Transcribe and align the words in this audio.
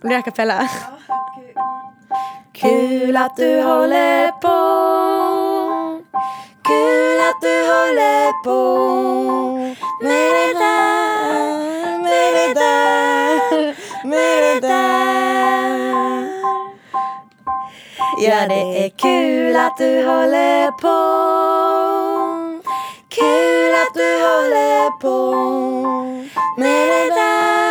Blir 0.00 0.10
det 0.10 0.16
a 0.16 0.22
cappella? 0.22 0.68
Kul 2.52 3.16
att 3.16 3.36
du 3.36 3.62
håller 3.62 4.30
på. 4.30 4.58
Kul 6.62 7.20
att 7.20 7.40
du 7.40 7.56
håller 7.72 8.42
på. 8.44 8.58
Med 10.02 10.32
det 10.38 10.54
där, 10.58 11.98
med 11.98 12.34
det 12.34 12.54
där, 12.54 13.76
med 14.04 14.42
det 14.42 14.60
där. 14.68 16.28
Ja, 18.20 18.48
det 18.48 18.84
är 18.84 18.90
kul 18.98 19.56
att 19.56 19.76
du 19.78 20.06
håller 20.06 20.70
på. 20.70 20.98
Kul 23.08 23.74
att 23.74 23.94
du 23.94 24.10
håller 24.28 24.90
på. 25.00 25.34
Med 26.58 26.88
det 26.88 27.14
där, 27.14 27.67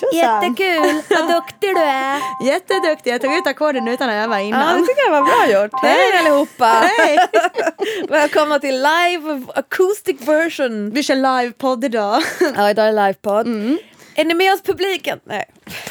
Tjosan. 0.00 0.18
Jättekul, 0.18 1.02
vad 1.16 1.28
duktig 1.28 1.74
du 1.74 1.80
är. 1.82 2.18
Jätteduktig, 2.46 3.12
jag 3.12 3.20
tog 3.20 3.34
ut 3.34 3.46
ackorden 3.46 3.88
utan 3.88 4.08
att 4.10 4.14
öva 4.24 4.40
Ja, 4.40 4.46
innan. 4.46 4.80
det 4.80 4.86
tycker 4.86 5.02
jag 5.02 5.10
var 5.10 5.22
bra 5.22 5.62
gjort. 5.62 5.70
Hej 5.82 6.18
allihopa! 6.18 6.66
Hej! 6.98 7.18
Välkomna 8.08 8.58
till 8.58 8.74
live 8.74 9.42
acoustic 9.54 10.20
version. 10.20 10.90
Vi 10.90 11.02
kör 11.02 11.14
livepodd 11.40 11.84
idag. 11.84 12.22
Ja, 12.56 12.70
idag 12.70 12.88
är 12.88 12.92
livepodd. 12.92 13.46
Är 14.18 14.24
ni 14.24 14.34
med 14.34 14.52
oss 14.52 14.62
publiken? 14.62 15.20
Nej. 15.24 15.44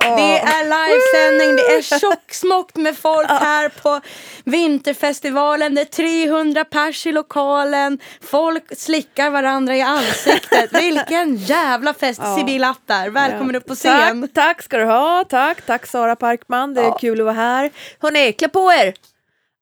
Det 0.00 0.38
är 0.38 0.64
livesändning, 0.64 1.56
det 1.56 1.62
är 1.62 1.98
tjocksmockt 2.00 2.76
med 2.76 2.98
folk 2.98 3.28
här 3.28 3.68
på 3.68 4.00
Vinterfestivalen. 4.44 5.74
Det 5.74 5.80
är 5.80 5.84
300 5.84 6.64
pers 6.64 7.06
i 7.06 7.12
lokalen. 7.12 7.98
Folk 8.20 8.78
slickar 8.78 9.30
varandra 9.30 9.76
i 9.76 9.80
ansiktet. 9.82 10.72
Vilken 10.82 11.36
jävla 11.36 11.94
fest! 11.94 12.20
Ja. 12.24 12.36
Sibyl 12.36 12.64
Attar, 12.64 13.08
välkommen 13.08 13.56
upp 13.56 13.66
på 13.66 13.74
scen. 13.74 14.22
Tack, 14.22 14.32
tack 14.34 14.62
ska 14.62 14.76
du 14.78 14.84
ha. 14.84 15.24
Tack, 15.28 15.62
tack 15.66 15.86
Sara 15.86 16.16
Parkman. 16.16 16.74
Det 16.74 16.80
är 16.80 16.84
Ja. 16.84 16.98
kul 17.00 17.20
att 17.20 17.24
vara 17.24 17.34
här. 17.36 17.70
Hörrni, 18.00 18.32
klä 18.32 18.48
på 18.48 18.72
er! 18.72 18.94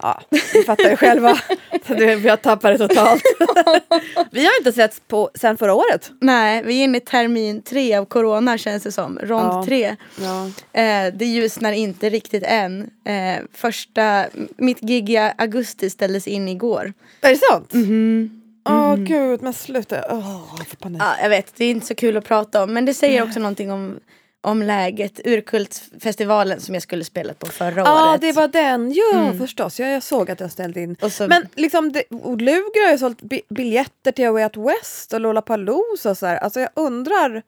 Ja, 0.02 0.20
ni 0.55 0.62
fattar 0.62 0.91
ju 0.91 0.97
själva. 0.97 1.39
Vi 1.97 2.28
har 2.28 2.36
tappat 2.36 2.78
det 2.78 2.89
totalt. 2.89 3.22
Vi 4.30 4.44
har 4.44 4.58
inte 4.58 4.72
setts 4.72 5.00
på 5.08 5.30
sen 5.34 5.56
förra 5.56 5.75
året. 5.75 6.11
Nej, 6.20 6.62
vi 6.64 6.80
är 6.80 6.84
inne 6.84 6.98
i 6.98 7.00
termin 7.00 7.62
tre 7.62 7.94
av 7.94 8.05
corona 8.05 8.58
känns 8.58 8.83
det 8.83 8.92
som. 8.92 9.19
Rond 9.22 9.44
Ja. 9.47 9.64
tre. 9.67 9.97
Ja. 10.20 10.47
Eh, 10.80 11.12
det 11.14 11.24
ljusnar 11.24 11.72
inte 11.72 12.11
riktigt 12.11 12.42
än. 12.47 12.91
Eh, 13.06 13.44
första, 13.52 14.24
mitt 14.56 14.80
gig 14.80 15.11
i 15.11 15.17
augusti 15.39 15.91
ställdes 15.91 16.27
in 16.28 16.48
igår. 16.48 16.92
Är 17.20 17.30
det 17.30 17.36
sant? 17.36 17.72
Åh 18.69 18.94
gud, 18.97 19.42
men 19.42 19.52
sluta. 19.52 19.97
Åh, 20.11 20.44
jag. 20.83 20.97
Ja, 20.98 21.14
jag 21.22 21.28
vet, 21.28 21.52
det 21.56 21.64
är 21.64 21.70
inte 21.70 21.86
så 21.86 21.94
kul 21.94 22.17
att 22.17 22.24
prata 22.24 22.62
om. 22.62 22.72
Men 22.72 22.84
det 22.84 22.94
säger 22.94 23.22
också 23.22 23.41
någonting 23.41 23.72
om, 23.72 23.98
om 24.47 24.62
läget. 24.62 25.20
Urkultfestivalen 25.27 26.61
som 26.61 26.75
jag 26.75 26.83
skulle 26.83 27.05
spela 27.05 27.34
på 27.34 27.47
förra 27.47 27.80
Ja, 27.80 28.11
året. 28.11 28.20
det 28.20 28.33
var 28.33 28.48
den. 28.48 28.92
Ja, 28.94 29.33
förstås. 29.39 29.80
Jag, 29.80 29.92
jag 29.92 30.02
såg 30.02 30.30
att 30.30 30.41
jag 30.41 30.50
ställde 30.52 30.80
in. 30.80 30.97
Så- 31.11 31.28
Men 31.28 31.48
liksom, 31.55 31.92
det, 31.92 32.02
Luger 32.39 32.84
har 32.86 32.92
ju 32.92 32.98
sålt 32.98 33.22
bi- 33.22 33.42
biljetter 33.48 34.12
till 34.12 34.30
Way 34.30 34.44
Out 34.44 34.56
West 34.56 35.12
och 35.12 35.20
Lollapalooza 35.20 36.11
och 36.11 36.19
så 36.19 36.27
här. 36.27 36.36
Alltså 36.36 36.61
jag 36.61 36.69
undrar, 36.74 37.42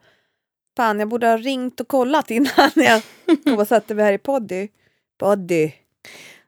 fan 0.77 0.99
jag 0.99 1.07
borde 1.09 1.27
ha 1.27 1.37
ringt 1.37 1.79
och 1.79 1.87
kollat 1.87 2.31
innan 2.31 2.71
jag 2.75 3.01
kom 3.43 3.53
och 3.59 3.67
satte 3.67 3.95
mig 3.95 4.05
här 4.05 4.13
i 4.13 4.17
Poddy. 4.17 4.67
Poddy. 5.19 5.71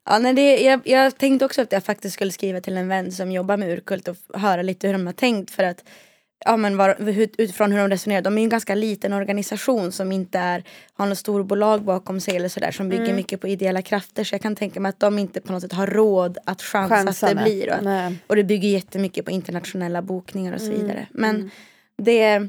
Ja, 0.05 0.19
nej, 0.19 0.33
det, 0.33 0.57
jag, 0.57 0.79
jag 0.83 1.17
tänkte 1.17 1.45
också 1.45 1.61
att 1.61 1.71
jag 1.71 1.83
faktiskt 1.83 2.13
skulle 2.13 2.31
skriva 2.31 2.61
till 2.61 2.77
en 2.77 2.87
vän 2.87 3.11
som 3.11 3.31
jobbar 3.31 3.57
med 3.57 3.69
Urkult 3.69 4.07
och 4.07 4.17
höra 4.33 4.61
lite 4.61 4.87
hur 4.87 4.93
de 4.93 5.05
har 5.05 5.13
tänkt 5.13 5.51
för 5.51 5.63
att 5.63 5.83
Ja 6.45 6.57
men 6.57 6.77
var, 6.77 6.95
utifrån 7.37 7.71
hur 7.71 7.79
de 7.79 7.89
resonerar. 7.89 8.21
De 8.21 8.33
är 8.37 8.41
ju 8.41 8.43
en 8.43 8.49
ganska 8.49 8.75
liten 8.75 9.13
organisation 9.13 9.91
som 9.91 10.11
inte 10.11 10.39
är, 10.39 10.63
har 10.93 11.05
något 11.05 11.17
storbolag 11.17 11.81
bakom 11.83 12.19
sig 12.19 12.35
eller 12.35 12.49
sådär 12.49 12.71
som 12.71 12.89
bygger 12.89 13.13
mycket 13.13 13.41
på 13.41 13.47
ideella 13.47 13.81
krafter. 13.81 14.23
Så 14.23 14.35
jag 14.35 14.41
kan 14.41 14.55
tänka 14.55 14.79
mig 14.79 14.89
att 14.89 14.99
de 14.99 15.19
inte 15.19 15.41
på 15.41 15.51
något 15.51 15.61
sätt 15.61 15.73
har 15.73 15.87
råd 15.87 16.37
att 16.45 16.61
chansa 16.61 16.95
att 16.95 17.01
det 17.01 17.05
Chansarna. 17.05 17.43
blir. 17.43 17.77
Och, 17.77 17.83
Nej. 17.83 18.15
och 18.27 18.35
det 18.35 18.43
bygger 18.43 18.69
jättemycket 18.69 19.25
på 19.25 19.31
internationella 19.31 20.01
bokningar 20.01 20.53
och 20.53 20.61
så 20.61 20.71
vidare. 20.71 21.07
Men 21.11 21.51
det 21.97 22.47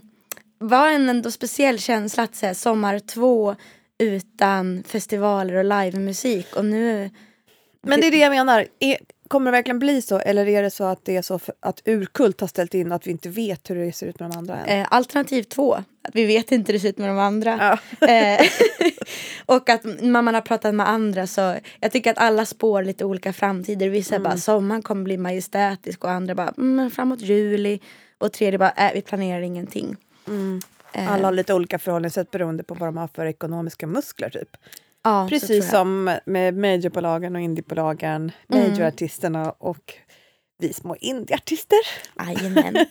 var 0.58 0.88
en 0.90 1.08
ändå 1.08 1.30
speciell 1.30 1.78
känsla 1.78 2.22
att 2.22 2.34
säga 2.34 2.54
sommar 2.54 2.98
två 2.98 3.56
utan 3.98 4.82
festivaler 4.86 5.54
och 5.54 5.64
livemusik. 5.64 6.56
Och 6.56 6.64
nu 6.64 7.10
Men 7.82 8.00
det 8.00 8.06
är 8.06 8.10
det 8.10 8.18
jag 8.18 8.30
menar. 8.30 8.66
Kommer 9.32 9.50
det 9.50 9.56
verkligen 9.56 9.78
bli 9.78 10.02
så 10.02 10.18
eller 10.18 10.48
är 10.48 10.62
det 10.62 10.70
så 10.70 10.84
att 10.84 11.04
det 11.04 11.16
är 11.16 11.22
så 11.22 11.40
att 11.60 11.82
Urkult 11.84 12.40
har 12.40 12.48
ställt 12.48 12.74
in 12.74 12.92
att 12.92 13.06
vi 13.06 13.10
inte 13.10 13.28
vet 13.28 13.70
hur 13.70 13.76
det 13.76 13.92
ser 13.92 14.06
ut 14.06 14.20
med 14.20 14.30
de 14.30 14.38
andra 14.38 14.56
än? 14.56 14.80
Eh, 14.80 14.86
alternativ 14.90 15.42
två, 15.42 15.74
att 15.74 16.14
vi 16.14 16.24
vet 16.24 16.52
inte 16.52 16.72
hur 16.72 16.78
det 16.78 16.80
ser 16.80 16.88
ut 16.88 16.98
med 16.98 17.08
de 17.08 17.18
andra. 17.18 17.78
Ja. 18.00 18.06
Eh, 18.08 18.40
och 19.46 19.68
att 19.68 19.84
när 19.84 20.22
man 20.22 20.34
har 20.34 20.40
pratat 20.40 20.74
med 20.74 20.88
andra 20.88 21.26
så, 21.26 21.54
jag 21.80 21.92
tycker 21.92 22.10
att 22.10 22.18
alla 22.18 22.46
spår 22.46 22.82
lite 22.82 23.04
olika 23.04 23.32
framtider. 23.32 23.88
Vissa 23.88 24.14
Mm. 24.14 24.24
bara, 24.24 24.36
sommaren 24.36 24.82
kommer 24.82 25.04
bli 25.04 25.16
majestätisk 25.16 26.04
och 26.04 26.10
andra 26.10 26.34
bara, 26.34 26.54
mm, 26.58 26.90
framåt 26.90 27.20
juli. 27.20 27.80
Och 28.18 28.32
tredje 28.32 28.58
bara, 28.58 28.70
äh, 28.70 28.90
vi 28.94 29.02
planerar 29.02 29.40
ingenting. 29.40 29.96
Eh, 30.92 31.12
Alla 31.12 31.26
har 31.26 31.32
lite 31.32 31.54
olika 31.54 31.78
förhållningssätt 31.78 32.30
beroende 32.30 32.62
på 32.62 32.74
vad 32.74 32.88
de 32.88 32.96
har 32.96 33.08
för 33.08 33.26
ekonomiska 33.26 33.86
muskler 33.86 34.30
typ. 34.30 34.56
Ja, 35.02 35.26
Precis 35.30 35.70
som 35.70 36.18
med 36.26 36.56
majorbolagen 36.56 37.36
och 37.36 37.42
indiebolagen, 37.42 38.32
majorartisterna 38.48 39.50
och 39.52 39.94
vi 40.58 40.72
små 40.72 40.96
indieartister. 40.96 41.78
Jajamän. 42.18 42.74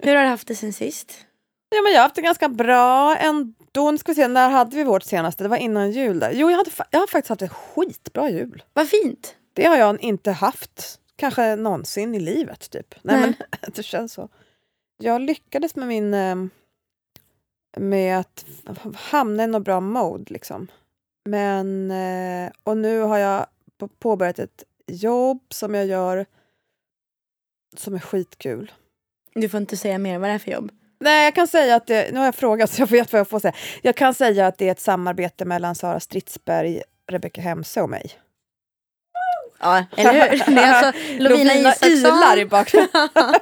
Hur 0.00 0.14
har 0.14 0.22
du 0.22 0.28
haft 0.28 0.48
det 0.48 0.54
sen 0.54 0.72
sist? 0.72 1.26
Ja, 1.68 1.82
men 1.82 1.92
jag 1.92 1.98
har 1.98 2.02
haft 2.02 2.14
det 2.14 2.22
ganska 2.22 2.48
bra 2.48 3.16
ändå. 3.16 3.90
Nu 3.90 3.98
ska 3.98 4.12
vi 4.12 4.16
se, 4.16 4.28
när 4.28 4.50
hade 4.50 4.76
vi 4.76 4.84
vårt 4.84 5.02
senaste? 5.02 5.44
Det 5.44 5.48
var 5.48 5.56
innan 5.56 5.90
jul. 5.92 6.18
Där. 6.18 6.32
Jo, 6.34 6.50
jag, 6.50 6.56
hade, 6.56 6.70
jag 6.90 7.00
har 7.00 7.06
faktiskt 7.06 7.28
haft 7.28 7.42
en 7.42 7.48
skitbra 7.48 8.30
jul. 8.30 8.62
Vad 8.72 8.88
fint. 8.88 9.36
Det 9.52 9.64
har 9.66 9.76
jag 9.76 10.02
inte 10.02 10.30
haft 10.32 11.00
kanske 11.16 11.56
någonsin 11.56 12.14
i 12.14 12.20
livet. 12.20 12.70
typ. 12.70 12.94
Nej, 13.02 13.20
Nej. 13.20 13.34
Men, 13.60 13.72
det 13.74 13.82
känns 13.82 14.12
så. 14.12 14.28
Jag 14.98 15.20
lyckades 15.20 15.76
med 15.76 15.88
min... 15.88 16.14
eh, 16.14 16.36
Med 17.76 18.18
att 18.20 18.44
hamna 18.94 19.44
i 19.44 19.46
något 19.46 19.64
bra 19.64 19.80
mode. 19.80 20.24
Liksom. 20.32 20.68
Men... 21.24 21.90
eh, 21.90 22.52
Och 22.62 22.76
nu 22.76 23.00
har 23.00 23.18
jag 23.18 23.46
på- 23.78 23.88
påbörjat 23.88 24.38
ett 24.38 24.64
jobb 24.86 25.40
som 25.50 25.74
jag 25.74 25.86
gör 25.86 26.26
som 27.76 27.94
är 27.94 27.98
skitkul. 27.98 28.72
Du 29.34 29.48
får 29.48 29.60
inte 29.60 29.76
säga 29.76 29.98
mer 29.98 30.18
vad 30.18 30.30
det 30.30 30.34
är 30.34 30.38
för 30.38 30.50
jobb. 30.50 30.70
Nej, 31.00 31.24
jag 31.24 31.34
kan 31.34 31.48
säga 31.48 31.76
att 31.76 31.86
det, 31.86 32.12
nu 32.12 32.18
har 32.18 32.24
jag 32.24 32.34
frågat 32.34 32.70
så 32.70 32.82
jag 32.82 32.86
vet 32.86 33.12
vad 33.12 33.20
jag 33.20 33.28
får 33.28 33.40
säga. 33.40 33.54
Jag 33.82 33.96
kan 33.96 34.14
säga 34.14 34.46
att 34.46 34.58
det 34.58 34.68
är 34.68 34.72
ett 34.72 34.80
samarbete 34.80 35.44
mellan 35.44 35.74
Sara 35.74 36.00
Stridsberg, 36.00 36.82
Rebecca 37.10 37.40
Hemse 37.40 37.82
och 37.82 37.90
mig. 37.90 38.12
Ja, 39.60 39.84
eller 39.96 40.12
hur? 40.12 40.38
Det 40.54 40.60
är 40.60 40.84
alltså 40.84 41.00
Lovina, 41.18 41.54
Isaksson. 41.54 41.90
ylar 41.96 42.38
i 42.38 42.46
bakgrunden. 42.46 43.08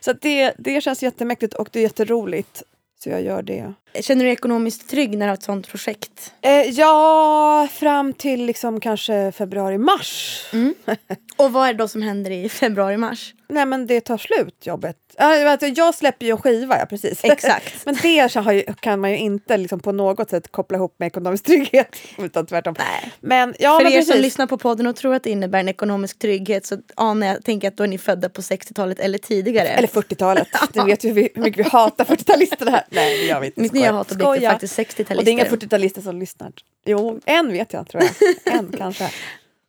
så 0.00 0.12
det, 0.12 0.54
det 0.58 0.80
känns 0.80 1.02
jättemäktigt 1.02 1.54
och 1.54 1.68
det 1.72 1.78
är 1.78 1.82
jätteroligt. 1.82 2.62
Så 3.02 3.08
jag 3.10 3.22
gör 3.22 3.42
det. 3.42 3.72
Känner 4.00 4.24
du 4.24 4.24
dig 4.24 4.32
ekonomiskt 4.32 4.90
trygg 4.90 5.18
när 5.18 5.26
du 5.26 5.30
har 5.30 5.34
ett 5.34 5.42
sånt 5.42 5.68
projekt? 5.68 6.32
Eh, 6.40 6.50
ja, 6.52 7.68
fram 7.72 8.12
till 8.12 8.44
liksom 8.44 8.80
kanske 8.80 9.32
februari-mars. 9.32 10.44
Och 11.36 11.52
vad 11.52 11.68
är 11.68 11.72
det 11.72 11.78
då 11.78 11.88
som 11.88 12.02
händer 12.02 12.30
i 12.30 12.48
februari-mars? 12.48 13.34
Nej 13.48 13.66
men 13.66 13.86
det 13.86 14.00
tar 14.00 14.18
slut 14.18 14.66
jobbet. 14.66 14.96
Ah, 15.18 15.50
alltså, 15.50 15.66
jag 15.66 15.94
släpper 15.94 16.26
ju 16.26 16.32
en 16.32 16.38
skiva, 16.38 16.78
ja 16.78 16.86
precis. 16.86 17.20
Exakt. 17.24 17.86
men 17.86 17.98
det 18.02 18.08
ju, 18.52 18.62
kan 18.80 19.00
man 19.00 19.10
ju 19.10 19.18
inte 19.18 19.56
liksom 19.56 19.80
på 19.80 19.92
något 19.92 20.30
sätt 20.30 20.52
koppla 20.52 20.78
ihop 20.78 20.94
med 20.98 21.06
ekonomisk 21.06 21.44
trygghet. 21.46 21.96
Utan 22.18 22.46
tvärtom. 22.46 22.74
Nej. 22.78 23.12
Men, 23.20 23.54
ja, 23.58 23.78
För 23.78 23.84
men 23.84 23.92
er 23.92 23.96
precis. 23.96 24.12
som 24.12 24.22
lyssnar 24.22 24.46
på 24.46 24.58
podden 24.58 24.86
och 24.86 24.96
tror 24.96 25.14
att 25.14 25.22
det 25.22 25.30
innebär 25.30 25.60
en 25.60 25.68
ekonomisk 25.68 26.18
trygghet 26.18 26.66
så 26.66 26.78
anar 26.94 27.26
jag 27.26 27.44
tänker 27.44 27.68
att 27.68 27.76
då 27.76 27.84
är 27.84 27.88
ni 27.88 27.98
födda 27.98 28.28
på 28.28 28.40
60-talet 28.40 28.98
eller 29.00 29.18
tidigare. 29.18 29.68
Eller 29.68 29.88
40-talet. 29.88 30.48
Du 30.72 30.84
vet 30.84 31.04
ju 31.04 31.12
hur 31.12 31.28
mycket 31.34 31.66
vi 31.66 31.70
hatar 31.70 32.04
40-talister 32.04 32.70
här. 32.70 32.84
Nej, 32.90 33.18
det 33.18 33.24
gör 33.26 33.40
vi 33.40 33.46
inte. 33.46 33.60
Skojar. 33.78 33.92
hatobjekt 33.92 34.22
är 34.22 34.34
Skoja. 34.36 34.50
faktiskt 34.50 34.78
60-talister. 34.78 35.16
Och 35.18 35.24
det 35.24 35.30
är 35.30 35.32
inga 35.32 35.44
40-talister 35.44 36.00
som 36.00 36.18
lyssnar. 36.18 36.52
Jo, 36.86 37.20
en 37.24 37.52
vet 37.52 37.72
jag 37.72 37.88
tror 37.88 38.02
jag. 38.02 38.54
En 38.54 38.72
kanske. 38.78 39.10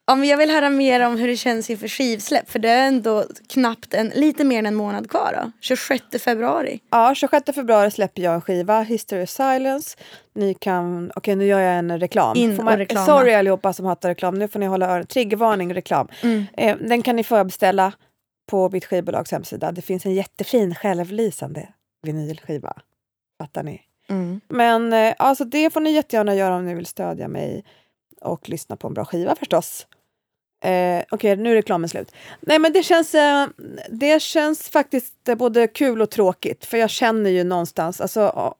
Ja, 0.07 0.15
men 0.15 0.29
jag 0.29 0.37
vill 0.37 0.49
höra 0.51 0.69
mer 0.69 0.99
om 1.07 1.17
hur 1.17 1.27
det 1.27 1.37
känns 1.37 1.69
inför 1.69 1.87
skivsläpp 1.87 2.49
för 2.49 2.59
det 2.59 2.69
är 2.69 2.87
ändå 2.87 3.25
knappt 3.49 3.93
en, 3.93 4.07
lite 4.09 4.43
mer 4.43 4.59
än 4.59 4.65
en 4.65 4.75
månad 4.75 5.09
kvar 5.09 5.39
då. 5.43 5.51
26 5.61 6.03
februari. 6.23 6.79
Ja, 6.89 7.15
26 7.15 7.55
februari 7.55 7.91
släpper 7.91 8.21
jag 8.21 8.33
en 8.33 8.41
skiva, 8.41 8.81
History 8.81 9.23
of 9.23 9.29
Silence. 9.29 9.97
Ni 10.35 10.53
kan, 10.53 11.11
okej 11.15 11.35
nu 11.35 11.45
gör 11.45 11.59
jag 11.59 11.77
en 11.77 11.99
reklam. 11.99 12.37
In 12.37 12.51
Får 12.55 12.59
och 12.59 12.65
man, 12.65 12.77
reklama. 12.77 13.05
sorry 13.05 13.33
allihopa 13.33 13.73
som 13.73 13.85
hatar 13.85 14.09
reklam, 14.09 14.35
nu 14.35 14.47
får 14.47 14.59
ni 14.59 14.65
hålla 14.65 14.85
öronen. 14.87 15.07
Triggervarning 15.07 15.73
reklam. 15.73 16.07
Mm. 16.23 16.45
Eh, 16.57 16.77
den 16.77 17.01
kan 17.01 17.15
ni 17.15 17.23
förbeställa 17.23 17.93
på 18.51 18.69
mitt 18.69 18.85
skivbolags 18.85 19.31
hemsida. 19.31 19.71
Det 19.71 19.81
finns 19.81 20.05
en 20.05 20.13
jättefin 20.13 20.75
självlysande 20.75 21.67
vinylskiva. 22.03 22.73
Fattar 23.41 23.63
ni? 23.63 23.81
Mm. 24.09 24.41
Men 24.47 24.93
eh, 24.93 25.13
alltså 25.17 25.45
det 25.45 25.69
får 25.69 25.81
ni 25.81 25.91
jättegärna 25.91 26.35
göra 26.35 26.55
om 26.55 26.65
ni 26.65 26.73
vill 26.73 26.85
stödja 26.85 27.27
mig 27.27 27.63
och 28.21 28.49
lyssna 28.49 28.75
på 28.75 28.87
en 28.87 28.93
bra 28.93 29.05
skiva 29.05 29.35
förstås. 29.35 29.87
Eh, 30.63 31.03
Okej, 31.11 31.37
nu 31.37 31.51
är 31.51 31.55
reklamen 31.55 31.89
slut. 31.89 32.11
Nej, 32.41 32.59
men 32.59 32.73
det 32.73 32.83
känns, 32.83 33.15
eh, 33.15 33.47
det 33.89 34.21
känns 34.21 34.69
faktiskt 34.69 35.29
eh, 35.29 35.35
både 35.35 35.67
kul 35.67 36.01
och 36.01 36.09
tråkigt, 36.09 36.65
för 36.65 36.77
jag 36.77 36.89
känner 36.89 37.29
ju 37.29 37.43
någonstans, 37.43 38.01
alltså, 38.01 38.55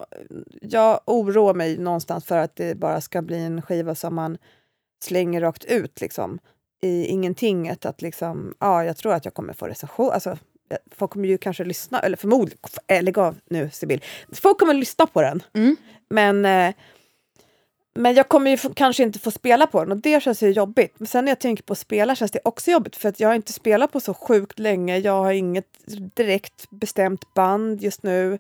jag 0.61 0.99
oroar 1.05 1.53
mig 1.53 1.77
någonstans 1.77 2.25
för 2.25 2.37
att 2.37 2.55
det 2.55 2.77
bara 2.77 3.01
ska 3.01 3.21
bli 3.21 3.39
en 3.39 3.61
skiva 3.61 3.95
som 3.95 4.15
man 4.15 4.37
slänger 5.03 5.41
rakt 5.41 5.65
ut 5.65 6.01
liksom, 6.01 6.39
i 6.81 7.05
ingentinget. 7.05 7.85
Att 7.85 8.01
liksom, 8.01 8.55
ja, 8.59 8.85
jag 8.85 8.97
tror 8.97 9.13
att 9.13 9.25
jag 9.25 9.33
kommer 9.33 9.53
få 9.53 9.67
recension. 9.67 10.11
Alltså, 10.11 10.37
folk 10.91 11.11
kommer 11.11 11.27
ju 11.27 11.37
kanske 11.37 11.63
lyssna, 11.63 11.99
eller 11.99 12.17
förmodligen, 12.17 12.59
äh, 12.87 13.03
lägg 13.03 13.17
av 13.17 13.35
nu 13.49 13.69
Sibyl. 13.73 14.03
Folk 14.31 14.59
kommer 14.59 14.73
lyssna 14.73 15.07
på 15.07 15.21
den. 15.21 15.43
Mm. 15.53 15.75
Men, 16.09 16.45
eh, 16.45 16.75
men 17.95 18.13
jag 18.13 18.29
kommer 18.29 18.51
ju 18.51 18.57
kanske 18.75 19.03
inte 19.03 19.19
få 19.19 19.31
spela 19.31 19.67
på 19.67 19.79
den 19.83 19.91
och 19.91 19.97
det 19.97 20.23
känns 20.23 20.43
ju 20.43 20.51
jobbigt. 20.51 20.93
Men 20.97 21.07
sen 21.07 21.25
när 21.25 21.31
jag 21.31 21.39
tänker 21.39 21.63
på 21.63 21.73
att 21.73 21.79
spela 21.79 22.15
känns 22.15 22.31
det 22.31 22.39
också 22.43 22.71
jobbigt 22.71 22.95
för 22.95 23.09
att 23.09 23.19
jag 23.19 23.27
har 23.27 23.35
inte 23.35 23.53
spelat 23.53 23.91
på 23.91 23.99
så 23.99 24.13
sjukt 24.13 24.59
länge. 24.59 24.97
Jag 24.97 25.23
har 25.23 25.31
inget 25.31 25.67
direkt 26.15 26.69
bestämt 26.69 27.33
band 27.33 27.81
just 27.81 28.03
nu. 28.03 28.39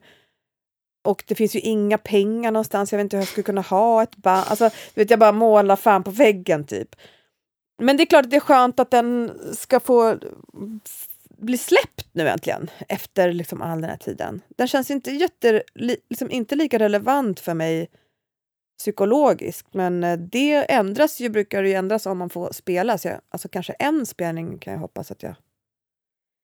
Och 1.03 1.23
det 1.27 1.35
finns 1.35 1.55
ju 1.55 1.59
inga 1.59 1.97
pengar 1.97 2.51
någonstans. 2.51 2.91
Jag 2.91 2.97
vet 2.97 3.03
inte 3.03 3.17
hur 3.17 3.21
jag 3.21 3.27
skulle 3.27 3.43
kunna 3.43 3.61
ha 3.61 4.03
ett 4.03 4.15
band. 4.15 4.45
Alltså, 4.49 4.69
du 4.93 5.01
vet, 5.01 5.09
jag 5.09 5.19
bara 5.19 5.31
målar 5.31 5.75
fan 5.75 6.03
på 6.03 6.11
väggen 6.11 6.63
typ. 6.63 6.95
Men 7.81 7.97
det 7.97 8.03
är 8.03 8.05
klart 8.05 8.25
att 8.25 8.31
det 8.31 8.37
är 8.37 8.41
skönt 8.41 8.79
att 8.79 8.91
den 8.91 9.31
ska 9.53 9.79
få 9.79 10.17
bli 11.39 11.57
släppt 11.57 12.07
nu 12.11 12.29
äntligen 12.29 12.69
efter 12.89 13.33
liksom 13.33 13.61
all 13.61 13.81
den 13.81 13.89
här 13.89 13.97
tiden. 13.97 14.41
Den 14.47 14.67
känns 14.67 14.91
inte, 14.91 15.11
jätte, 15.11 15.63
li, 15.75 15.97
liksom 16.09 16.31
inte 16.31 16.55
lika 16.55 16.79
relevant 16.79 17.39
för 17.39 17.53
mig 17.53 17.89
psykologiskt, 18.79 19.73
men 19.73 20.03
eh, 20.03 20.17
det 20.17 20.71
ändras 20.71 21.19
ju, 21.19 21.29
brukar 21.29 21.63
ju 21.63 21.73
ändras 21.73 22.05
om 22.05 22.17
man 22.17 22.29
får 22.29 22.51
spela. 22.53 22.97
Så 22.97 23.07
jag, 23.07 23.21
alltså 23.29 23.49
kanske 23.49 23.73
en 23.73 24.05
spelning 24.05 24.57
kan 24.57 24.73
jag 24.73 24.79
hoppas 24.79 25.11
att 25.11 25.23
jag... 25.23 25.35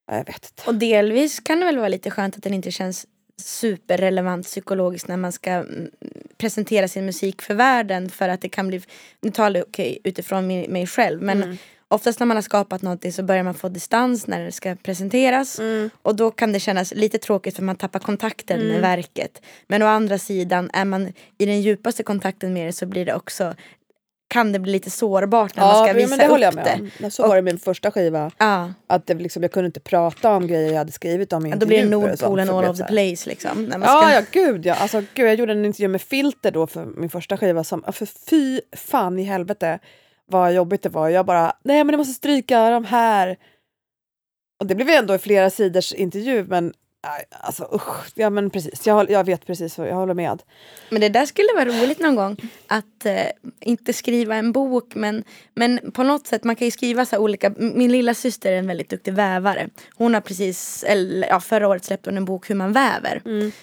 Ja, 0.08 0.18
jag 0.18 0.26
vet 0.26 0.50
inte. 0.52 0.64
Och 0.68 0.76
delvis 0.76 1.40
kan 1.40 1.60
det 1.60 1.66
väl 1.66 1.78
vara 1.78 1.88
lite 1.88 2.12
skönt 2.12 2.36
att 2.36 2.44
den 2.44 2.54
inte 2.54 2.72
känns 2.72 3.08
superrelevant 3.42 4.46
psykologiskt 4.46 5.08
när 5.08 5.18
man 5.18 5.32
ska 5.32 5.52
mm, 5.52 5.92
presentera 6.38 6.88
sin 6.88 7.06
musik 7.06 7.42
för 7.42 7.54
världen 7.54 8.10
för 8.10 8.30
att 8.30 8.42
det 8.42 8.50
kan 8.50 8.68
bli, 8.68 8.82
nu 9.22 9.32
talar 9.32 9.60
jag 9.60 9.68
okay, 9.68 9.98
utifrån 10.04 10.48
mig, 10.48 10.68
mig 10.70 10.88
själv 10.88 11.22
men 11.22 11.44
Mm. 11.44 11.58
Oftast 11.88 12.20
när 12.20 12.28
man 12.28 12.38
har 12.38 12.42
skapat 12.42 12.82
någonting 12.82 13.14
så 13.14 13.24
börjar 13.24 13.44
man 13.44 13.54
få 13.54 13.70
distans 13.70 14.28
när 14.28 14.44
det 14.46 14.52
ska 14.52 14.76
presenteras 14.76 15.60
Mm. 15.60 15.90
och 16.02 16.16
då 16.16 16.32
kan 16.32 16.52
det 16.54 16.60
kännas 16.60 16.94
lite 16.96 17.18
tråkigt 17.18 17.56
för 17.56 17.64
man 17.64 17.76
tappar 17.76 18.00
kontakten 18.00 18.60
Mm. 18.60 18.72
med 18.72 18.82
verket. 18.82 19.42
Men 19.68 19.82
å 19.82 19.86
andra 19.86 20.18
sidan 20.18 20.70
är 20.74 20.86
man 20.86 21.14
i 21.38 21.46
den 21.46 21.62
djupaste 21.62 22.04
kontakten 22.04 22.54
med 22.54 22.68
det 22.68 22.74
så 22.74 22.86
blir 22.86 23.06
det 23.06 23.14
också 23.14 23.54
kan 24.28 24.52
det 24.52 24.60
bli 24.60 24.72
lite 24.72 24.90
sårbart 24.90 25.56
när 25.56 25.64
man 25.64 25.76
ska 25.76 25.88
Ja, 25.88 25.94
visa 25.94 26.16
det 26.18 26.24
upp 26.26 26.30
håller 26.32 26.44
jag 26.48 26.56
med 26.56 26.66
det. 27.00 27.06
om. 27.06 27.12
Så 27.12 27.28
var 27.28 27.36
det 27.36 27.42
med 27.42 27.54
min 27.54 27.60
första 27.60 27.92
skiva. 27.92 28.32
Ja, 28.38 28.74
Att 28.88 29.08
det 29.08 29.14
liksom, 29.14 29.42
jag 29.44 29.52
kunde 29.52 29.66
inte 29.66 29.80
prata 29.80 30.32
om 30.36 30.48
grejer 30.48 30.70
jag 30.72 30.78
hade 30.78 30.92
skrivit 30.92 31.34
om 31.34 31.46
i 31.46 31.52
då 31.52 31.66
blir 31.66 31.78
det 31.78 31.96
och 31.96 32.02
Nordpolen 32.04 32.50
all 32.50 32.78
så 32.78 32.84
the 32.84 32.88
place 32.90 33.30
liksom. 33.30 33.66
När 33.66 33.78
man 33.78 33.88
ska... 33.90 34.12
Ja, 34.12 34.14
ja, 34.14 34.22
gud 34.32 34.66
ja. 34.66 34.74
Alltså, 34.76 35.04
gud, 35.14 35.28
jag 35.28 35.36
gjorde 35.36 35.52
en 35.52 35.66
intervju 35.66 35.88
med 35.88 36.02
Filter 36.02 36.52
då 36.52 36.68
för 36.68 36.86
min 36.86 37.10
första 37.10 37.38
skiva. 37.38 37.64
Som, 37.64 37.84
ja, 37.86 37.92
för 37.92 38.06
fy 38.30 38.62
fan 38.76 39.20
i 39.20 39.24
helvete 39.24 39.80
vad 40.32 40.54
jobbigt 40.54 40.82
det 40.82 40.90
var. 40.90 41.10
Jag 41.10 41.26
bara, 41.26 41.54
nej 41.64 41.84
men 41.84 41.94
jag 41.94 41.98
måste 41.98 42.14
stryka 42.14 42.70
de 42.70 42.86
här. 42.86 43.38
Och 44.60 44.68
det 44.68 44.76
blev 44.76 44.90
ändå 44.90 45.16
i 45.16 45.18
flera 45.18 45.50
sidors 45.50 45.94
intervju, 45.94 46.46
men 46.48 46.74
alltså 47.30 47.70
usch. 47.74 48.12
Ja 48.16 48.30
men 48.30 48.50
precis, 48.50 48.88
jag, 48.88 49.12
jag 49.12 49.24
vet 49.24 49.46
precis, 49.46 49.78
vad 49.78 49.88
jag 49.88 49.96
håller 49.96 50.14
med. 50.14 50.42
Men 50.90 51.02
det 51.02 51.10
där 51.10 51.26
skulle 51.26 51.48
vara 51.56 51.66
roligt 51.66 52.00
någon 52.00 52.16
gång. 52.16 52.38
Att 52.68 53.06
eh, 53.06 53.16
inte 53.60 53.94
skriva 53.94 54.36
en 54.36 54.52
bok 54.52 54.96
men, 54.96 55.24
men 55.54 55.92
på 55.92 56.04
något 56.04 56.28
sätt 56.28 56.44
man 56.44 56.56
kan 56.56 56.66
ju 56.66 56.72
skriva 56.72 57.06
så 57.06 57.18
olika. 57.18 57.54
Min 57.58 57.92
lilla 57.92 58.14
syster 58.14 58.52
är 58.52 58.58
en 58.58 58.68
väldigt 58.68 58.90
duktig 58.90 59.14
vävare. 59.14 59.70
Hon 59.96 60.14
har 60.14 60.22
precis, 60.22 60.84
eller 60.88 61.28
ja, 61.28 61.40
förra 61.40 61.68
året 61.68 61.86
släppte 61.86 62.10
hon 62.10 62.18
en 62.18 62.26
bok 62.26 62.50
hur 62.50 62.56
man 62.56 62.74
väver. 62.74 63.22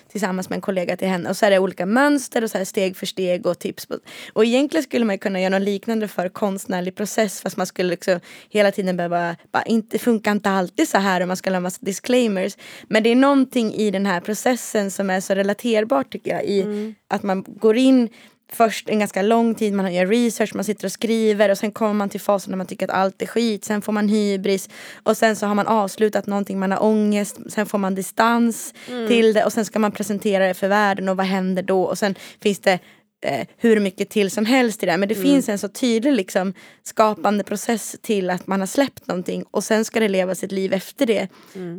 Tillsammans 0.09 0.51
med 0.51 0.57
en 0.57 0.61
kollega 0.61 0.97
till 0.97 1.09
henne. 1.09 1.31
Och 1.31 1.37
så 1.37 1.47
är 1.47 1.51
det 1.51 1.59
olika 1.59 1.87
mönster 1.87 2.45
och 2.45 2.51
så 2.51 2.65
steg 2.65 2.97
för 2.97 3.07
steg 3.07 3.47
och 3.47 3.59
tips. 3.59 3.87
På, 3.87 3.99
och 4.33 4.45
egentligen 4.45 4.85
skulle 4.85 5.05
man 5.05 5.19
kunna 5.19 5.41
göra 5.41 5.59
något 5.59 5.63
liknande 5.63 6.09
för 6.09 6.29
konstnärlig 6.29 6.97
process. 6.97 7.41
Fast 7.41 7.57
man 7.57 7.67
skulle 7.67 7.91
liksom 7.91 8.21
hela 8.49 8.71
tiden 8.73 8.97
behöva, 8.97 9.37
bara, 9.53 9.63
inte, 9.63 9.99
funkar 9.99 10.33
inte 10.33 10.51
alltid 10.51 10.89
så 10.89 10.99
här 10.99 11.21
och 11.21 11.29
man 11.29 11.37
skulle 11.37 11.55
ha 11.55 11.57
en 11.57 11.63
massa 11.63 11.79
disclaimers. 11.81 12.57
Men 12.89 13.03
det 13.03 13.11
är 13.11 13.15
någonting 13.35 13.75
i 13.75 13.91
den 13.91 14.07
här 14.07 14.21
processen 14.21 14.91
som 14.91 15.11
är 15.11 15.21
så 15.21 15.35
relaterbart 15.35 16.13
tycker 16.13 16.31
jag. 16.31 16.45
I 16.45 16.95
att 17.09 17.23
man 17.23 17.45
går 17.47 17.77
in 17.77 18.09
först 18.53 18.89
en 18.89 18.99
ganska 18.99 19.23
lång 19.23 19.55
tid, 19.55 19.73
man 19.73 19.95
gör 19.95 20.07
research, 20.07 20.55
man 20.55 20.65
sitter 20.65 20.85
och 20.85 20.93
skriver 20.93 21.51
och 21.51 21.59
sen 21.59 21.73
kommer 21.73 21.93
man 21.93 22.09
till 22.09 22.21
fasen 22.21 22.51
när 22.51 22.57
man 22.57 22.67
tycker 22.67 22.87
att 22.87 22.95
allt 22.95 23.23
är 23.23 23.27
skit, 23.27 23.65
sen 23.65 23.83
får 23.83 23.93
man 23.93 24.09
hybris 24.09 24.69
och 25.03 25.17
sen 25.17 25.37
så 25.37 25.47
har 25.47 25.55
man 25.55 25.67
avslutat 25.67 26.27
någonting, 26.27 26.59
man 26.59 26.73
har 26.73 26.83
ångest, 26.83 27.39
sen 27.49 27.67
får 27.67 27.79
man 27.79 27.95
distans 27.95 28.75
till 28.87 29.33
det 29.33 29.45
och 29.45 29.53
sen 29.53 29.65
ska 29.65 29.79
man 29.79 29.93
presentera 29.93 30.47
det 30.47 30.55
för 30.55 30.69
världen 30.69 31.09
och 31.09 31.17
vad 31.17 31.27
händer 31.27 31.63
då 31.63 31.83
och 31.83 31.99
sen 31.99 32.15
finns 32.41 32.61
det 32.61 32.79
eh, 33.23 33.47
hur 33.57 33.81
mycket 33.81 34.11
till 34.11 34.31
som 34.31 34.47
helst 34.47 34.83
i 34.83 34.87
det. 34.87 34.97
Men 34.97 35.09
det 35.09 35.15
finns 35.15 35.49
en 35.49 35.59
så 35.59 35.69
tydlig 35.69 36.13
liksom, 36.13 36.55
skapande 36.83 37.45
process 37.45 37.97
till 38.03 38.31
att 38.31 38.47
man 38.47 38.61
har 38.61 38.67
släppt 38.67 39.07
någonting 39.07 39.45
och 39.51 39.65
sen 39.65 39.85
ska 39.85 40.01
det 40.01 40.09
leva 40.09 40.35
sitt 40.35 40.53
liv 40.53 40.73
efter 40.73 41.07
det. 41.07 41.29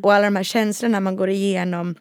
Och 0.04 0.14
alla 0.14 0.26
de 0.26 0.36
här 0.36 0.44
känslorna 0.44 1.00
man 1.00 1.16
går 1.16 1.30
igenom 1.30 1.96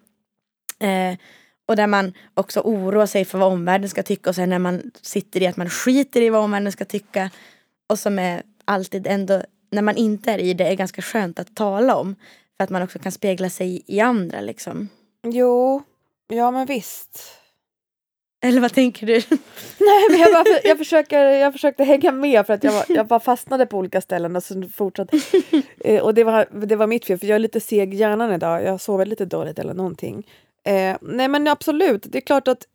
eh, 0.81 1.19
och 1.67 1.77
där 1.77 1.87
man 1.87 2.13
också 2.35 2.61
oroar 2.61 3.07
sig 3.07 3.25
för 3.25 3.39
vad 3.39 3.53
omvärlden 3.53 3.89
ska 3.89 4.03
tycka 4.03 4.31
och 4.31 4.37
sen 4.37 4.51
när 4.51 4.59
man 4.59 4.91
sitter 5.03 5.43
i 5.43 5.47
att 5.47 5.57
man 5.57 5.71
skiter 5.71 6.21
i 6.21 6.31
vad 6.31 6.45
omvärlden 6.45 6.73
ska 6.73 6.85
tycka. 6.85 7.31
Och 7.89 7.99
som 7.99 8.19
är 8.19 8.43
alltid 8.65 9.07
ändå, 9.07 9.43
när 9.71 9.83
man 9.83 9.97
inte 9.97 10.33
är 10.33 10.39
i 10.39 10.55
det, 10.55 10.65
är 10.65 10.75
ganska 10.75 11.03
skönt 11.03 11.39
att 11.39 11.57
tala 11.57 11.97
om. 11.97 12.17
För 12.57 12.65
att 12.65 12.71
man 12.71 12.83
också 12.83 12.99
kan 12.99 13.13
spegla 13.13 13.51
sig 13.51 13.83
i 13.87 14.01
andra 14.01 14.41
liksom. 14.41 14.89
Jo, 15.23 15.83
ja 16.29 16.51
men 16.51 16.67
visst. 16.67 17.42
Eller 18.45 18.61
vad 18.61 18.73
tänker 18.75 19.07
du? 19.07 19.13
Nej, 19.81 20.07
men 20.11 20.19
jag, 20.21 20.33
bara, 20.33 20.45
jag, 20.65 20.79
försöker, 20.79 21.19
jag 21.25 21.53
försökte 21.53 21.85
hänga 21.85 22.13
med 22.13 22.47
för 22.47 22.55
att 22.55 22.65
jag, 22.65 22.73
var, 22.73 22.85
jag 22.89 23.07
bara 23.07 23.21
fastnade 23.21 23.67
på 23.67 23.79
olika 23.79 24.01
ställen 24.01 24.37
och 24.37 24.45
så 24.45 24.63
fortsatte. 24.75 25.19
Eh, 25.85 26.01
och 26.03 26.15
det 26.15 26.25
var, 26.25 26.67
det 26.67 26.77
var 26.77 26.87
mitt 26.87 27.05
fel 27.07 27.19
för 27.19 27.27
jag 27.27 27.35
är 27.35 27.39
lite 27.39 27.61
seg 27.61 27.95
i 27.95 27.97
hjärnan 27.97 28.33
idag. 28.33 28.65
Jag 28.65 28.81
sover 28.81 29.07
lite 29.07 29.25
dåligt 29.25 29.59
eller 29.59 29.75
någonting. 29.75 30.27
Eh, 30.67 30.97
nej 31.01 31.29
men 31.29 31.49
absolut, 31.49 32.03
det 32.03 32.19
är 32.19 32.23
klart 32.23 32.49
att 32.49 32.67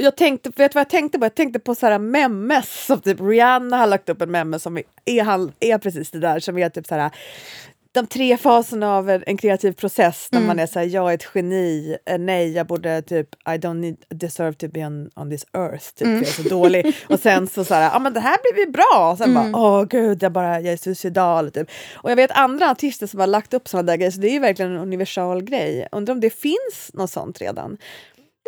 jag 0.00 0.16
tänkte, 0.16 0.48
vet 0.56 0.72
du 0.72 0.74
vad 0.74 0.80
jag 0.80 0.88
tänkte 0.90 1.18
på? 1.18 1.24
Jag 1.24 1.34
tänkte 1.34 1.58
på 1.58 1.74
så 1.74 1.86
här 1.86 1.98
memes 1.98 2.86
som 2.86 3.00
typ 3.00 3.20
Rihanna 3.20 3.76
har 3.76 3.86
lagt 3.86 4.08
upp 4.08 4.22
en 4.22 4.30
meme 4.30 4.58
som 4.58 4.78
är, 5.04 5.22
han- 5.22 5.52
är 5.60 5.78
precis 5.78 6.10
det 6.10 6.18
där 6.18 6.40
som 6.40 6.58
är 6.58 6.68
typ 6.68 6.86
så 6.86 6.94
här 6.94 7.10
de 7.96 8.06
tre 8.06 8.36
faserna 8.36 8.96
av 8.96 9.10
en, 9.10 9.36
kreativ 9.36 9.72
process 9.72 10.28
när 10.32 10.38
Mm. 10.38 10.46
man 10.48 10.58
är 10.58 10.66
så 10.66 10.78
här, 10.78 10.86
jag 10.86 11.10
är 11.10 11.14
ett 11.14 11.26
geni, 11.34 11.96
eh, 12.06 12.18
nej 12.18 12.52
jag 12.52 12.66
borde 12.66 13.02
typ, 13.02 13.28
I 13.34 13.50
don't 13.50 13.74
need, 13.80 13.96
deserve 14.08 14.52
to 14.52 14.68
be 14.68 14.86
on, 14.86 15.10
on 15.16 15.30
this 15.30 15.46
earth, 15.52 15.84
typ, 15.94 16.06
Mm. 16.06 16.16
jag 16.18 16.28
är 16.28 16.32
så 16.42 16.48
dålig. 16.48 16.96
Och 17.08 17.20
sen 17.20 17.46
så 17.46 17.64
så 17.64 17.74
här, 17.74 17.90
ja 17.92 17.98
men 17.98 18.12
det 18.12 18.20
här 18.20 18.36
blir 18.42 18.66
ju 18.66 18.72
bra, 18.72 19.10
och 19.12 19.18
sen 19.18 19.30
Mm. 19.36 19.52
bara, 19.52 19.62
åh 19.62 19.84
gud, 19.84 20.22
jag, 20.22 20.32
bara, 20.32 20.60
jag 20.60 20.72
är 20.72 20.76
suicidal. 20.76 21.50
Typ. 21.50 21.68
Och 21.94 22.10
jag 22.10 22.16
vet 22.16 22.30
andra 22.30 22.70
artister 22.70 23.06
som 23.06 23.20
har 23.20 23.26
lagt 23.26 23.54
upp 23.54 23.68
sådana 23.68 23.86
där 23.86 23.96
grejer, 23.96 24.10
så 24.10 24.20
det 24.20 24.28
är 24.28 24.32
ju 24.32 24.38
verkligen 24.38 24.70
en 24.72 24.78
universal 24.78 25.42
grej. 25.44 25.88
Undrar 25.92 26.14
om 26.14 26.20
det 26.20 26.30
finns 26.30 26.90
något 26.92 27.10
sånt 27.10 27.40
redan? 27.40 27.78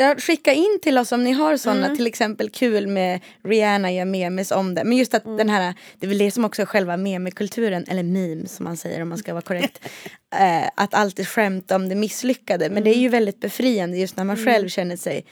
Ja, 0.00 0.14
skicka 0.18 0.52
in 0.52 0.78
till 0.82 0.98
oss 0.98 1.12
om 1.12 1.24
ni 1.24 1.32
har 1.32 1.56
sådana, 1.56 1.84
Mm. 1.84 1.96
till 1.96 2.06
exempel 2.06 2.50
kul 2.50 2.86
med 2.86 3.20
Rihanna 3.44 3.92
gör 3.92 4.04
memes 4.04 4.50
om 4.50 4.74
det. 4.74 4.84
Men 4.84 4.98
just 4.98 5.14
att 5.14 5.24
Mm. 5.24 5.36
den 5.36 5.50
här, 5.50 5.74
det 5.98 6.06
är 6.06 6.08
väl 6.08 6.18
det 6.18 6.30
som 6.30 6.44
också 6.44 6.62
är 6.62 6.66
själva 6.66 6.96
memekulturen, 6.96 7.84
eller 7.88 8.02
meme 8.02 8.48
som 8.48 8.64
man 8.64 8.76
säger 8.76 9.02
om 9.02 9.08
man 9.08 9.18
ska 9.18 9.32
vara 9.34 9.42
korrekt. 9.42 9.80
eh, 10.34 10.68
att 10.76 10.94
alltid 10.94 11.28
skämta 11.28 11.76
om 11.76 11.88
det 11.88 11.94
misslyckade. 11.94 12.70
Men 12.70 12.84
det 12.84 12.90
är 12.90 12.92
Mm. 12.92 13.02
ju 13.02 13.08
väldigt 13.08 13.40
befriande 13.40 13.96
just 13.98 14.16
när 14.16 14.24
man 14.24 14.36
själv 14.36 14.68
känner 14.68 14.96
sig 14.96 15.24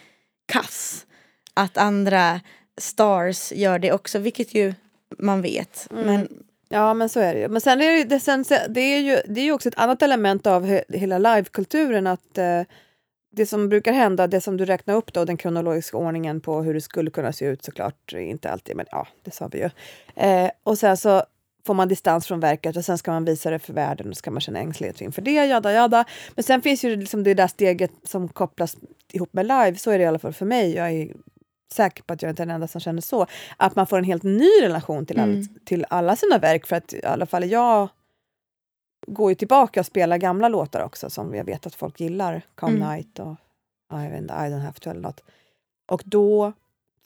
kass. 0.53 1.07
Att 1.55 1.77
andra 1.77 2.41
stars 2.81 3.53
gör 3.53 3.79
det 3.79 3.93
också, 3.93 4.19
vilket 4.19 4.55
ju 4.55 4.75
man 5.19 5.43
vet. 5.43 5.89
Mm. 5.91 6.07
Men 6.07 6.29
Ja, 6.69 6.95
men 6.95 7.09
så 7.09 7.21
är 7.21 7.35
det 7.35 7.41
ju. 7.41 7.49
Men 7.49 7.61
sen 7.61 7.81
är 7.83 7.91
det, 7.97 8.05
det, 8.05 8.21
sen, 8.21 8.45
det 8.69 8.81
är 8.81 8.99
ju 9.01 9.19
det 9.29 9.41
är 9.41 9.45
ju 9.45 9.53
också 9.53 9.69
ett 9.69 9.79
annat 9.79 10.03
element 10.03 10.47
av 10.47 10.67
he, 10.67 10.85
hela 10.89 11.19
livekulturen 11.19 12.07
att 12.07 12.39
eh, 12.39 12.63
det 13.31 13.47
som 13.47 13.69
brukar 13.69 13.93
hända, 13.93 14.27
det 14.27 14.41
som 14.41 14.57
du 14.57 14.65
räknar 14.65 14.95
upp 14.95 15.13
då, 15.13 15.25
den 15.25 15.37
kronologiska 15.37 15.97
ordningen 15.97 16.41
på 16.41 16.63
hur 16.63 16.75
det 16.75 16.81
skulle 16.81 17.11
kunna 17.11 17.33
se 17.33 17.45
ut 17.45 17.65
såklart, 17.65 18.13
inte 18.13 18.51
alltid, 18.51 18.77
men 18.77 18.87
ja, 18.91 19.07
det 19.23 19.31
sa 19.31 19.49
vi 19.49 19.59
ju. 19.59 19.71
Eh, 20.17 20.51
och 20.63 20.79
sen 20.79 20.97
så 20.97 21.23
får 21.67 21.75
man 21.75 21.89
distans 21.89 22.27
från 22.27 22.41
verket 22.41 22.77
och 22.77 22.85
sen 22.85 22.99
ska 22.99 23.11
man 23.11 23.25
visa 23.25 23.51
det 23.51 23.59
för 23.59 23.73
världen 23.73 24.09
och 24.09 24.17
ska 24.17 24.31
man 24.31 24.41
känna 24.41 24.59
ängslighet 24.59 25.01
inför 25.01 25.23
det, 25.23 25.31
jada 25.47 25.73
jada. 25.73 26.05
Men 26.35 26.43
sen 26.43 26.63
finns 26.63 26.85
ju 26.85 26.97
liksom 26.97 27.23
det 27.23 27.35
där 27.35 27.47
steget 27.47 27.91
som 28.05 28.29
kopplas 28.29 28.77
ihop 29.13 29.33
med 29.33 29.47
live, 29.47 29.75
så 29.77 29.91
är 29.91 29.99
det 29.99 30.05
i 30.05 30.07
alla 30.07 30.19
fall 30.19 30.33
för 30.33 30.47
mig. 30.47 30.75
Jag 30.75 30.91
är 30.93 31.13
säker 31.73 32.03
på 32.03 32.13
att 32.13 32.23
jag 32.23 32.31
inte 32.33 32.43
är 32.43 32.47
den 32.47 32.55
enda 32.55 32.69
som 32.69 32.81
känner 32.81 33.01
så. 33.03 33.27
Att 33.57 33.77
man 33.77 33.87
får 33.87 33.99
en 33.99 34.05
helt 34.05 34.23
ny 34.23 34.51
relation 34.63 35.07
till, 35.07 35.21
all, 35.21 35.31
Mm. 35.31 35.47
till 35.65 35.87
alla 35.91 36.17
sina 36.17 36.39
verk, 36.39 36.67
för 36.67 36.77
att 36.77 36.93
i 36.93 37.05
alla 37.05 37.27
fall 37.27 37.51
jag 37.51 37.89
går 39.07 39.31
ju 39.31 39.35
tillbaka 39.35 39.81
och 39.81 39.87
spelar 39.87 40.19
gamla 40.19 40.49
låtar 40.49 40.81
också 40.81 41.11
som 41.11 41.35
jag 41.35 41.45
vet 41.45 41.67
att 41.67 41.75
folk 41.75 42.01
gillar. 42.01 42.43
Come 42.55 42.77
Mm. 42.77 42.89
Night 42.89 43.19
och 43.19 43.37
vet 43.91 44.21
inte, 44.21 44.35
I 44.35 44.37
don't 44.37 44.65
have 44.65 44.81
to 44.81 44.91
eller 44.91 45.01
något. 45.01 45.23
Och 45.87 46.03
då 46.05 46.53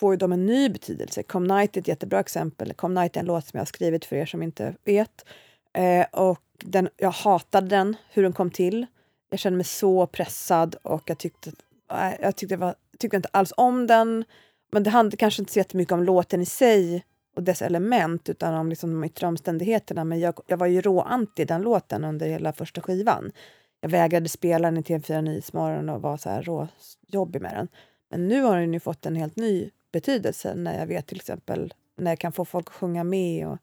får 0.00 0.16
de 0.16 0.32
en 0.32 0.46
ny 0.46 0.68
betydelse. 0.68 1.22
Come 1.22 1.54
Night 1.54 1.76
är 1.76 1.80
ett 1.80 1.88
jättebra 1.88 2.20
exempel. 2.20 2.72
Come 2.72 3.00
Night 3.00 3.16
är 3.16 3.20
en 3.20 3.26
låt 3.26 3.46
som 3.46 3.56
jag 3.56 3.60
har 3.60 3.66
skrivit 3.66 4.04
för 4.04 4.16
er 4.16 4.26
som 4.26 4.42
inte 4.42 4.74
vet. 4.84 5.24
Eh, 5.72 6.06
och 6.12 6.42
den, 6.64 6.88
jag 6.96 7.10
hatade 7.10 7.68
den, 7.68 7.96
hur 8.10 8.22
den 8.22 8.32
kom 8.32 8.50
till. 8.50 8.86
Jag 9.30 9.38
kände 9.38 9.56
mig 9.56 9.64
så 9.64 10.06
pressad 10.06 10.76
och 10.82 11.02
jag 11.06 11.18
tyckte, 11.18 11.52
äh, 11.92 12.20
jag 12.20 12.36
tyckte, 12.36 12.56
var, 12.56 12.74
tyckte 12.98 13.16
inte 13.16 13.28
alls 13.32 13.52
om 13.56 13.86
den. 13.86 14.24
Men 14.72 14.82
det 14.82 14.90
handlade 14.90 15.16
kanske 15.16 15.42
inte 15.42 15.52
så 15.52 15.58
jättemycket 15.58 15.92
om 15.92 16.02
låten 16.02 16.40
i 16.40 16.46
sig 16.46 17.04
och 17.40 17.44
dess 17.44 17.62
element 17.62 18.28
utan 18.28 18.54
om 18.54 18.68
liksom 18.68 18.90
de 18.90 19.04
yttre 19.04 19.26
omständigheterna. 19.26 20.04
Men 20.04 20.20
jag, 20.20 20.34
jag 20.46 20.56
var 20.56 20.66
ju 20.66 20.80
rå-anti 20.80 21.44
den 21.44 21.62
låten 21.62 22.04
under 22.04 22.28
hela 22.28 22.52
första 22.52 22.80
skivan. 22.80 23.32
Jag 23.80 23.90
vägrade 23.90 24.28
spela 24.28 24.70
den 24.70 24.78
i 24.78 24.82
TV4 24.82 25.22
Nyhetsmorgon 25.22 25.88
och 25.88 26.02
var 26.02 26.16
så 26.16 26.30
här 26.30 26.42
råjobbig 26.42 27.42
med 27.42 27.54
den. 27.54 27.68
Men 28.10 28.28
nu 28.28 28.42
har 28.42 28.60
den 28.60 28.74
ju 28.74 28.80
fått 28.80 29.06
en 29.06 29.16
helt 29.16 29.36
ny 29.36 29.70
betydelse 29.92 30.54
när 30.54 30.78
jag 30.78 30.86
vet 30.86 31.06
till 31.06 31.16
exempel 31.16 31.74
när 31.96 32.10
jag 32.10 32.18
kan 32.18 32.32
få 32.32 32.44
folk 32.44 32.68
att 32.68 32.74
sjunga 32.74 33.04
med 33.04 33.48
och 33.48 33.58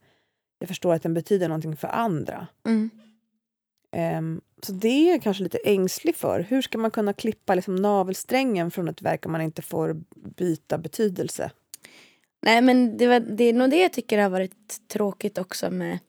jag 0.60 0.68
förstår 0.68 0.94
att 0.94 1.04
den 1.04 1.14
betyder 1.14 1.48
någonting 1.48 1.78
för 1.78 1.88
andra. 1.88 2.48
Mm. 2.66 2.90
Um, 4.18 4.42
så 4.62 4.72
det 4.72 4.88
är 4.88 5.12
jag 5.12 5.22
kanske 5.22 5.44
lite 5.44 5.58
ängslig 5.58 6.16
för. 6.16 6.40
Hur 6.40 6.62
ska 6.62 6.78
man 6.78 6.92
kunna 6.92 7.14
klippa 7.14 7.56
liksom 7.56 7.76
navelsträngen 7.76 8.72
från 8.72 8.88
ett 8.88 9.02
verk 9.02 9.26
om 9.26 9.32
man 9.32 9.42
inte 9.42 9.62
får 9.62 10.02
byta 10.16 10.78
betydelse? 10.78 11.52
Nej 12.48 12.62
men 12.62 12.98
det, 12.98 13.08
var, 13.08 13.20
det 13.20 13.44
är 13.44 13.54
nog 13.54 13.70
det 13.70 13.82
jag 13.82 13.94
tycker 13.94 14.18
har 14.18 14.30
varit 14.30 14.88
tråkigt 14.88 15.38
också 15.38 15.70
med 15.72 16.00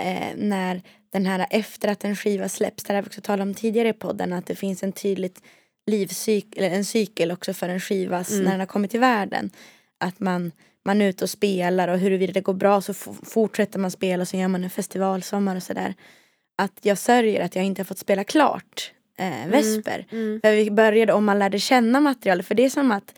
eh, 0.00 0.36
när 0.36 0.82
den 1.12 1.26
här 1.26 1.46
efter 1.50 1.88
att 1.88 2.04
en 2.04 2.16
skiva 2.16 2.48
släpps, 2.48 2.84
det 2.84 2.94
har 2.94 3.02
vi 3.02 3.08
också 3.08 3.20
talat 3.20 3.46
om 3.46 3.54
tidigare 3.54 3.88
i 3.88 3.92
podden, 3.92 4.32
att 4.32 4.46
det 4.46 4.54
finns 4.54 4.82
en 4.82 4.92
tydligt 4.92 5.42
livscykel, 5.86 6.64
en 6.64 6.84
cykel 6.84 7.30
också 7.30 7.54
för 7.54 7.68
en 7.68 7.80
skiva 7.80 8.24
mm. 8.30 8.44
när 8.44 8.50
den 8.50 8.60
har 8.60 8.66
kommit 8.66 8.90
till 8.90 9.00
världen. 9.00 9.50
Att 9.98 10.20
man, 10.20 10.52
man 10.84 11.02
är 11.02 11.08
ute 11.08 11.24
och 11.24 11.30
spelar 11.30 11.88
och 11.88 11.98
huruvida 11.98 12.32
det 12.32 12.40
går 12.40 12.54
bra 12.54 12.80
så 12.80 12.94
fortsätter 13.22 13.78
man 13.78 13.90
spela 13.90 14.20
och 14.20 14.28
så 14.28 14.36
gör 14.36 14.48
man 14.48 14.64
en 14.64 14.70
festivalsommar 14.70 15.56
och 15.56 15.62
sådär. 15.62 15.94
Att 16.58 16.78
jag 16.82 16.98
sörjer 16.98 17.44
att 17.44 17.56
jag 17.56 17.64
inte 17.64 17.80
har 17.80 17.84
fått 17.84 17.98
spela 17.98 18.24
klart 18.24 18.92
eh, 19.18 19.42
mm. 19.42 19.50
Vesper. 19.50 20.06
Mm. 20.10 20.24
Mm. 20.24 20.40
För 20.40 20.52
vi 20.52 20.70
började 20.70 21.12
om 21.12 21.24
man 21.24 21.38
lärde 21.38 21.58
känna 21.58 22.00
materialet 22.00 22.46
för 22.46 22.54
det 22.54 22.64
är 22.64 22.70
som 22.70 22.90
att 22.92 23.14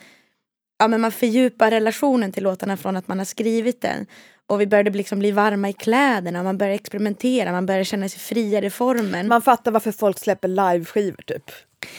ja, 0.79 0.89
men 0.89 1.01
man 1.01 1.13
fördjupar 1.13 1.71
relationen 1.71 2.33
till 2.33 2.43
låtarna 2.43 2.77
från 2.77 2.97
att 2.97 3.09
man 3.09 3.19
har 3.19 3.25
skrivit 3.25 3.81
den. 3.81 4.07
Och 4.49 4.61
vi 4.61 4.67
började 4.67 4.91
liksom 4.91 5.19
bli 5.19 5.31
varma 5.31 5.69
i 5.69 5.73
kläderna, 5.73 6.43
man 6.43 6.59
började 6.59 6.75
experimentera, 6.75 7.53
man 7.53 7.67
började 7.67 7.85
känna 7.85 8.09
sig 8.09 8.21
friare 8.21 8.67
i 8.67 8.71
formen. 8.71 9.29
Man 9.29 9.43
fattar 9.43 9.71
varför 9.71 9.93
folk 9.93 10.19
släpper 10.19 10.49
liveskivor 10.49 11.23
typ. 11.27 11.51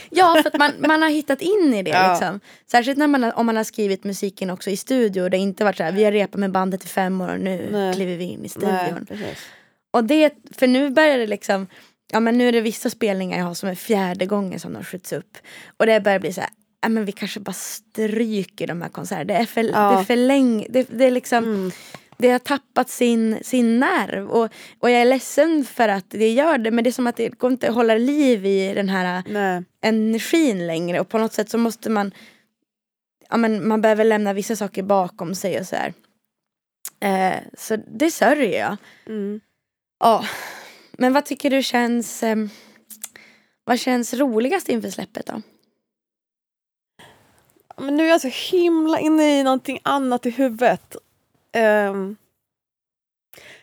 Ja, 0.10 0.40
för 0.44 0.50
att 0.50 0.60
man, 0.60 0.72
man 0.80 1.02
har 1.02 1.10
hittat 1.10 1.42
in 1.42 1.74
i 1.74 1.84
det. 1.84 1.90
Ja. 1.98 2.12
Liksom. 2.12 2.40
Särskilt 2.72 2.98
när 2.98 3.08
man, 3.08 3.24
om 3.24 3.46
man 3.46 3.56
har 3.56 3.64
skrivit 3.64 4.04
musiken 4.04 4.50
också 4.50 4.70
i 4.70 4.78
studio. 4.78 5.22
Och 5.22 5.30
det 5.30 5.38
inte 5.38 5.64
varit 5.64 5.78
så 5.78 5.84
här, 5.84 5.92
vi 5.92 6.04
har 6.04 6.12
repat 6.12 6.40
med 6.40 6.52
bandet 6.52 6.84
i 6.84 6.88
fem 6.88 7.22
år 7.22 7.30
och 7.30 7.40
nu 7.40 7.70
Nej. 7.72 7.94
kliver 7.94 8.16
vi 8.16 8.24
in 8.24 8.46
i 8.46 8.50
studion. 8.50 9.08
Nej, 9.10 9.38
och 9.92 10.04
det, 10.04 10.34
för 10.52 10.68
nu 10.68 10.90
börjar 10.90 11.18
det 11.18 11.28
liksom, 11.28 11.68
ja 12.12 12.20
men 12.20 12.38
nu 12.38 12.48
är 12.48 12.52
det 12.52 12.62
vissa 12.62 12.90
spelningar 12.90 13.38
jag 13.38 13.46
har 13.46 13.54
som 13.54 13.70
är 13.70 13.76
fjärde 13.76 14.26
gången 14.26 14.60
som 14.60 14.74
de 14.74 14.84
skjuts 14.84 15.14
upp. 15.14 15.38
Och 15.78 15.86
det 15.86 16.02
börjar 16.02 16.20
bli 16.20 16.34
så 16.34 16.42
här, 16.42 16.50
ja 16.82 16.90
men 16.90 17.06
vi 17.06 17.12
kanske 17.12 17.40
bara 17.40 17.54
stryker 17.54 18.68
de 18.68 18.82
här 18.82 18.90
konserterna. 18.90 19.34
Det 19.34 19.34
är 19.34 19.46
för, 19.46 19.64
ja. 19.64 19.92
det 19.92 20.00
är 20.00 20.04
för 20.04 20.16
länge, 20.16 20.68
det, 20.70 20.88
det 20.90 21.06
är 21.06 21.12
liksom 21.12 21.44
mm 21.44 21.72
det 22.18 22.30
har 22.30 22.40
tappat 22.40 22.90
sin, 22.90 23.40
sin 23.44 23.80
nerv. 23.80 24.30
Och, 24.30 24.50
och 24.80 24.90
jag 24.90 25.02
är 25.02 25.06
ledsen 25.06 25.66
för 25.66 25.88
att 25.90 26.06
det 26.10 26.30
gör 26.30 26.58
det 26.58 26.72
men 26.72 26.84
det 26.84 26.90
är 26.90 26.92
som 26.92 27.08
att 27.08 27.16
det 27.16 27.30
går 27.30 27.52
inte 27.52 27.70
att 27.70 27.76
hålla 27.76 27.96
liv 27.96 28.46
i 28.46 28.74
den 28.74 28.90
här 28.90 29.24
Nej. 29.30 29.64
energin 29.82 30.68
längre 30.68 31.00
och 31.00 31.10
på 31.10 31.18
något 31.18 31.34
sätt 31.34 31.50
så 31.50 31.58
måste 31.58 31.90
man 31.90 32.12
ja, 33.30 33.38
men 33.38 33.68
man 33.68 33.82
behöver 33.82 34.04
lämna 34.04 34.34
vissa 34.34 34.56
saker 34.56 34.84
bakom 34.84 35.36
sig 35.36 35.60
och 35.60 35.68
så 35.68 35.76
här. 35.76 35.94
Eh, 37.00 37.40
så 37.58 37.76
det 37.76 38.12
sörjer 38.12 38.60
jag. 38.60 38.78
Mm. 39.06 39.42
Ja. 40.00 40.26
Men 40.92 41.14
vad 41.14 41.26
tycker 41.26 41.50
du 41.50 41.64
känns 41.64 42.24
eh, 42.24 42.36
vad 43.64 43.80
känns 43.80 44.14
roligast 44.14 44.70
inför 44.70 44.90
släppet 44.90 45.26
då? 45.26 45.42
Men 47.82 47.98
nu 47.98 48.04
är 48.04 48.10
jag 48.10 48.22
så 48.22 48.52
himla 48.52 49.00
inne 49.00 49.40
i 49.40 49.44
någonting 49.44 49.80
annat 49.84 50.26
i 50.26 50.30
huvudet. 50.30 50.96
Um, 51.90 52.16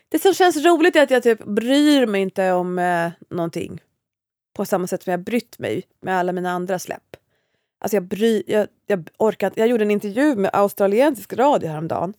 det 0.09 0.19
som 0.19 0.35
känns 0.35 0.65
roligt 0.65 0.97
är 0.97 1.03
att 1.03 1.11
jag 1.11 1.23
typ 1.23 1.45
bryr 1.45 2.07
mig 2.07 2.23
inte 2.23 2.53
om 2.53 2.79
uh, 2.79 3.11
någonting 3.29 3.81
på 4.57 4.65
samma 4.65 4.87
sätt 4.87 5.03
som 5.03 5.11
jag 5.11 5.21
brytt 5.21 5.59
mig 5.59 5.83
med 6.01 6.19
alla 6.19 6.33
mina 6.33 6.51
andra 6.51 6.79
släpp. 6.79 7.17
Alltså 7.81 7.97
jag, 7.97 8.05
bry, 8.05 8.43
jag, 8.47 8.69
jag, 8.87 9.09
orkar, 9.19 9.53
jag 9.55 9.69
gjorde 9.69 9.85
en 9.85 9.91
intervju 9.91 10.37
med 10.37 10.51
australiensisk 10.53 11.33
radio 11.33 11.69
häromdagen. 11.69 12.15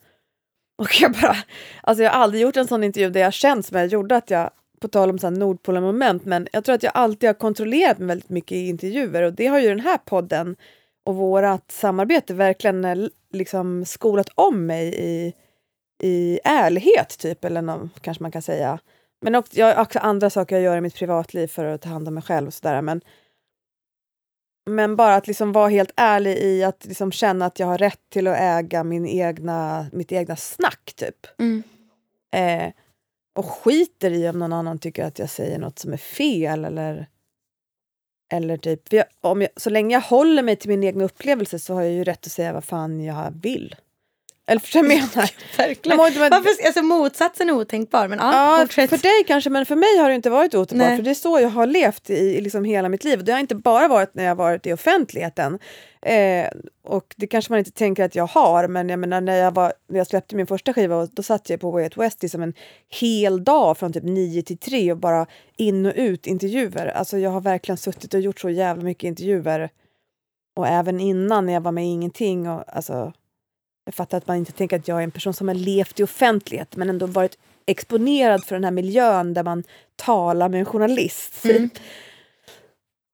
Och 0.78 1.02
jag 1.02 1.12
bara, 1.12 1.38
alltså 1.84 2.04
jag 2.04 2.12
har 2.12 2.20
aldrig 2.20 2.42
gjort 2.42 2.58
en 2.58 2.68
sån 2.68 2.84
intervju 2.84 3.10
där 3.10 3.22
jag 3.22 3.34
känt 3.34 3.66
som 3.66 3.78
jag 3.78 3.88
gjorde 3.88 4.16
att 4.16 4.30
jag, 4.30 4.50
på 4.80 4.88
tal 4.88 5.10
om 5.10 5.34
Nordpolen-moment, 5.34 6.25
men 6.25 6.48
jag 6.52 6.66
tror 6.66 6.75
att 6.75 6.84
jag 6.84 6.92
alltid 6.96 7.30
har 7.30 7.34
kontrollerat 7.34 7.98
mig 7.98 8.08
väldigt 8.08 8.30
mycket 8.30 8.52
i 8.52 8.68
intervjuer 8.68 9.24
och 9.24 9.34
det 9.34 9.48
har 9.48 9.60
ju 9.60 9.70
den 9.70 9.80
här 9.80 9.98
podden 9.98 10.56
och 11.05 11.15
vårt 11.15 11.71
samarbete 11.71 12.33
verkligen 12.33 12.85
eh, 12.85 13.07
liksom 13.33 13.85
skolat 13.85 14.29
om 14.35 14.65
mig 14.65 14.95
i 14.97 15.33
i 16.00 16.39
ärlighet, 16.43 17.17
typ, 17.19 17.45
eller 17.45 17.62
någon, 17.62 17.89
kanske 18.01 18.24
man 18.24 18.31
kan 18.31 18.41
säga. 18.41 18.79
Men 19.21 19.35
också, 19.35 19.59
jag 19.59 19.75
har 19.75 19.81
också 19.81 20.00
andra 20.00 20.29
saker 20.29 20.55
jag 20.55 20.63
gör 20.63 20.77
i 20.77 20.81
mitt 20.81 20.95
privatliv 20.95 21.47
för 21.47 21.65
att 21.65 21.81
ta 21.81 21.89
hand 21.89 22.07
om 22.07 22.13
mig 22.13 22.24
själv. 22.24 22.47
Och 22.47 22.53
sådär, 22.53 22.81
men, 22.81 23.01
men 24.69 24.95
bara 24.95 25.15
att 25.15 25.27
liksom 25.27 25.51
vara 25.51 25.69
helt 25.69 25.93
ärlig 25.95 26.38
i 26.38 26.63
att 26.63 26.85
liksom 26.85 27.12
känna 27.12 27.45
att 27.45 27.59
jag 27.59 27.67
har 27.67 27.77
rätt 27.77 28.01
till 28.09 28.27
att 28.27 28.38
äga 28.38 28.83
min 28.83 29.07
egna, 29.07 29.88
mitt 29.91 30.12
egna 30.12 30.35
snack, 30.35 30.93
typ. 30.95 31.39
Mm. 31.39 31.63
Eh, 32.35 32.74
och 33.35 33.45
skiter 33.45 34.12
i 34.12 34.29
om 34.29 34.39
någon 34.39 34.53
annan 34.53 34.79
tycker 34.79 35.05
att 35.05 35.19
jag 35.19 35.29
säger 35.29 35.59
något 35.59 35.79
som 35.79 35.93
är 35.93 35.97
fel 35.97 36.65
eller 36.65 37.07
eller 38.29 38.58
typ, 38.58 38.94
jag, 38.94 39.05
om 39.22 39.41
jag, 39.41 39.50
så 39.55 39.70
länge 39.70 39.96
jag 39.96 40.01
håller 40.01 40.44
mig 40.44 40.55
till 40.55 40.70
min 40.70 40.84
egen 40.84 41.01
upplevelse 41.01 41.60
så 41.60 41.74
har 41.74 41.82
jag 41.82 41.91
ju 41.91 42.03
rätt 42.03 42.25
att 42.25 42.32
säga 42.32 42.53
vad 42.53 42.63
fan 42.63 43.03
jag 43.03 43.34
vill. 43.41 43.75
Eller 44.48 44.60
förstår 44.60 44.80
jag 44.80 44.88
menar? 44.88 45.32
Verkligen. 45.58 45.98
Men, 45.98 46.20
Varför, 46.30 46.66
alltså, 46.66 46.82
motsatsen 46.82 47.50
är 47.50 47.54
otänkbar. 47.54 48.08
Men, 48.08 48.20
ja, 48.20 48.60
ja 48.60 48.88
för 48.88 48.98
dig 48.98 49.24
kanske, 49.28 49.50
men 49.50 49.66
för 49.66 49.75
mig 49.75 49.98
har 49.98 50.10
det 50.10 50.16
inte 50.16 50.30
varit 50.30 50.56
otänkbart. 50.56 50.96
För 50.96 51.04
det 51.04 51.10
är 51.10 51.14
så 51.14 51.40
jag 51.40 51.50
har 51.50 51.68
levt 51.68 52.10
i, 52.10 52.14
i 52.14 52.42
liksom 52.42 52.64
hela 52.64 52.90
mitt 52.90 53.04
liv. 53.04 53.24
Det 53.24 53.32
har 53.32 53.40
inte 53.40 53.56
bara 53.56 53.88
varit 53.88 54.16
när 54.16 54.24
jag 54.24 54.36
varit 54.36 54.66
i 54.66 54.74
offentligheten. 54.74 55.60
Eh, 56.02 56.48
och 56.84 57.14
det 57.18 57.28
kanske 57.28 57.52
man 57.52 57.60
inte 57.60 57.72
tänker 57.72 58.04
att 58.04 58.16
jag 58.16 58.28
har, 58.28 58.68
men 58.68 58.90
jag 58.90 59.00
menar 59.00 59.22
när 59.22 59.36
jag, 59.36 59.54
var, 59.54 59.74
när 59.88 59.98
jag 59.98 60.08
släppte 60.08 60.36
min 60.36 60.48
första 60.48 60.74
skiva 60.74 61.06
då 61.06 61.24
satt 61.24 61.50
jag 61.50 61.60
på 61.60 61.72
Way 61.72 61.84
Out 61.84 61.98
West 61.98 62.32
som 62.32 62.42
en 62.42 62.54
hel 63.02 63.44
dag 63.44 63.78
från 63.78 63.94
typ 63.94 64.04
9 64.04 64.42
till 64.42 64.58
3 64.58 64.92
och 64.92 64.98
bara 64.98 65.25
in 65.58 65.86
och 65.86 65.94
ut 65.96 66.28
intervjuer. 66.28 66.88
Alltså 66.88 67.18
jag 67.18 67.30
har 67.30 67.42
verkligen 67.42 67.78
suttit 67.78 68.14
och 68.14 68.20
gjort 68.20 68.40
så 68.40 68.50
jävla 68.50 68.84
mycket 68.84 69.08
intervjuer. 69.08 69.70
Och 70.56 70.68
även 70.68 71.00
innan 71.00 71.46
när 71.46 71.54
jag 71.54 71.62
var 71.62 71.72
med 71.72 71.86
i 71.86 71.88
Ingenting. 71.88 72.50
Och, 72.50 72.64
alltså, 72.75 73.14
jag 73.86 73.94
fattar 73.94 74.18
att 74.18 74.27
man 74.27 74.38
inte 74.38 74.51
tänker 74.51 74.80
att 74.80 74.88
jag 74.88 75.00
är 75.00 75.04
en 75.04 75.12
person 75.12 75.34
som 75.34 75.48
har 75.48 75.56
levt 75.56 76.00
i 76.00 76.04
offentlighet 76.04 76.75
men 76.75 76.89
ändå 76.89 77.06
varit 77.06 77.38
exponerad 77.65 78.44
för 78.44 78.56
den 78.56 78.63
här 78.63 78.72
miljön 78.72 79.34
där 79.34 79.44
man 79.44 79.63
talar 79.96 80.50
med 80.50 80.60
en 80.60 80.65
journalist. 80.65 81.46
Mm. 81.46 81.70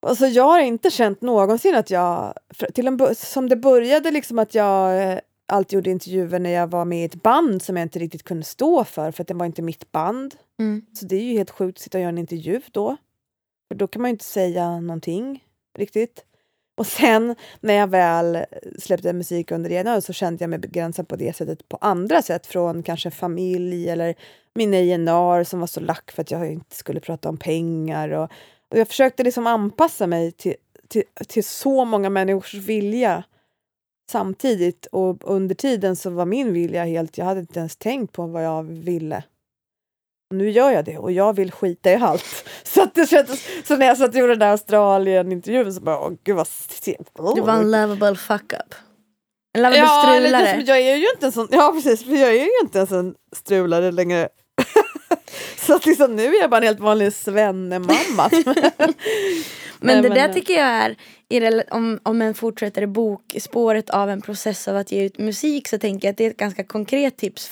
Alltså, 0.08 0.26
jag 0.26 0.44
har 0.44 0.60
inte 0.60 0.92
känt 0.92 1.22
någonsin 1.22 1.76
att 1.76 1.90
jag... 1.90 2.34
Till 2.74 2.88
en, 2.88 3.16
som 3.16 3.50
det 3.50 3.56
började 3.56 4.12
liksom 4.12 4.40
att 4.40 4.56
jag 4.56 5.12
eh, 5.12 5.20
alltid 5.46 5.78
gjorde 5.78 5.90
intervjuer 5.90 6.40
när 6.40 6.50
jag 6.50 6.68
var 6.68 6.86
med 6.86 7.02
i 7.02 7.06
ett 7.06 7.24
band 7.24 7.62
som 7.62 7.78
jag 7.78 7.86
inte 7.86 8.00
riktigt 8.00 8.24
kunde 8.24 8.44
stå 8.44 8.84
för 8.84 9.12
för 9.12 9.24
att 9.24 9.28
det 9.28 9.34
var 9.34 9.46
inte 9.46 9.62
mitt 9.62 9.92
band. 9.92 10.36
Mm. 10.60 10.86
Så 10.94 11.06
det 11.06 11.16
är 11.16 11.24
ju 11.24 11.38
helt 11.38 11.52
sjukt 11.52 11.78
att 11.78 11.84
sitta 11.84 11.98
och 11.98 12.02
göra 12.02 12.10
en 12.10 12.18
intervju 12.18 12.62
då. 12.72 12.98
För 13.68 13.76
då 13.76 13.88
kan 13.88 14.02
man 14.02 14.10
ju 14.10 14.14
inte 14.14 14.26
säga 14.26 14.80
någonting 14.80 15.44
riktigt. 15.78 16.26
Och 16.82 16.88
sen 16.88 17.36
när 17.60 17.74
jag 17.74 17.88
väl 17.88 18.46
släppte 18.80 19.14
musik 19.14 19.52
under 19.52 19.72
ena 19.72 20.02
så 20.02 20.14
kände 20.14 20.44
jag 20.44 20.50
mig 20.50 20.60
begränsad 20.60 21.08
på 21.08 21.16
det 21.16 21.36
sättet 21.36 21.70
på 21.70 21.78
andra 21.82 22.22
sätt. 22.22 22.48
Från 22.48 22.84
kanske 22.84 23.12
familj 23.12 23.90
eller 23.90 24.16
min 24.54 24.74
INR 24.74 25.44
som 25.44 25.60
var 25.60 25.68
så 25.68 25.80
lack 25.80 26.12
för 26.12 26.22
att 26.22 26.32
jag 26.32 26.52
inte 26.52 26.76
skulle 26.76 27.00
prata 27.00 27.30
om 27.30 27.38
pengar. 27.38 28.10
Och, 28.10 28.32
och 28.72 28.78
jag 28.78 28.88
försökte 28.88 29.24
liksom 29.24 29.48
anpassa 29.48 30.08
mig 30.08 30.32
till, 30.32 30.56
till, 30.88 31.04
till 31.28 31.44
så 31.44 31.86
många 31.86 32.10
människors 32.10 32.54
vilja 32.54 33.24
samtidigt. 34.12 34.86
Och 34.86 35.18
under 35.22 35.56
tiden 35.56 35.96
så 35.96 36.10
var 36.10 36.26
min 36.26 36.54
vilja 36.54 36.86
helt, 36.86 37.18
jag 37.18 37.26
hade 37.26 37.40
inte 37.40 37.60
ens 37.60 37.76
tänkt 37.76 38.14
på 38.14 38.28
vad 38.28 38.46
jag 38.46 38.64
ville 38.64 39.24
nu 40.32 40.50
gör 40.50 40.72
jag 40.72 40.86
det 40.86 40.98
och 40.98 41.12
jag 41.12 41.36
vill 41.36 41.52
skita 41.52 41.92
i 41.92 41.96
allt. 41.96 42.46
Så, 42.64 42.84
att 42.84 42.96
det 42.96 43.10
kändes, 43.10 43.48
så 43.68 43.78
när 43.78 43.86
jag 43.86 43.98
satt 43.98 44.10
och 44.10 44.16
gjorde 44.16 44.32
den 44.32 44.40
där 44.40 44.52
Australien-intervjun 44.52 45.74
så 45.74 45.82
bara, 45.82 46.00
åh 46.00 46.12
gud 46.24 46.36
vad 46.36 46.48
sent. 46.48 47.12
Oh. 47.20 47.36
Du 47.36 47.42
var 47.42 47.54
en 47.54 47.72
lovable 47.72 48.16
fuck-up. 48.16 48.76
En 49.54 49.62
lovable 49.62 49.80
ja, 49.80 50.02
strulare. 50.06 50.64
jag 50.66 50.80
är 50.80 50.96
ju 50.96 51.08
inte 51.14 51.26
en 51.26 51.32
sån, 51.32 51.48
ja 51.52 51.72
precis, 51.76 52.06
för 52.06 52.14
jag 52.14 52.30
är 52.30 52.44
ju 52.44 52.60
inte 52.64 52.80
en 52.80 52.88
sån 52.88 53.16
strulare 53.36 53.92
längre. 53.92 54.30
Så 55.58 55.76
att 55.76 55.86
liksom, 55.86 56.16
nu 56.16 56.36
är 56.36 56.42
jag 56.42 56.50
bara 56.50 56.58
en 56.58 56.64
helt 56.64 56.80
vanlig 56.80 57.14
svennemamma. 57.14 58.30
Men 59.84 59.96
Nej, 59.96 60.02
det 60.02 60.10
men- 60.10 60.18
där 60.18 60.34
tycker 60.34 60.54
jag 60.54 60.96
är, 61.30 61.74
om, 61.74 62.00
om 62.04 62.22
en 62.22 62.34
fortsätter 62.34 62.82
i 62.82 62.88
bokspåret 62.88 63.90
av 63.90 64.10
en 64.10 64.22
process 64.22 64.68
av 64.68 64.78
att 64.78 64.92
ge 64.92 65.04
ut 65.04 65.18
musik 65.18 65.68
så 65.68 65.78
tänker 65.78 66.08
jag 66.08 66.12
att 66.12 66.18
det 66.18 66.26
är 66.26 66.30
ett 66.30 66.38
ganska 66.38 66.64
konkret 66.64 67.18
tips 67.18 67.52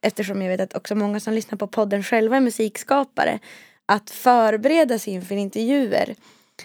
eftersom 0.00 0.42
jag 0.42 0.48
vet 0.48 0.60
att 0.60 0.76
också 0.76 0.94
många 0.94 1.20
som 1.20 1.34
lyssnar 1.34 1.58
på 1.58 1.66
podden 1.66 2.02
själva 2.02 2.36
är 2.36 2.40
musikskapare 2.40 3.38
att 3.86 4.10
förbereda 4.10 4.98
sig 4.98 5.12
inför 5.12 5.34
intervjuer 5.34 6.14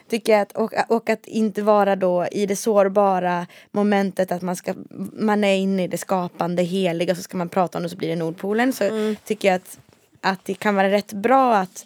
tycker 0.09 0.33
jag 0.33 0.41
att, 0.41 0.51
och, 0.51 0.73
och 0.87 1.09
att 1.09 1.25
inte 1.25 1.61
vara 1.61 1.95
då 1.95 2.27
i 2.31 2.45
det 2.45 2.55
sårbara 2.55 3.47
momentet 3.71 4.31
att 4.31 4.41
man, 4.41 4.55
ska, 4.55 4.73
man 5.13 5.43
är 5.43 5.55
inne 5.55 5.83
i 5.83 5.87
det 5.87 5.97
skapande 5.97 6.63
heliga 6.63 7.15
så 7.15 7.21
ska 7.21 7.37
man 7.37 7.49
prata 7.49 7.77
om 7.77 7.83
det 7.83 7.89
så 7.89 7.97
blir 7.97 8.09
det 8.09 8.15
Nordpolen 8.15 8.73
så 8.73 9.15
tycker 9.25 9.47
jag 9.47 9.55
att, 9.55 9.79
att 10.21 10.45
det 10.45 10.53
kan 10.53 10.75
vara 10.75 10.91
rätt 10.91 11.13
bra 11.13 11.55
att 11.55 11.85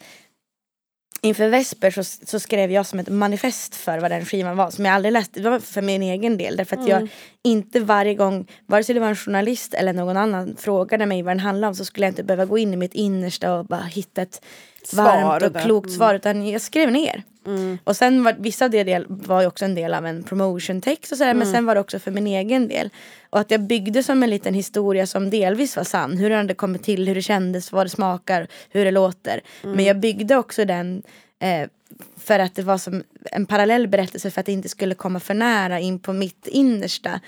inför 1.25 1.49
Vesper 1.49 1.91
så, 1.91 2.03
så 2.03 2.39
skrev 2.39 2.71
jag 2.71 2.85
som 2.85 2.99
ett 2.99 3.09
manifest 3.09 3.75
för 3.75 3.99
vad 3.99 4.11
den 4.11 4.25
skivan 4.25 4.57
var 4.57 4.71
som 4.71 4.85
jag 4.85 4.93
aldrig 4.95 5.11
läste. 5.11 5.39
Det 5.39 5.49
var 5.49 5.59
för 5.59 5.81
min 5.81 6.01
egen 6.03 6.37
del 6.37 6.57
därför 6.57 6.77
att 6.77 6.87
jag 6.87 7.07
inte 7.43 7.79
varje 7.79 8.13
gång, 8.13 8.47
vare 8.65 8.83
sig 8.83 8.95
det 8.95 9.01
var 9.01 9.07
en 9.07 9.15
journalist 9.15 9.73
eller 9.73 9.93
någon 9.93 10.17
annan 10.17 10.55
frågade 10.59 11.05
mig 11.05 11.21
vad 11.21 11.31
den 11.31 11.39
handlade 11.39 11.69
om 11.69 11.75
så 11.75 11.85
skulle 11.85 12.05
jag 12.05 12.11
inte 12.11 12.23
behöva 12.23 12.45
gå 12.45 12.57
in 12.57 12.73
i 12.73 12.77
mitt 12.77 12.93
innersta 12.93 13.53
och 13.55 13.65
bara 13.65 13.81
hitta 13.83 14.21
ett 14.21 14.41
Svar 14.83 15.03
varmt 15.03 15.55
och 15.55 15.61
klokt 15.61 15.85
Mm. 15.87 15.97
svar 15.97 16.15
utan 16.15 16.49
jag 16.49 16.61
skrev 16.61 16.91
ner. 16.91 17.23
Mm. 17.47 17.77
Och 17.83 17.95
sen 17.95 18.23
var 18.23 18.35
vissa 18.39 18.69
del 18.69 19.05
var 19.07 19.41
ju 19.41 19.47
också 19.47 19.65
en 19.65 19.75
del 19.75 19.93
av 19.93 20.05
en 20.05 20.23
promotion 20.23 20.81
text 20.81 21.11
och 21.11 21.17
sådär 21.17 21.33
men 21.33 21.51
sen 21.51 21.65
var 21.65 21.75
det 21.75 21.81
också 21.81 21.99
för 21.99 22.11
min 22.11 22.27
egen 22.27 22.67
del. 22.67 22.89
Och 23.35 23.41
att 23.41 23.51
jag 23.51 23.61
byggde 23.61 24.03
som 24.03 24.23
en 24.23 24.29
liten 24.29 24.53
historia 24.53 25.07
som 25.07 25.29
delvis 25.29 25.77
var 25.77 25.83
sann. 25.83 26.17
Hur 26.17 26.29
den 26.29 26.37
hade 26.37 26.53
kommit 26.53 26.83
till, 26.83 27.07
hur 27.07 27.15
det 27.15 27.21
kändes, 27.21 27.71
vad 27.71 27.85
det 27.85 27.89
smakar, 27.89 28.47
hur 28.69 28.85
det 28.85 28.91
låter. 28.91 29.41
Men 29.61 29.85
jag 29.85 29.99
byggde 29.99 30.35
också 30.35 30.65
den 30.65 31.03
eh, 31.39 31.69
för 32.17 32.39
att 32.39 32.55
det 32.55 32.61
var 32.61 32.77
som 32.77 33.03
en 33.31 33.45
parallell 33.45 33.87
berättelse 33.87 34.31
för 34.31 34.39
att 34.39 34.45
det 34.45 34.51
inte 34.51 34.69
skulle 34.69 34.95
komma 34.95 35.19
för 35.19 35.33
nära 35.33 35.79
in 35.79 35.99
på 35.99 36.13
mitt 36.13 36.47
innersta. 36.47 37.19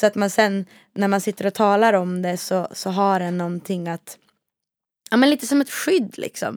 Så 0.00 0.06
att 0.06 0.14
man 0.14 0.30
sen 0.30 0.66
när 0.94 1.08
man 1.08 1.20
sitter 1.20 1.46
och 1.46 1.54
talar 1.54 1.92
om 1.92 2.22
det 2.22 2.36
så, 2.36 2.68
så 2.72 2.90
har 2.90 3.20
den 3.20 3.38
någonting 3.38 3.88
att 3.88 4.18
Ja 5.10 5.16
men 5.16 5.30
lite 5.30 5.46
som 5.46 5.60
ett 5.60 5.70
skydd 5.70 6.18
liksom. 6.18 6.56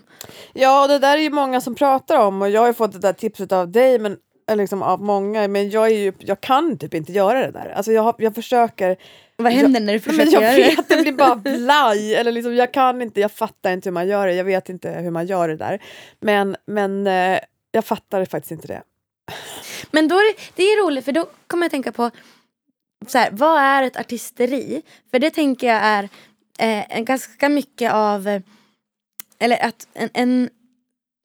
Ja, 0.54 0.82
och 0.82 0.88
det 0.88 1.00
där 1.00 1.18
är 1.18 1.22
ju 1.22 1.30
många 1.30 1.62
som 1.62 1.76
pratar 1.76 2.18
om 2.18 2.42
och 2.42 2.50
jag 2.50 2.62
har 2.62 2.74
fått 2.74 2.92
det 2.92 3.00
där 3.00 3.14
tipset 3.14 3.52
av 3.52 3.72
dig, 3.72 4.00
men 4.00 4.18
liksom 4.56 4.82
av 4.84 5.02
många, 5.02 5.48
men 5.48 5.70
jag, 5.70 5.86
är 5.88 5.96
ju, 5.98 6.14
jag 6.20 6.42
kan 6.42 6.78
typ 6.78 6.94
inte 6.94 7.12
göra 7.12 7.46
det 7.46 7.52
där. 7.52 7.70
Alltså 7.76 7.92
jag, 7.92 8.02
har- 8.02 8.16
jag 8.18 8.36
försöker, 8.36 8.98
Vad 9.36 9.52
händer 9.52 9.80
när 9.82 9.94
du 9.94 10.00
försöker 10.10 10.32
jag 10.32 10.44
göra 10.44 10.52
det? 10.70 10.76
vet, 10.76 10.90
det 10.90 11.02
blir 11.02 11.12
bara 11.12 11.36
blaj. 11.58 12.16
Eller 12.16 12.32
liksom, 12.32 12.56
jag 12.56 12.72
kan 12.74 13.02
inte, 13.02 13.20
jag 13.22 13.32
fattar 13.32 13.72
inte 13.74 13.90
hur 13.90 13.94
man 13.94 14.08
gör 14.08 14.28
det. 14.28 14.34
Jag 14.34 14.44
vet 14.44 14.70
inte 14.70 14.90
hur 14.90 15.12
man 15.12 15.26
gör 15.28 15.48
det 15.48 15.56
där. 15.56 15.80
Men, 16.20 16.56
men 16.66 17.08
eh, 17.08 17.40
jag 17.72 17.86
fattar 17.86 18.26
faktiskt 18.26 18.52
inte 18.52 18.68
det. 18.68 18.82
Men 19.92 20.08
då 20.08 20.16
är 20.16 20.34
det, 20.34 20.42
det 20.56 20.64
är 20.64 20.84
roligt 20.86 21.06
för 21.06 21.12
då 21.12 21.26
kommer 21.48 21.64
jag 21.64 21.72
tänka 21.72 21.92
på 21.92 22.12
så 23.08 23.18
här, 23.18 23.30
vad 23.32 23.60
är 23.62 23.84
ett 23.84 23.98
artisteri? 23.98 24.82
För 25.12 25.20
det 25.20 25.30
tänker 25.30 25.68
jag 25.68 25.82
är 25.84 26.10
eh, 26.60 27.02
ganska 27.02 27.50
mycket 27.50 27.94
av 27.94 28.28
eh, 28.28 28.42
eller 29.40 29.66
att 29.66 29.88
en, 29.94 30.10
en 30.14 30.50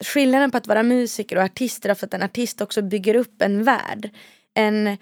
skillnaden 0.04 0.50
på 0.50 0.56
att 0.56 0.66
vara 0.66 0.82
musiker 0.82 1.36
och 1.36 1.42
artist 1.42 1.86
är 1.86 1.90
att 1.90 2.14
en 2.14 2.22
artist 2.22 2.60
också 2.60 2.82
bygger 2.82 3.14
upp 3.14 3.42
en 3.42 3.64
värld. 3.64 4.10
En, 4.54 4.96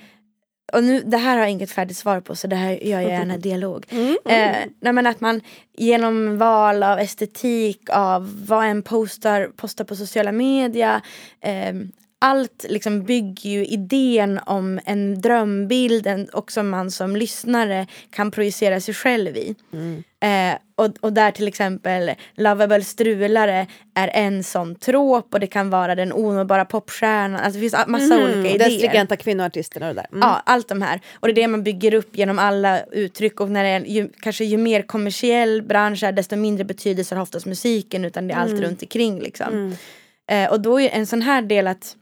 och 0.73 0.85
nu, 0.85 1.01
det 1.01 1.17
här 1.17 1.33
har 1.33 1.39
jag 1.39 1.51
inget 1.51 1.71
färdigt 1.71 1.97
svar 1.97 2.21
på 2.21 2.37
så 2.37 2.47
det 2.47 2.57
här 2.57 2.71
gör 2.71 3.01
jag 3.01 3.11
gärna 3.11 3.35
i 3.35 3.39
dialog. 3.39 3.87
Eh, 3.91 4.57
nej, 4.81 4.93
men 4.93 5.07
att 5.07 5.21
man 5.21 5.41
genom 5.73 6.39
val 6.39 6.83
av 6.83 6.99
estetik, 6.99 7.91
av 7.91 8.47
vad 8.47 8.67
en 8.67 8.83
postar, 8.83 9.47
postar 9.57 9.85
på 9.85 9.97
sociala 9.97 10.33
media 10.33 11.03
eh, 11.41 11.75
allt 12.23 12.67
liksom 12.69 13.03
bygger 13.03 13.51
ju 13.51 13.67
idén 13.67 14.41
om 14.47 14.81
en 14.85 15.21
drömbild 15.21 16.07
en, 16.07 16.29
och 16.29 16.53
som 16.53 16.69
man 16.69 16.91
som 16.91 17.17
lyssnare 17.17 17.87
kan 18.11 18.31
projicera 18.31 18.81
sig 18.81 18.95
själv 18.95 19.37
i. 19.37 19.55
Eh, 20.21 20.55
och, 20.75 20.91
och 21.01 21.13
där 21.13 21.31
till 21.31 21.49
exempel 21.49 22.13
Lovable 22.35 22.85
strulare 22.85 23.67
är 23.95 24.09
en 24.09 24.45
sån 24.45 24.75
trop 24.75 25.35
och 25.35 25.41
det 25.41 25.47
kan 25.47 25.71
vara 25.71 25.95
den 25.95 26.13
onåbara 26.13 26.65
popstjärnan. 26.65 27.41
Alltså 27.41 27.61
det 27.61 27.71
finns 27.71 27.87
massa 27.87 28.25
olika 28.25 28.51
idéer. 28.51 28.59
Den 28.59 28.71
stringenta 28.71 29.17
kvinnoartisten 29.17 29.83
och 29.83 29.89
det 29.89 29.95
där. 29.95 30.07
Mm. 30.13 30.29
Ja, 30.29 30.43
allt 30.47 30.69
de 30.69 30.83
här. 30.83 31.01
Och 31.21 31.29
det 31.29 31.33
är 31.33 31.35
det 31.35 31.49
man 31.49 31.63
bygger 31.63 31.95
upp 31.95 32.17
genom 32.17 32.39
alla 32.39 32.85
uttryck 32.85 33.41
och 33.41 33.51
när 33.51 33.65
det 33.65 33.71
är 33.71 33.81
ju, 33.81 34.09
kanske 34.21 34.45
ju 34.45 34.57
mer 34.57 34.83
kommersiell 34.83 35.63
bransch 35.63 36.03
är 36.03 36.13
desto 36.13 36.37
mindre 36.37 36.65
betydelse 36.65 37.15
har 37.15 37.23
oftast 37.23 37.47
musiken 37.47 38.05
utan 38.05 38.29
det 38.29 38.35
är 38.35 38.39
allt 38.39 38.61
runt 38.61 38.83
omkring 38.83 39.21
liksom. 39.21 39.77
Eh, 40.31 40.51
och 40.51 40.61
då 40.61 40.81
är 40.81 40.89
en 40.89 41.07
sån 41.07 41.23
här 41.23 41.43
del 41.43 41.67
att 41.67 41.97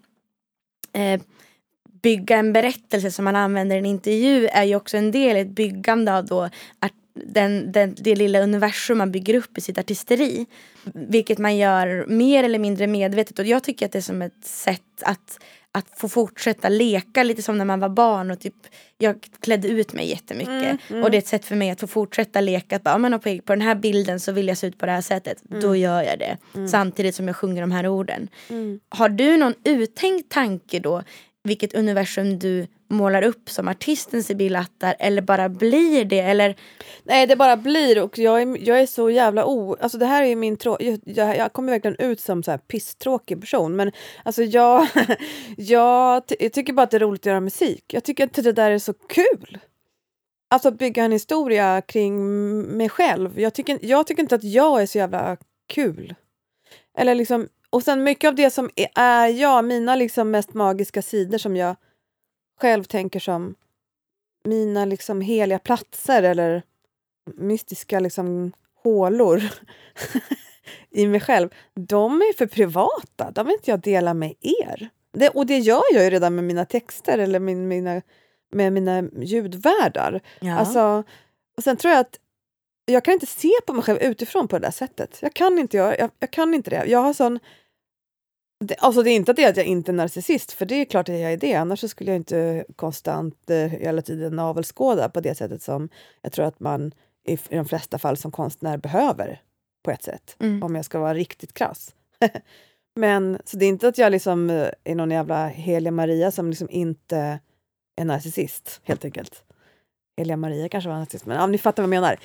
eh, 0.92 1.20
bygga 2.02 2.36
en 2.36 2.52
berättelse 2.52 3.10
som 3.10 3.24
man 3.24 3.36
använder 3.36 3.76
i 3.76 3.78
en 3.78 3.86
intervju 3.86 4.46
är 4.46 4.64
ju 4.64 4.76
också 4.76 4.96
en 4.96 5.10
del 5.10 5.36
i 5.36 5.40
ett 5.40 5.48
byggande 5.48 6.16
av 6.16 6.26
då 6.26 6.44
art, 6.80 6.92
den, 7.14 7.72
den, 7.72 7.94
det 7.98 8.14
lilla 8.14 8.40
universum 8.40 8.98
man 8.98 9.12
bygger 9.12 9.34
upp 9.34 9.58
i 9.58 9.60
sitt 9.60 9.78
artisteri. 9.78 10.46
Vilket 10.94 11.38
man 11.38 11.56
gör 11.56 12.06
mer 12.06 12.44
eller 12.44 12.58
mindre 12.58 12.86
medvetet 12.86 13.38
och 13.38 13.46
jag 13.46 13.64
tycker 13.64 13.86
att 13.86 13.92
det 13.92 13.98
är 13.98 14.02
som 14.02 14.22
ett 14.22 14.44
sätt 14.44 15.02
att 15.02 15.40
att 15.72 15.98
få 15.98 16.08
fortsätta 16.08 16.68
leka 16.68 17.22
lite 17.22 17.42
som 17.42 17.58
när 17.58 17.64
man 17.64 17.80
var 17.80 17.88
barn 17.88 18.30
och 18.30 18.40
typ 18.40 18.54
jag 18.98 19.16
klädde 19.40 19.68
ut 19.68 19.92
mig 19.92 20.10
jättemycket. 20.10 20.80
Och 21.04 21.10
det 21.10 21.16
är 21.16 21.18
ett 21.18 21.26
sätt 21.26 21.44
för 21.44 21.56
mig 21.56 21.70
att 21.70 21.80
få 21.80 21.86
fortsätta 21.86 22.40
leka. 22.40 22.76
Att 22.76 22.82
bara, 22.82 22.98
men 22.98 23.14
okej, 23.14 23.40
på 23.40 23.52
den 23.52 23.62
här 23.62 23.74
bilden 23.74 24.20
så 24.20 24.32
vill 24.32 24.48
jag 24.48 24.58
se 24.58 24.66
ut 24.66 24.78
på 24.78 24.86
det 24.86 24.92
här 24.92 25.00
sättet. 25.00 25.42
Då 25.42 25.76
gör 25.76 26.02
jag 26.02 26.18
det. 26.18 26.36
Samtidigt 26.68 27.14
som 27.14 27.26
jag 27.26 27.36
sjunger 27.36 27.60
de 27.60 27.70
här 27.72 27.86
orden. 27.86 28.28
Har 28.88 29.08
du 29.08 29.36
någon 29.36 29.54
uttänkt 29.64 30.30
tanke 30.30 30.78
då 30.78 31.02
vilket 31.42 31.74
universum 31.74 32.38
du 32.38 32.66
målar 32.88 33.22
upp 33.22 33.50
som 33.50 33.68
artisten 33.68 34.22
Sibylla 34.22 34.58
Attar 34.58 34.96
eller 34.98 35.22
bara 35.22 35.48
blir 35.48 36.04
det 36.04 36.20
eller 36.20 36.56
Nej, 37.02 37.26
det 37.26 37.36
bara 37.36 37.56
blir 37.56 38.02
och 38.02 38.18
jag 38.18 38.42
är, 38.42 38.68
jag 38.68 38.80
är 38.80 38.86
så 38.86 39.10
jävla 39.10 39.44
o... 39.44 39.76
Alltså 39.80 39.98
det 39.98 40.06
här 40.06 40.22
är 40.22 40.26
ju 40.26 40.36
min 40.36 40.56
trå... 40.56 40.76
Jag, 40.80 41.00
jag, 41.04 41.36
jag 41.36 41.52
kommer 41.52 41.72
verkligen 41.72 41.96
ut 41.96 42.20
som 42.20 42.42
så 42.42 42.50
här 42.50 42.58
pisstråkig 42.58 43.40
person 43.40 43.76
men 43.76 43.92
alltså 44.22 44.42
jag, 44.42 44.88
jag, 45.56 46.26
ty- 46.26 46.36
jag 46.40 46.52
tycker 46.52 46.72
bara 46.72 46.82
att 46.82 46.90
det 46.90 46.96
är 46.96 47.00
roligt 47.00 47.22
att 47.22 47.26
göra 47.26 47.40
musik. 47.40 47.84
Jag 47.86 48.04
tycker 48.04 48.24
att 48.24 48.32
det 48.32 48.52
där 48.52 48.70
är 48.70 48.78
så 48.78 48.92
kul. 48.92 49.58
Alltså 50.50 50.68
att 50.68 50.78
bygga 50.78 51.04
en 51.04 51.12
historia 51.12 51.80
kring 51.80 52.16
mig 52.76 52.88
själv. 52.88 53.40
Jag 53.40 53.54
tycker, 53.54 53.78
jag 53.82 54.06
tycker 54.06 54.22
inte 54.22 54.34
att 54.34 54.44
jag 54.44 54.82
är 54.82 54.86
så 54.86 54.98
jävla 54.98 55.36
kul. 55.68 56.14
Eller 56.98 57.14
liksom, 57.14 57.48
och 57.70 57.82
sen 57.82 58.02
mycket 58.02 58.28
av 58.28 58.34
det 58.34 58.50
som 58.50 58.70
är, 58.94 59.28
jag, 59.28 59.64
mina 59.64 59.96
liksom 59.96 60.30
mest 60.30 60.54
magiska 60.54 61.02
sidor 61.02 61.38
som 61.38 61.56
jag 61.56 61.76
själv 62.60 62.84
tänker 62.84 63.20
som 63.20 63.54
mina 64.44 64.84
liksom 64.84 65.20
heliga 65.20 65.58
platser 65.58 66.22
eller 66.22 66.62
mystiska 67.36 68.00
liksom 68.00 68.52
hålor 68.82 69.42
i 70.90 71.06
mig 71.06 71.20
själv, 71.20 71.48
de 71.74 72.20
är 72.20 72.36
för 72.36 72.46
privata. 72.46 73.30
De 73.30 73.46
vill 73.46 73.54
inte 73.54 73.70
jag 73.70 73.80
dela 73.80 74.14
med 74.14 74.34
er. 74.40 74.88
Det, 75.12 75.28
och 75.28 75.46
det 75.46 75.58
gör 75.58 75.82
jag 75.92 76.04
ju 76.04 76.10
redan 76.10 76.34
med 76.34 76.44
mina 76.44 76.64
texter 76.64 77.18
eller 77.18 77.40
min, 77.40 77.68
mina, 77.68 78.02
med 78.52 78.72
mina 78.72 79.02
ljudvärldar. 79.16 80.20
ja. 80.40 80.58
Alltså, 80.58 81.04
och 81.56 81.64
sen 81.64 81.76
tror 81.76 81.92
jag 81.92 82.00
att 82.00 82.18
jag 82.92 83.04
kan 83.04 83.14
inte 83.14 83.26
se 83.26 83.50
på 83.66 83.72
mig 83.72 83.82
själv 83.82 83.98
utifrån 84.02 84.48
på 84.48 84.58
det 84.58 84.66
där 84.66 84.72
sättet. 84.72 85.18
Jag 85.22 85.34
kan 85.34 85.58
inte, 85.58 85.76
jag, 85.76 85.98
jag, 85.98 86.10
jag 86.18 86.30
kan 86.30 86.54
inte 86.54 86.70
det. 86.70 86.84
Jag 86.86 86.98
har 86.98 87.12
sån... 87.12 87.38
Det, 88.64 88.74
alltså 88.74 89.02
det 89.02 89.10
är 89.10 89.16
inte 89.16 89.32
det 89.32 89.44
att 89.44 89.56
jag 89.56 89.66
inte 89.66 89.90
är 89.90 89.92
narcissist, 89.92 90.52
för 90.52 90.66
det 90.66 90.74
är 90.74 90.84
klart 90.84 91.08
att 91.08 91.18
jag 91.18 91.32
är 91.32 91.36
det. 91.36 91.54
Annars 91.54 91.80
så 91.80 91.88
skulle 91.88 92.10
jag 92.10 92.16
inte 92.16 92.64
konstant 92.76 93.50
eh, 93.50 93.56
hela 93.56 94.02
tiden 94.02 94.36
navelskåda 94.36 95.08
på 95.08 95.20
det 95.20 95.34
sättet 95.34 95.62
som 95.62 95.88
jag 96.22 96.32
tror 96.32 96.44
att 96.44 96.60
man 96.60 96.92
i, 97.26 97.32
i 97.32 97.56
de 97.56 97.64
flesta 97.64 97.98
fall 97.98 98.16
som 98.16 98.32
konstnär 98.32 98.76
behöver 98.76 99.42
på 99.84 99.90
ett 99.90 100.02
sätt. 100.02 100.36
Mm. 100.40 100.62
Om 100.62 100.74
jag 100.74 100.84
ska 100.84 100.98
vara 100.98 101.14
riktigt 101.14 101.54
krass. 101.54 101.94
Men 102.96 103.38
så 103.44 103.56
det 103.56 103.64
är 103.64 103.68
inte 103.68 103.88
att 103.88 103.98
jag 103.98 104.12
liksom 104.12 104.50
eh, 104.50 104.68
är 104.84 104.94
någon 104.94 105.10
jävla 105.10 105.48
heliga 105.48 105.92
Maria 105.92 106.30
som 106.30 106.50
liksom 106.50 106.70
inte 106.70 107.40
är 107.96 108.04
narcissist, 108.04 108.80
helt 108.84 109.04
enkelt. 109.04 109.44
Heliga 110.16 110.36
Maria 110.36 110.68
kanske 110.68 110.90
var 110.90 110.96
narcissist, 110.96 111.26
men 111.26 111.36
ja, 111.36 111.46
ni 111.46 111.58
fattar 111.58 111.82
vad 111.82 111.94
jag 111.94 112.02
menar. 112.02 112.18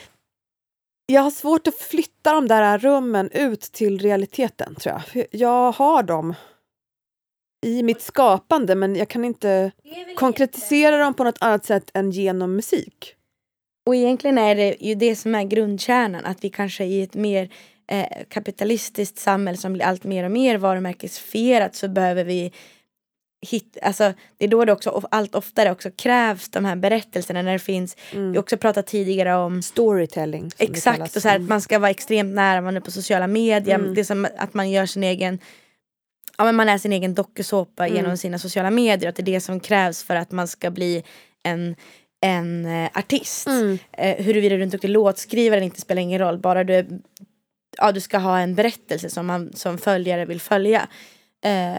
Jag 1.05 1.21
har 1.21 1.31
svårt 1.31 1.67
att 1.67 1.75
flytta 1.75 2.33
de 2.33 2.47
där 2.47 2.77
rummen 2.77 3.29
ut 3.31 3.61
till 3.61 3.99
realiteten, 3.99 4.75
tror 4.75 4.93
jag. 4.93 5.05
För 5.05 5.27
Jag 5.31 5.71
har 5.71 6.03
dem 6.03 6.33
i 7.65 7.83
mitt 7.83 8.01
skapande, 8.01 8.75
men 8.75 8.95
jag 8.95 9.07
kan 9.07 9.25
inte 9.25 9.71
konkretisera 10.15 10.97
dem 10.97 11.13
på 11.13 11.23
något 11.23 11.37
annat 11.41 11.65
sätt 11.65 11.91
än 11.93 12.11
genom 12.11 12.55
musik. 12.55 13.15
Och 13.85 13.95
egentligen 13.95 14.37
är 14.37 14.55
det 14.55 14.75
ju 14.79 14.95
det 14.95 15.15
som 15.15 15.35
är 15.35 15.43
grundkärnan, 15.43 16.25
att 16.25 16.43
vi 16.43 16.49
kanske 16.49 16.85
i 16.85 17.01
ett 17.03 17.13
mer 17.13 17.49
eh, 17.87 18.23
kapitalistiskt 18.29 19.17
samhälle 19.17 19.57
som 19.57 19.73
blir 19.73 19.85
allt 19.85 20.03
mer 20.03 20.23
och 20.23 20.31
mer 20.31 20.57
varumärkesfierat 20.57 21.75
så 21.75 21.87
behöver 21.87 22.23
vi 22.23 22.51
hit, 23.45 23.77
alltså, 23.81 24.13
det 24.37 24.45
är 24.45 24.49
då 24.49 24.65
det 24.65 24.71
också 24.71 25.07
allt 25.11 25.35
oftare 25.35 25.71
också 25.71 25.91
krävs 25.91 26.49
de 26.49 26.65
här 26.65 26.75
berättelserna 26.75 27.41
när 27.41 27.53
det 27.53 27.59
finns, 27.59 27.97
Mm. 28.13 28.31
vi 28.31 28.37
har 28.37 28.43
också 28.43 28.57
pratat 28.57 28.87
tidigare 28.87 29.35
om 29.35 29.61
Storytelling. 29.61 30.51
Exakt, 30.57 31.15
och 31.15 31.21
så 31.21 31.27
här, 31.27 31.35
Mm. 31.35 31.45
att 31.45 31.49
man 31.49 31.61
ska 31.61 31.79
vara 31.79 31.91
extremt 31.91 32.35
närvarande 32.35 32.81
på 32.81 32.91
sociala 32.91 33.27
medier. 33.27 33.75
Mm. 33.79 33.93
Det 33.93 34.01
är 34.01 34.05
som 34.05 34.27
att 34.37 34.53
man 34.53 34.71
gör 34.71 34.85
sin 34.85 35.03
egen 35.03 35.39
Ja, 36.37 36.43
men 36.43 36.55
man 36.55 36.69
är 36.69 36.77
sin 36.77 36.93
egen 36.93 37.13
dokusåpa 37.13 37.85
Mm. 37.85 37.95
genom 37.97 38.17
sina 38.17 38.39
sociala 38.39 38.69
medier. 38.71 39.09
Att 39.09 39.15
det 39.15 39.21
är 39.21 39.25
det 39.33 39.41
som 39.41 39.59
krävs 39.59 40.03
för 40.03 40.15
att 40.15 40.31
man 40.31 40.47
ska 40.47 40.71
bli 40.71 41.03
en, 41.43 41.75
en 42.21 42.65
eh, 42.65 42.89
artist. 42.93 43.47
Mm. 43.47 43.77
Eh, 43.91 44.25
huruvida 44.25 44.55
du 44.55 44.61
är 44.61 44.63
en 44.63 44.69
duktig 44.69 44.89
låtskrivare 44.89 45.57
eller 45.57 45.65
inte 45.65 45.81
spelar 45.81 46.01
ingen 46.01 46.19
roll. 46.19 46.37
Bara 46.37 46.63
du, 46.63 46.73
är- 46.75 46.87
ja, 47.77 47.91
du 47.91 48.01
ska 48.01 48.17
ha 48.17 48.39
en 48.39 48.55
berättelse 48.55 49.09
som 49.09 49.25
man 49.25 49.53
som 49.55 49.77
följare 49.77 50.25
vill 50.25 50.41
följa. 50.41 50.87
Eh, 51.45 51.77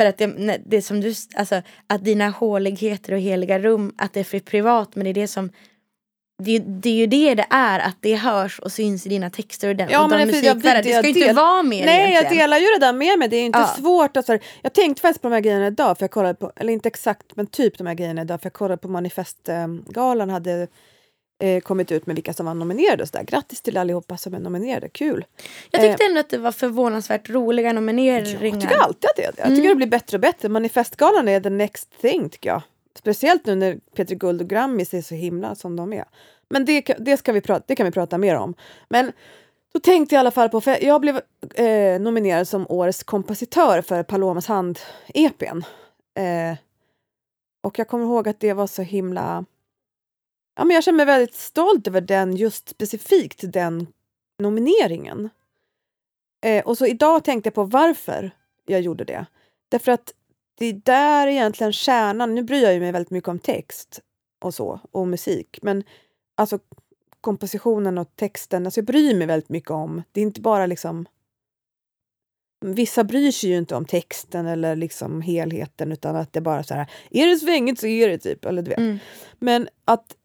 för 0.00 0.06
att 0.06 0.18
det, 0.18 0.60
det 0.66 0.82
som 0.82 1.00
du, 1.00 1.14
alltså, 1.34 1.62
att 1.86 2.04
dina 2.04 2.28
håligheter 2.28 3.12
och 3.12 3.18
heliga 3.20 3.58
rum, 3.58 3.92
att 3.98 4.12
det 4.12 4.20
är 4.20 4.24
för 4.24 4.38
privat 4.38 4.94
men 4.96 5.04
det 5.04 5.10
är 5.10 5.14
det 5.14 5.28
som 5.28 5.50
det, 6.42 6.58
det 6.58 6.88
är 6.90 6.94
ju 6.94 7.06
det 7.06 7.34
det 7.34 7.46
är, 7.50 7.78
att 7.78 7.96
det 8.00 8.14
hörs 8.16 8.58
och 8.58 8.72
syns 8.72 9.06
i 9.06 9.08
dina 9.08 9.30
texter 9.30 9.68
och, 9.68 9.76
den, 9.76 9.88
Ja, 9.90 10.04
och 10.04 10.10
de 10.10 10.16
det 10.24 10.32
ska 10.32 10.46
ju 10.46 10.50
inte 11.08 11.20
del- 11.26 11.36
vara 11.36 11.62
mer 11.62 11.86
Nej, 11.86 12.12
jag 12.14 12.28
delar 12.30 12.58
ju 12.58 12.66
det 12.66 12.78
där 12.86 12.92
med 12.92 13.18
mig. 13.18 13.28
Det 13.28 13.36
är 13.36 13.44
inte 13.44 13.58
Ja. 13.58 13.66
svårt. 13.66 14.16
Alltså, 14.16 14.38
jag 14.62 14.72
tänkte 14.72 15.00
faktiskt 15.02 15.22
på 15.22 15.28
de 15.28 15.34
här 15.34 15.40
grejerna 15.40 15.66
idag, 15.66 15.98
för 15.98 16.04
jag 16.04 16.10
kollade 16.10 16.34
på, 16.34 16.52
eller 16.56 16.72
inte 16.72 16.88
exakt, 16.88 17.36
men 17.36 17.46
typ 17.46 17.78
de 17.78 17.86
här 17.86 17.94
grejerna 17.94 18.22
idag, 18.22 18.40
för 18.40 18.46
jag 18.46 18.52
kollade 18.52 18.76
på 18.76 18.88
Manifestgalan 18.88 20.30
hade 20.30 20.66
eh, 21.40 21.60
kommit 21.60 21.92
ut 21.92 22.06
med 22.06 22.16
vilka 22.16 22.32
som 22.32 22.46
var 22.46 22.54
nominerade. 22.54 23.06
Så 23.06 23.16
där. 23.16 23.24
Grattis 23.24 23.60
till 23.60 23.76
allihopa 23.76 24.16
som 24.16 24.34
är 24.34 24.38
nominerade, 24.38 24.88
kul! 24.88 25.24
Jag 25.70 25.82
tyckte 25.82 26.04
ändå 26.04 26.20
att 26.20 26.30
det 26.30 26.38
var 26.38 26.52
förvånansvärt 26.52 27.30
roliga 27.30 27.72
nomineringar. 27.72 28.44
Jag 28.44 28.60
tycker 28.60 28.76
alltid 28.76 29.10
att 29.10 29.16
det 29.16 29.24
är 29.24 29.32
det. 29.32 29.42
Jag 29.42 29.48
tycker 29.48 29.60
Mm. 29.60 29.68
det 29.68 29.76
blir 29.76 29.86
bättre 29.86 30.16
och 30.16 30.20
bättre. 30.20 30.48
Manifestgalan 30.48 31.28
är 31.28 31.40
the 31.40 31.50
next 31.50 32.00
thing 32.00 32.28
tycker 32.28 32.50
jag. 32.50 32.62
Speciellt 32.98 33.46
nu 33.46 33.54
när 33.54 33.78
Peter 33.96 34.14
Guld 34.14 34.40
och 34.40 34.48
Grammis 34.48 34.94
är 34.94 35.02
så 35.02 35.14
himla 35.14 35.54
som 35.54 35.76
de 35.76 35.92
är. 35.92 36.04
Men 36.48 36.64
det, 36.64 36.80
det, 36.98 37.16
ska 37.16 37.32
vi 37.32 37.40
prata, 37.40 37.64
det 37.66 37.76
kan 37.76 37.86
vi 37.86 37.92
prata 37.92 38.18
mer 38.18 38.36
om. 38.36 38.54
Men 38.88 39.12
då 39.72 39.80
tänkte 39.80 40.14
jag 40.14 40.18
i 40.18 40.20
alla 40.20 40.30
fall 40.30 40.48
på, 40.48 40.60
för 40.60 40.84
jag 40.84 41.00
blev 41.00 41.20
eh, 41.54 42.00
nominerad 42.00 42.48
som 42.48 42.66
årets 42.68 43.02
kompositör 43.02 43.82
för 43.82 44.02
Palomas 44.02 44.46
hand-EPn. 44.46 45.62
Eh, 46.14 46.56
och 47.62 47.78
jag 47.78 47.88
kommer 47.88 48.04
ihåg 48.04 48.28
att 48.28 48.40
det 48.40 48.52
var 48.52 48.66
så 48.66 48.82
himla... 48.82 49.44
Ja, 50.60 50.64
men 50.64 50.74
jag 50.74 50.84
känner 50.84 50.96
mig 50.96 51.06
väldigt 51.06 51.34
stolt 51.34 51.86
över 51.86 52.00
den, 52.00 52.36
just 52.36 52.68
specifikt 52.68 53.52
den 53.52 53.86
nomineringen. 54.38 55.28
Eh, 56.44 56.64
och 56.64 56.78
så 56.78 56.86
idag 56.86 57.24
tänkte 57.24 57.46
jag 57.46 57.54
på 57.54 57.64
varför 57.64 58.30
jag 58.66 58.80
gjorde 58.80 59.04
det. 59.04 59.26
Därför 59.68 59.92
att 59.92 60.14
det 60.58 60.66
är 60.66 60.72
där 60.72 61.26
egentligen 61.26 61.72
kärnan, 61.72 62.34
nu 62.34 62.42
bryr 62.42 62.62
jag 62.62 62.80
mig 62.80 62.92
väldigt 62.92 63.10
mycket 63.10 63.28
om 63.28 63.38
text 63.38 64.00
och 64.40 64.54
så, 64.54 64.80
och 64.90 65.08
musik, 65.08 65.58
men 65.62 65.84
alltså 66.34 66.58
kompositionen 67.20 67.98
och 67.98 68.16
texten, 68.16 68.66
alltså 68.66 68.78
jag 68.80 68.86
bryr 68.86 69.14
mig 69.14 69.26
väldigt 69.26 69.48
mycket 69.48 69.70
om, 69.70 70.02
det 70.12 70.20
är 70.20 70.22
inte 70.22 70.40
bara 70.40 70.66
liksom 70.66 71.06
Vissa 72.64 73.04
bryr 73.04 73.30
sig 73.30 73.50
ju 73.50 73.58
inte 73.58 73.76
om 73.76 73.84
texten 73.84 74.46
eller 74.46 74.76
liksom 74.76 75.20
helheten 75.20 75.92
utan 75.92 76.16
att 76.16 76.32
det 76.32 76.40
bara 76.40 76.62
så 76.62 76.74
här, 76.74 76.90
är 77.10 77.26
det 77.26 77.36
svängigt 77.36 77.80
så 77.80 77.86
är 77.86 78.08
det 78.08 78.18
typ, 78.18 78.44
eller 78.44 78.62
du 78.62 78.68
vet. 78.68 78.78
Mm. 78.78 78.98
Men 79.38 79.68
att, 79.84 80.16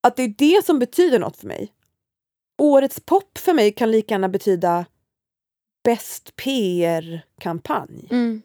att 0.00 0.16
det 0.16 0.22
är 0.22 0.34
det 0.38 0.64
som 0.64 0.78
betyder 0.78 1.18
något 1.18 1.36
för 1.36 1.46
mig. 1.46 1.72
Årets 2.58 3.00
pop 3.00 3.38
för 3.38 3.52
mig 3.52 3.72
kan 3.72 3.90
lika 3.90 4.14
gärna 4.14 4.28
betyda 4.28 4.84
bäst 5.84 6.36
PR-kampanj. 6.36 8.08
Mm. 8.10 8.42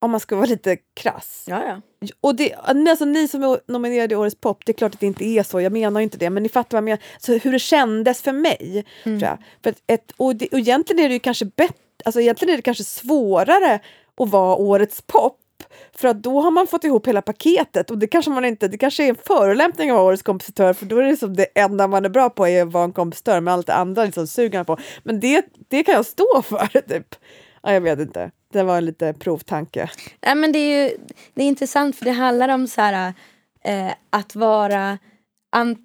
Om 0.00 0.10
man 0.10 0.20
ska 0.20 0.36
vara 0.36 0.46
lite 0.46 0.76
krass. 0.94 1.44
Ja, 1.48 1.64
ja. 1.66 2.08
Och 2.20 2.34
det, 2.34 2.54
alltså, 2.54 3.04
ni 3.04 3.28
som 3.28 3.42
är 3.42 3.72
nominerade 3.72 4.14
i 4.14 4.16
Årets 4.16 4.36
pop, 4.36 4.66
det 4.66 4.72
är 4.72 4.74
klart 4.74 4.94
att 4.94 5.00
det 5.00 5.06
inte 5.06 5.24
är 5.24 5.42
så, 5.42 5.60
jag 5.60 5.72
menar 5.72 6.00
inte 6.00 6.18
det, 6.18 6.30
men 6.30 6.42
ni 6.42 6.48
fattar 6.48 6.70
vad 6.70 6.78
jag 6.78 6.84
menar. 6.84 7.02
Så 7.18 7.32
hur 7.38 7.52
det 7.52 7.58
kändes 7.58 8.22
för 8.22 8.32
mig. 8.32 8.84
Mm. 9.02 9.20
Tror 9.20 9.30
jag. 9.30 9.38
För 9.62 9.74
ett, 9.86 10.12
och, 10.16 10.36
det, 10.36 10.48
och 10.48 10.58
egentligen 10.58 11.04
är 11.04 11.08
det 11.08 11.18
kanske 11.18 11.44
bättre, 11.44 11.74
alltså 12.04 12.20
egentligen 12.20 12.52
är 12.52 12.56
det 12.56 12.62
kanske 12.62 12.84
svårare 12.84 13.80
att 14.16 14.30
vara 14.30 14.56
Årets 14.56 15.02
pop 15.02 15.38
för 15.94 16.08
att 16.08 16.22
då 16.22 16.40
har 16.40 16.50
man 16.50 16.66
fått 16.66 16.84
ihop 16.84 17.06
hela 17.06 17.22
paketet 17.22 17.90
och 17.90 17.98
det 17.98 18.06
kanske 18.06 18.30
man 18.30 18.44
inte, 18.44 18.68
det 18.68 18.78
kanske 18.78 19.04
är 19.04 19.08
en 19.08 19.16
förolämpning 19.26 19.92
av 19.92 20.06
årets 20.06 20.22
kompositör 20.22 20.72
för 20.72 20.86
då 20.86 20.98
är 20.98 21.02
det 21.02 21.16
som 21.16 21.36
det 21.36 21.46
enda 21.54 21.86
man 21.86 22.04
är 22.04 22.08
bra 22.08 22.30
på 22.30 22.46
är 22.46 22.62
att 22.62 22.72
vara 22.72 22.84
en 22.84 22.92
kompositör 22.92 23.40
men 23.40 23.54
allt 23.54 23.66
det 23.66 23.74
andra 23.74 24.04
liksom 24.04 24.26
suger 24.26 24.58
man 24.58 24.64
på. 24.64 24.78
Men 25.02 25.20
det, 25.20 25.46
det 25.68 25.82
kan 25.82 25.94
jag 25.94 26.06
stå 26.06 26.42
för 26.42 26.80
typ. 26.88 27.14
Ja, 27.62 27.72
jag 27.72 27.80
vet 27.80 27.98
inte. 27.98 28.30
Det 28.52 28.62
var 28.62 28.78
en 28.78 28.84
lite 28.84 29.14
provtanke. 29.14 29.90
Nej, 30.26 30.34
men 30.34 30.52
det 30.52 30.58
är 30.58 30.82
ju 30.82 30.96
det 31.34 31.42
är 31.42 31.46
intressant 31.46 31.96
för 31.96 32.04
det 32.04 32.10
handlar 32.10 32.48
om 32.48 32.66
så 32.68 32.80
här, 32.80 33.14
eh, 33.64 33.92
att 34.10 34.34
vara 34.34 34.98
an, 35.52 35.76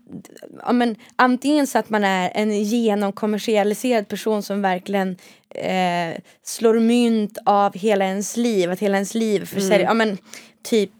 ja, 0.66 0.72
men, 0.74 0.96
antingen 1.16 1.68
så 1.68 1.80
att 1.80 1.90
man 1.90 2.04
är 2.04 2.32
en 2.36 2.64
genomkommersialiserad 2.64 4.08
person 4.08 4.44
som 4.44 4.62
verkligen 4.62 5.16
eh, 5.50 6.18
slår 6.44 6.80
mynt 6.80 7.38
av 7.46 7.74
hela 7.78 8.06
ens 8.06 8.38
liv, 8.38 8.72
att 8.72 8.80
hela 8.80 8.98
ens 8.98 9.16
liv 9.16 9.46
för 9.46 9.62
Mm. 9.62 9.82
ja, 9.82 9.94
men, 9.94 10.18
typ 10.64 10.92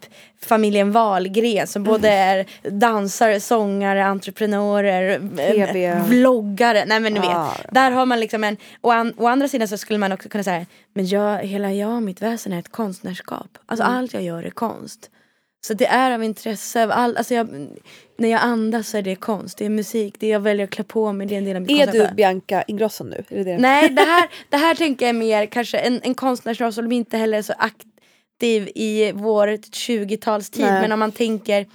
familjen 0.42 0.92
Wahlgren 0.92 1.68
som 1.68 1.84
både 1.84 2.10
är 2.10 2.46
dansare, 2.70 3.40
sångare, 3.40 4.06
entreprenörer, 4.06 5.22
eh, 5.40 5.52
TV. 5.54 6.02
vloggare, 6.08 6.86
nej 6.86 7.00
men 7.00 7.14
ni 7.14 7.20
vet. 7.20 7.30
Ja. 7.30 7.54
Där 7.72 7.92
har 7.92 8.06
man 8.06 8.20
liksom 8.20 8.44
en, 8.44 8.58
å, 8.82 8.92
an, 8.92 9.14
å 9.18 9.28
andra 9.28 9.48
sidan 9.48 9.68
så 9.68 9.78
skulle 9.78 10.00
man 10.00 10.12
också 10.12 10.30
kunna 10.30 10.44
säga, 10.44 10.66
men 10.94 11.08
jag, 11.08 11.38
hela 11.40 11.74
jag 11.74 11.96
och 11.96 12.04
mitt 12.04 12.22
väsen 12.22 12.54
är 12.54 12.60
ett 12.60 12.72
konstnärskap. 12.72 13.58
Alltså 13.66 13.84
Mm. 13.86 13.98
allt 13.98 14.14
jag 14.14 14.24
gör 14.24 14.44
är 14.44 14.50
konst. 14.50 15.10
Så 15.62 15.74
det 15.74 15.86
är 15.86 16.12
av 16.12 16.24
intresse 16.24 16.94
all, 16.94 17.18
alltså 17.18 17.34
jag, 17.34 17.68
när 18.18 18.30
jag 18.30 18.42
andas 18.42 18.90
så 18.90 18.98
är 18.98 19.02
det 19.02 19.16
konst, 19.16 19.58
det 19.58 19.66
är 19.66 19.70
musik, 19.70 20.16
det 20.20 20.28
jag 20.28 20.40
väljer 20.40 20.64
att 20.64 20.70
klä 20.70 20.84
på 20.84 21.14
mig, 21.14 21.28
det 21.28 21.36
är 21.36 21.38
en 21.38 21.46
del 21.46 21.56
av 21.56 21.62
mitt 21.62 21.72
Är 21.72 21.92
du. 21.92 22.16
Bianca 22.16 22.64
Ingrosso 22.68 23.04
nu? 23.04 23.24
Är 23.30 23.38
det 23.38 23.44
det? 23.44 23.58
Nej, 23.58 23.90
det 23.90 24.02
här, 24.02 24.30
det 24.50 24.58
här 24.58 24.76
tänker 24.76 25.06
jag 25.06 25.16
mer 25.16 25.46
kanske 25.46 25.78
en, 25.78 26.02
en 26.04 26.16
konstnärsroll 26.16 26.74
som 26.74 26.92
inte 26.92 27.18
heller 27.18 27.38
är 27.38 27.42
så 27.42 27.54
aktiv 27.58 28.70
i 28.76 29.12
vår 29.12 29.48
20-talstid. 29.48 30.62
Nej. 30.62 30.82
Men 30.82 30.92
om 30.92 31.00
man 31.00 31.12
tänker 31.12 31.66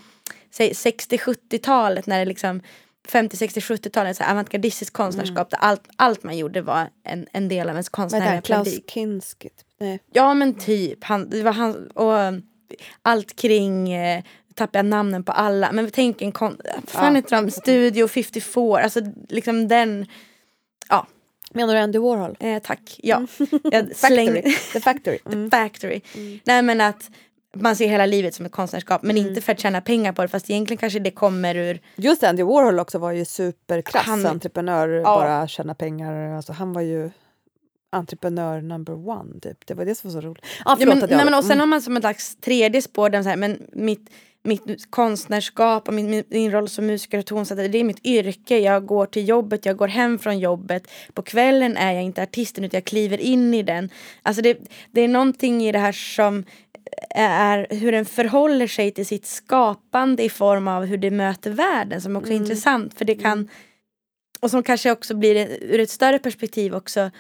säg 0.51 0.73
60-70-talet 0.73 2.07
när 2.07 2.18
det 2.18 2.25
liksom 2.25 2.61
50, 3.09 3.37
60, 3.37 3.61
70-talet, 3.61 4.16
så 4.16 4.23
här 4.23 4.33
avantgardistiskt 4.33 4.92
konstnärskap 4.92 5.51
där 5.51 5.59
allt, 5.59 5.88
allt 5.97 6.23
man 6.23 6.38
gjorde 6.38 6.62
var 6.62 6.88
en, 7.05 7.27
en 7.33 7.49
del 7.49 7.68
av 7.68 7.75
ens 7.75 7.88
Vad 7.88 7.92
konstnärliga 7.92 8.31
han? 8.31 8.42
Klaus. 8.42 8.68
Kinski? 8.88 9.49
typ. 9.49 9.66
Nej. 9.81 10.01
Ja 10.12 10.35
men 10.35 10.55
typ, 10.55 11.05
han, 11.05 11.31
det 11.31 11.42
var 11.42 11.53
han, 11.53 11.87
och 11.87 12.42
allt 13.03 13.37
kring, 13.37 13.93
eh, 13.93 14.23
tappar 14.55 14.79
jag 14.79 14.87
namnen 14.87 15.25
på 15.25 15.33
alla, 15.33 15.73
men 15.73 15.91
tänk 15.91 16.23
en 16.23 16.33
kon, 16.33 16.57
fan 16.87 17.15
Ja. 17.15 17.17
heter 17.21 17.37
de, 17.43 17.51
Studio 17.51 18.09
54, 18.09 18.79
alltså 18.83 19.01
liksom 19.29 19.69
den, 19.69 20.07
ja, 20.89 21.07
Menar 21.55 21.75
du 21.75 21.81
Andy 21.81 21.99
Warhol? 21.99 22.37
eh, 22.41 22.59
tack, 22.63 22.97
ja. 23.03 23.27
Jag 23.39 23.49
Factory. 23.73 23.95
slängde, 23.95 24.43
The 24.73 24.81
Factory. 24.81 25.19
Mm. 25.27 25.51
factory. 25.51 26.01
Nej 26.45 26.63
men 26.63 26.81
att 26.81 27.11
man 27.57 27.77
ser 27.77 27.89
hela 27.89 28.07
livet 28.07 28.35
som 28.35 28.47
ett 28.47 28.53
konstnärskap 28.53 29.03
men 29.03 29.17
Mm. 29.17 29.29
inte 29.29 29.41
för 29.41 29.53
att 29.53 29.61
tjäna 29.61 29.81
pengar 29.81 30.13
på 30.13 30.23
det 30.23 30.29
fast 30.29 30.51
egentligen 30.51 30.79
kanske 30.79 30.99
det 30.99 31.11
kommer 31.11 31.55
ur 31.55 31.81
Just 31.97 32.23
Andy 32.25 32.43
Warhol 32.43 32.79
också 32.79 32.99
var 32.99 33.13
ju 33.13 33.25
superkrass 33.25 34.07
Han- 34.07 34.27
entreprenör, 34.27 35.05
bara 35.05 35.49
tjäna 35.49 35.75
pengar. 35.75 36.37
Alltså, 36.37 36.53
han 36.53 36.73
var 36.73 36.83
ju 36.83 37.11
entreprenör 37.93 38.61
number 38.61 39.09
one. 39.09 39.41
Typ. 39.41 39.67
Det 39.67 39.75
var 39.75 39.85
det 39.85 39.95
som 39.95 40.11
var 40.11 40.21
så 40.21 40.27
roligt. 40.29 40.45
Ah, 40.45 40.49
Ja, 40.65 40.77
förlåt 40.79 40.95
men, 40.95 41.05
att 41.05 41.11
jag... 41.11 41.17
nej, 41.17 41.25
men 41.25 41.35
och 41.35 41.45
sen 41.45 41.53
mm. 41.53 41.61
har 41.61 41.67
man 41.67 41.83
som 41.83 41.97
ett 41.97 42.03
slags 42.03 42.37
tredje 42.37 42.83
spår 42.83 43.11
där 43.11 43.23
så 43.23 43.29
här, 43.29 43.37
men 43.37 43.63
mitt, 43.73 44.11
mitt 44.43 44.91
konstnärskap 44.91 45.89
och 45.89 45.95
min, 45.95 46.25
min, 46.29 46.51
roll 46.51 46.69
som 46.69 46.87
musiker 46.87 47.19
och 47.19 47.27
tonsättare 47.27 47.69
det 47.69 47.79
är 47.79 47.85
mitt 47.85 48.07
yrke. 48.07 48.59
Jag 48.59 48.87
går 48.87 49.07
till 49.07 49.29
jobbet, 49.29 49.67
jag 49.67 49.77
går 49.77 49.89
hem 49.89 50.19
från 50.19 50.39
jobbet. 50.39 50.91
På 51.15 51.23
kvällen 51.23 51.77
är 51.77 51.93
jag 51.93 52.03
inte 52.03 52.23
artisten 52.23 52.65
utan 52.65 52.79
jag 52.79 52.85
kliver 52.85 53.21
in 53.21 53.55
i 53.55 53.63
den. 53.63 53.91
Alltså 54.23 54.43
det, 54.43 54.59
det 54.91 55.01
är 55.01 55.09
någonting 55.09 55.63
i 55.63 55.73
det 55.73 55.79
här 55.79 55.93
som 55.93 56.45
är 57.15 57.67
hur 57.71 57.93
den 57.93 58.05
förhåller 58.05 58.67
sig 58.67 58.91
till 58.91 59.07
sitt 59.07 59.27
skapande 59.27 60.23
i 60.23 60.29
form 60.29 60.69
av 60.69 60.85
hur 60.85 60.99
det 60.99 61.11
möter 61.11 61.51
världen 61.51 62.01
som 62.01 62.17
också 62.17 62.31
är 62.31 62.37
Mm. 62.37 62.43
intressant 62.43 62.95
för 62.95 63.05
det 63.05 63.15
kan 63.15 63.49
och 64.41 64.51
som 64.51 64.63
kanske 64.63 64.91
också 64.91 65.15
blir 65.15 65.49
ur 65.61 65.81
ett 65.81 65.91
större 65.91 66.19
perspektiv 66.19 66.75
också 66.75 67.11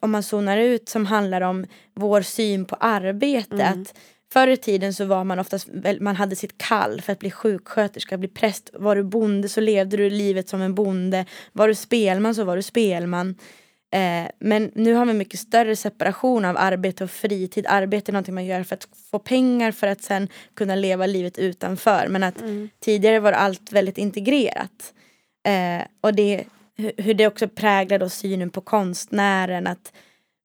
om 0.00 0.10
man 0.10 0.22
zonar 0.22 0.56
ut 0.58 0.88
som 0.88 1.06
handlar 1.06 1.40
om 1.40 1.66
vår 1.94 2.22
syn 2.22 2.64
på 2.64 2.76
arbete. 2.80 3.54
Mm. 3.54 3.82
Att 3.82 3.94
förr 4.32 4.48
i 4.48 4.56
tiden 4.56 4.94
så 4.94 5.04
var 5.04 5.24
man 5.24 5.38
oftast, 5.38 5.68
man 6.00 6.16
hade 6.16 6.36
sitt 6.36 6.58
kall 6.58 7.00
för 7.00 7.12
att 7.12 7.18
bli 7.18 7.30
sjuksköterska, 7.30 8.18
bli 8.18 8.28
präst. 8.28 8.70
Var 8.72 8.96
du 8.96 9.02
bonde 9.02 9.48
så 9.48 9.60
levde 9.60 9.96
du 9.96 10.10
livet 10.10 10.48
som 10.48 10.62
en 10.62 10.74
bonde. 10.74 11.24
Var 11.52 11.68
du 11.68 11.74
spelman 11.74 12.34
så 12.34 12.44
var 12.44 12.56
du 12.56 12.62
spelman. 12.62 13.34
Eh, 13.90 14.30
men 14.38 14.70
nu 14.74 14.94
har 14.94 15.06
vi 15.06 15.12
mycket 15.12 15.40
större 15.40 15.76
separation 15.76 16.44
av 16.44 16.56
arbete 16.58 17.04
och 17.04 17.10
fritid. 17.10 17.66
Arbete 17.68 18.10
är 18.10 18.12
någonting 18.12 18.34
man 18.34 18.44
gör 18.44 18.62
för 18.62 18.74
att 18.74 18.88
få 19.10 19.18
pengar 19.18 19.72
för 19.72 19.86
att 19.86 20.02
sen 20.02 20.28
kunna 20.54 20.74
leva 20.74 21.06
livet 21.06 21.38
utanför. 21.38 22.06
Men 22.08 22.22
att 22.22 22.40
Mm. 22.40 22.68
tidigare 22.80 23.20
var 23.20 23.32
allt 23.32 23.72
väldigt 23.72 23.98
integrerat. 23.98 24.92
Eh, 25.48 25.86
och 26.00 26.14
det, 26.14 26.44
hur 26.76 27.14
det 27.14 27.26
också 27.26 27.48
präglar 27.48 27.98
då 27.98 28.08
synen 28.08 28.50
på 28.50 28.60
konstnären. 28.60 29.66
Att 29.66 29.92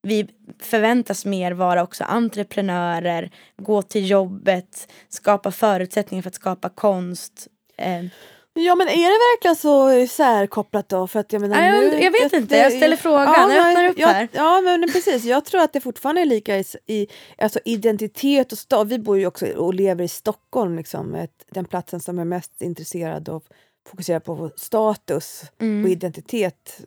vi 0.03 0.27
förväntas 0.59 1.25
mer 1.25 1.51
vara 1.51 1.83
också 1.83 2.03
entreprenörer, 2.03 3.31
gå 3.57 3.81
till 3.81 4.09
jobbet, 4.09 4.91
skapa 5.09 5.51
förutsättningar 5.51 6.21
för 6.21 6.29
att 6.29 6.35
skapa 6.35 6.69
konst. 6.69 7.47
Eh, 7.77 8.05
Ja 8.53 8.75
men 8.75 8.87
är 8.87 8.93
det 8.93 9.35
verkligen 9.35 9.55
så 9.55 10.07
särkopplat 10.13 10.89
då? 10.89 11.07
För 11.07 11.19
att 11.19 11.33
jag, 11.33 11.41
menar, 11.41 11.71
nu, 11.71 12.03
jag 12.03 12.11
vet 12.11 12.33
inte, 12.33 12.57
jag 12.57 12.73
ställer 12.73 12.95
frågan, 12.95 13.51
jag 13.51 13.67
öppnar 13.67 13.89
upp 13.89 13.99
ja, 13.99 14.07
här. 14.07 14.27
Ja 14.31 14.61
men 14.61 14.81
precis, 14.93 15.23
jag 15.23 15.45
tror 15.45 15.61
att 15.61 15.73
det 15.73 15.81
fortfarande 15.81 16.21
är 16.21 16.25
lika 16.25 16.57
i, 16.57 16.63
i 16.87 17.07
alltså 17.37 17.59
identitet 17.65 18.51
och 18.51 18.57
stad. 18.57 18.89
Vi 18.89 18.99
bor 18.99 19.17
ju 19.17 19.25
också 19.27 19.45
och 19.47 19.73
lever 19.73 20.03
i 20.03 20.07
Stockholm, 20.07 20.75
liksom, 20.75 21.15
ett, 21.15 21.45
den 21.51 21.65
platsen 21.65 21.99
som 21.99 22.19
är 22.19 22.25
mest 22.25 22.61
intresserad 22.61 23.29
och 23.29 23.43
fokuserar 23.89 24.19
på 24.19 24.51
status 24.55 25.43
Mm. 25.59 25.83
och 25.83 25.89
identitet. 25.89 26.81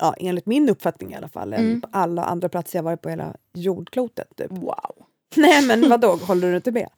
Ja, 0.00 0.14
enligt 0.18 0.46
min 0.46 0.68
uppfattning 0.68 1.12
i 1.12 1.16
alla 1.16 1.28
fall, 1.28 1.52
än 1.52 1.60
Mm. 1.66 1.80
på 1.80 1.88
alla 1.92 2.24
andra 2.24 2.48
platser 2.48 2.78
jag 2.78 2.82
varit 2.82 3.02
på 3.02 3.08
hela 3.08 3.36
jordklotet. 3.54 4.36
Typ. 4.36 4.50
Wow. 4.50 5.06
Nej 5.36 5.66
men 5.66 5.88
vadå, 5.90 6.16
håller 6.16 6.50
du 6.50 6.56
inte 6.56 6.72
med? 6.72 6.88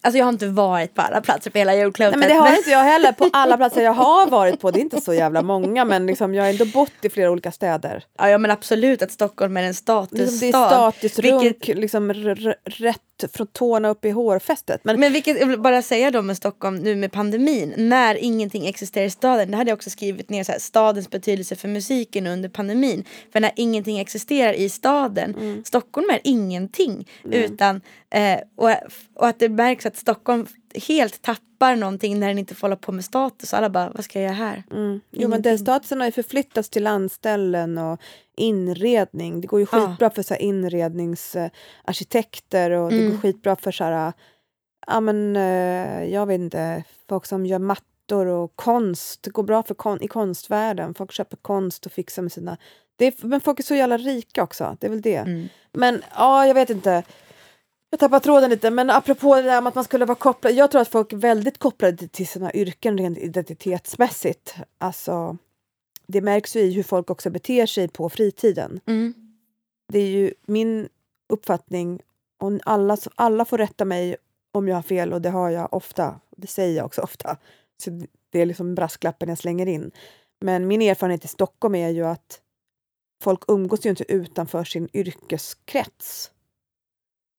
Alltså 0.00 0.18
jag 0.18 0.24
har 0.26 0.32
inte 0.32 0.46
varit 0.46 0.94
på 0.94 1.02
alla 1.02 1.20
platser 1.20 1.50
på 1.50 1.58
hela 1.58 1.74
jordklotet. 1.76 2.18
Nej, 2.18 2.28
men 2.28 2.36
det 2.38 2.42
har 2.50 2.56
inte 2.56 2.70
jag 2.70 2.78
heller 2.84 3.12
på 3.12 3.30
alla 3.32 3.56
platser 3.56 3.82
jag 3.82 3.92
har 3.92 4.26
varit 4.26 4.60
på. 4.60 4.70
Det 4.70 4.78
är 4.78 4.82
inte 4.82 5.00
så 5.00 5.14
jävla 5.14 5.42
många 5.42 5.84
men 5.84 6.06
liksom, 6.06 6.34
jag 6.34 6.42
har 6.44 6.50
ändå 6.50 6.64
bott 6.64 6.92
i 7.02 7.08
flera 7.10 7.30
olika 7.30 7.52
städer. 7.52 8.04
Ja, 8.18 8.28
ja 8.30 8.38
men 8.38 8.50
absolut 8.50 9.02
att 9.02 9.12
Stockholm 9.12 9.56
är 9.56 9.62
en 9.62 9.68
Liksom, 9.68 9.82
statusstad. 10.06 10.46
det 10.46 10.48
är 10.48 10.68
statusrunk, 10.68 11.42
Vilket- 11.42 11.78
liksom, 11.78 12.10
rätt 12.64 12.98
från 13.32 13.46
tårna 13.46 13.88
upp 13.88 14.04
i 14.04 14.10
hårfästet. 14.10 14.80
Men, 14.84 15.00
Men 15.00 15.12
vilket, 15.12 15.40
jag 15.40 15.46
vill 15.46 15.60
bara 15.60 15.82
säga 15.82 16.10
då 16.10 16.22
med 16.22 16.36
Stockholm 16.36 16.76
nu 16.76 16.96
med 16.96 17.12
pandemin, 17.12 17.74
när 17.76 18.14
ingenting 18.14 18.66
existerar 18.66 19.04
i 19.04 19.10
staden, 19.10 19.50
det 19.50 19.56
hade 19.56 19.70
jag 19.70 19.76
också 19.76 19.90
skrivit 19.90 20.30
ner 20.30 20.44
så 20.44 20.52
här, 20.52 20.58
stadens 20.58 21.10
betydelse 21.10 21.56
för 21.56 21.68
musiken 21.68 22.26
under 22.26 22.48
pandemin. 22.48 23.04
För 23.32 23.40
när 23.40 23.50
ingenting 23.56 23.98
existerar 23.98 24.52
i 24.52 24.68
staden, 24.68 25.34
Mm. 25.40 25.64
Stockholm 25.64 26.10
är 26.10 26.20
ingenting. 26.24 27.08
Utan, 27.30 27.80
eh, 28.14 28.40
och, 28.56 28.70
och 29.14 29.26
att 29.28 29.38
det 29.38 29.48
märks 29.48 29.86
att 29.86 29.96
Stockholm 29.96 30.46
helt 30.88 31.22
tappar 31.22 31.76
någonting 31.76 32.20
när 32.20 32.28
den 32.28 32.38
inte 32.38 32.54
får 32.54 32.68
hålla 32.68 32.76
på 32.76 32.92
med 32.92 33.04
status. 33.04 33.54
Alla 33.54 33.70
bara, 33.70 33.90
vad 33.90 34.04
ska 34.04 34.20
jag 34.20 34.24
göra 34.26 34.34
här? 34.46 34.62
mm, 34.72 35.00
jo, 35.10 35.28
men 35.28 35.42
den 35.42 35.58
statusen 35.58 36.00
har 36.00 36.06
ju 36.06 36.12
förflyttats 36.12 36.70
till 36.70 36.82
landställen 36.82 37.78
och 37.78 38.00
inredning. 38.36 39.40
Det 39.40 39.46
går 39.46 39.60
ju 39.60 39.66
Ja. 39.72 39.86
skitbra 39.88 40.10
för 40.10 40.22
så 40.22 40.34
inredningsarkitekter 40.34 42.70
och 42.70 42.90
det 42.90 42.96
går 42.98 43.06
Mm. 43.06 43.20
skitbra 43.20 43.56
för 43.56 43.72
så 43.72 43.84
här, 43.84 44.12
ja 44.86 45.00
men 45.00 45.36
eh, 45.36 46.04
jag 46.04 46.26
vet 46.26 46.40
inte, 46.40 46.84
folk 47.08 47.26
som 47.26 47.46
gör 47.46 47.58
mattor 47.58 48.26
och 48.26 48.56
konst. 48.56 49.22
Det 49.22 49.30
går 49.30 49.42
bra 49.42 49.62
för 49.62 49.74
kon- 49.74 50.02
i 50.02 50.08
konstvärlden. 50.08 50.94
Folk 50.94 51.12
köper 51.12 51.36
konst 51.36 51.86
och 51.86 51.92
fixar 51.92 52.22
med 52.22 52.32
sina... 52.32 52.56
Det 52.96 53.06
är, 53.06 53.14
men 53.26 53.40
folk 53.40 53.58
är 53.58 53.62
så 53.64 53.74
jävla 53.74 53.98
rika 53.98 54.42
också, 54.42 54.76
det 54.80 54.86
är 54.86 54.90
väl 54.90 55.02
det. 55.02 55.16
Mm. 55.16 55.48
Men 55.72 56.02
ja, 56.16 56.46
jag 56.46 56.54
vet 56.54 56.70
inte. 56.70 57.02
Jag 57.92 58.00
tappar 58.00 58.20
tråden 58.20 58.50
lite, 58.50 58.70
men 58.70 58.90
apropå 58.90 59.34
det 59.34 59.42
där 59.42 59.60
med 59.60 59.68
att 59.68 59.74
man 59.74 59.84
skulle 59.84 60.04
vara 60.04 60.18
kopplad. 60.18 60.52
Jag 60.54 60.70
tror 60.70 60.80
att 60.80 60.88
folk 60.88 61.12
är 61.12 61.16
väldigt 61.16 61.58
kopplade 61.58 62.08
till 62.08 62.26
sina 62.26 62.52
yrken 62.52 62.98
rent 62.98 63.18
identitetsmässigt. 63.18 64.54
Alltså, 64.78 65.36
det 66.06 66.20
märks 66.20 66.56
ju 66.56 66.60
i 66.60 66.72
hur 66.72 66.82
folk 66.82 67.10
också 67.10 67.30
beter 67.30 67.66
sig 67.66 67.88
på 67.88 68.08
fritiden. 68.08 68.80
Mm. 68.86 69.14
Det 69.92 69.98
är 69.98 70.06
ju 70.06 70.34
min 70.46 70.88
uppfattning, 71.28 72.00
och 72.38 72.52
alla, 72.64 72.96
alla 73.14 73.44
får 73.44 73.58
rätta 73.58 73.84
mig 73.84 74.16
om 74.52 74.68
jag 74.68 74.76
har 74.76 74.82
fel 74.82 75.12
och 75.12 75.22
det 75.22 75.30
har 75.30 75.50
jag 75.50 75.74
ofta. 75.74 76.20
Det 76.36 76.46
säger 76.46 76.76
jag 76.76 76.86
också 76.86 77.00
ofta. 77.00 77.36
Så 77.84 77.90
det 78.30 78.40
är 78.40 78.46
liksom 78.46 78.74
brasklappen 78.74 79.28
jag 79.28 79.38
slänger 79.38 79.66
in. 79.66 79.90
Men 80.40 80.66
min 80.66 80.82
erfarenhet 80.82 81.24
i 81.24 81.28
Stockholm 81.28 81.74
är 81.74 81.88
ju 81.88 82.06
att 82.06 82.40
folk 83.22 83.42
umgås 83.48 83.86
ju 83.86 83.90
inte 83.90 84.12
utanför 84.12 84.64
sin 84.64 84.88
yrkeskrets. 84.92 86.30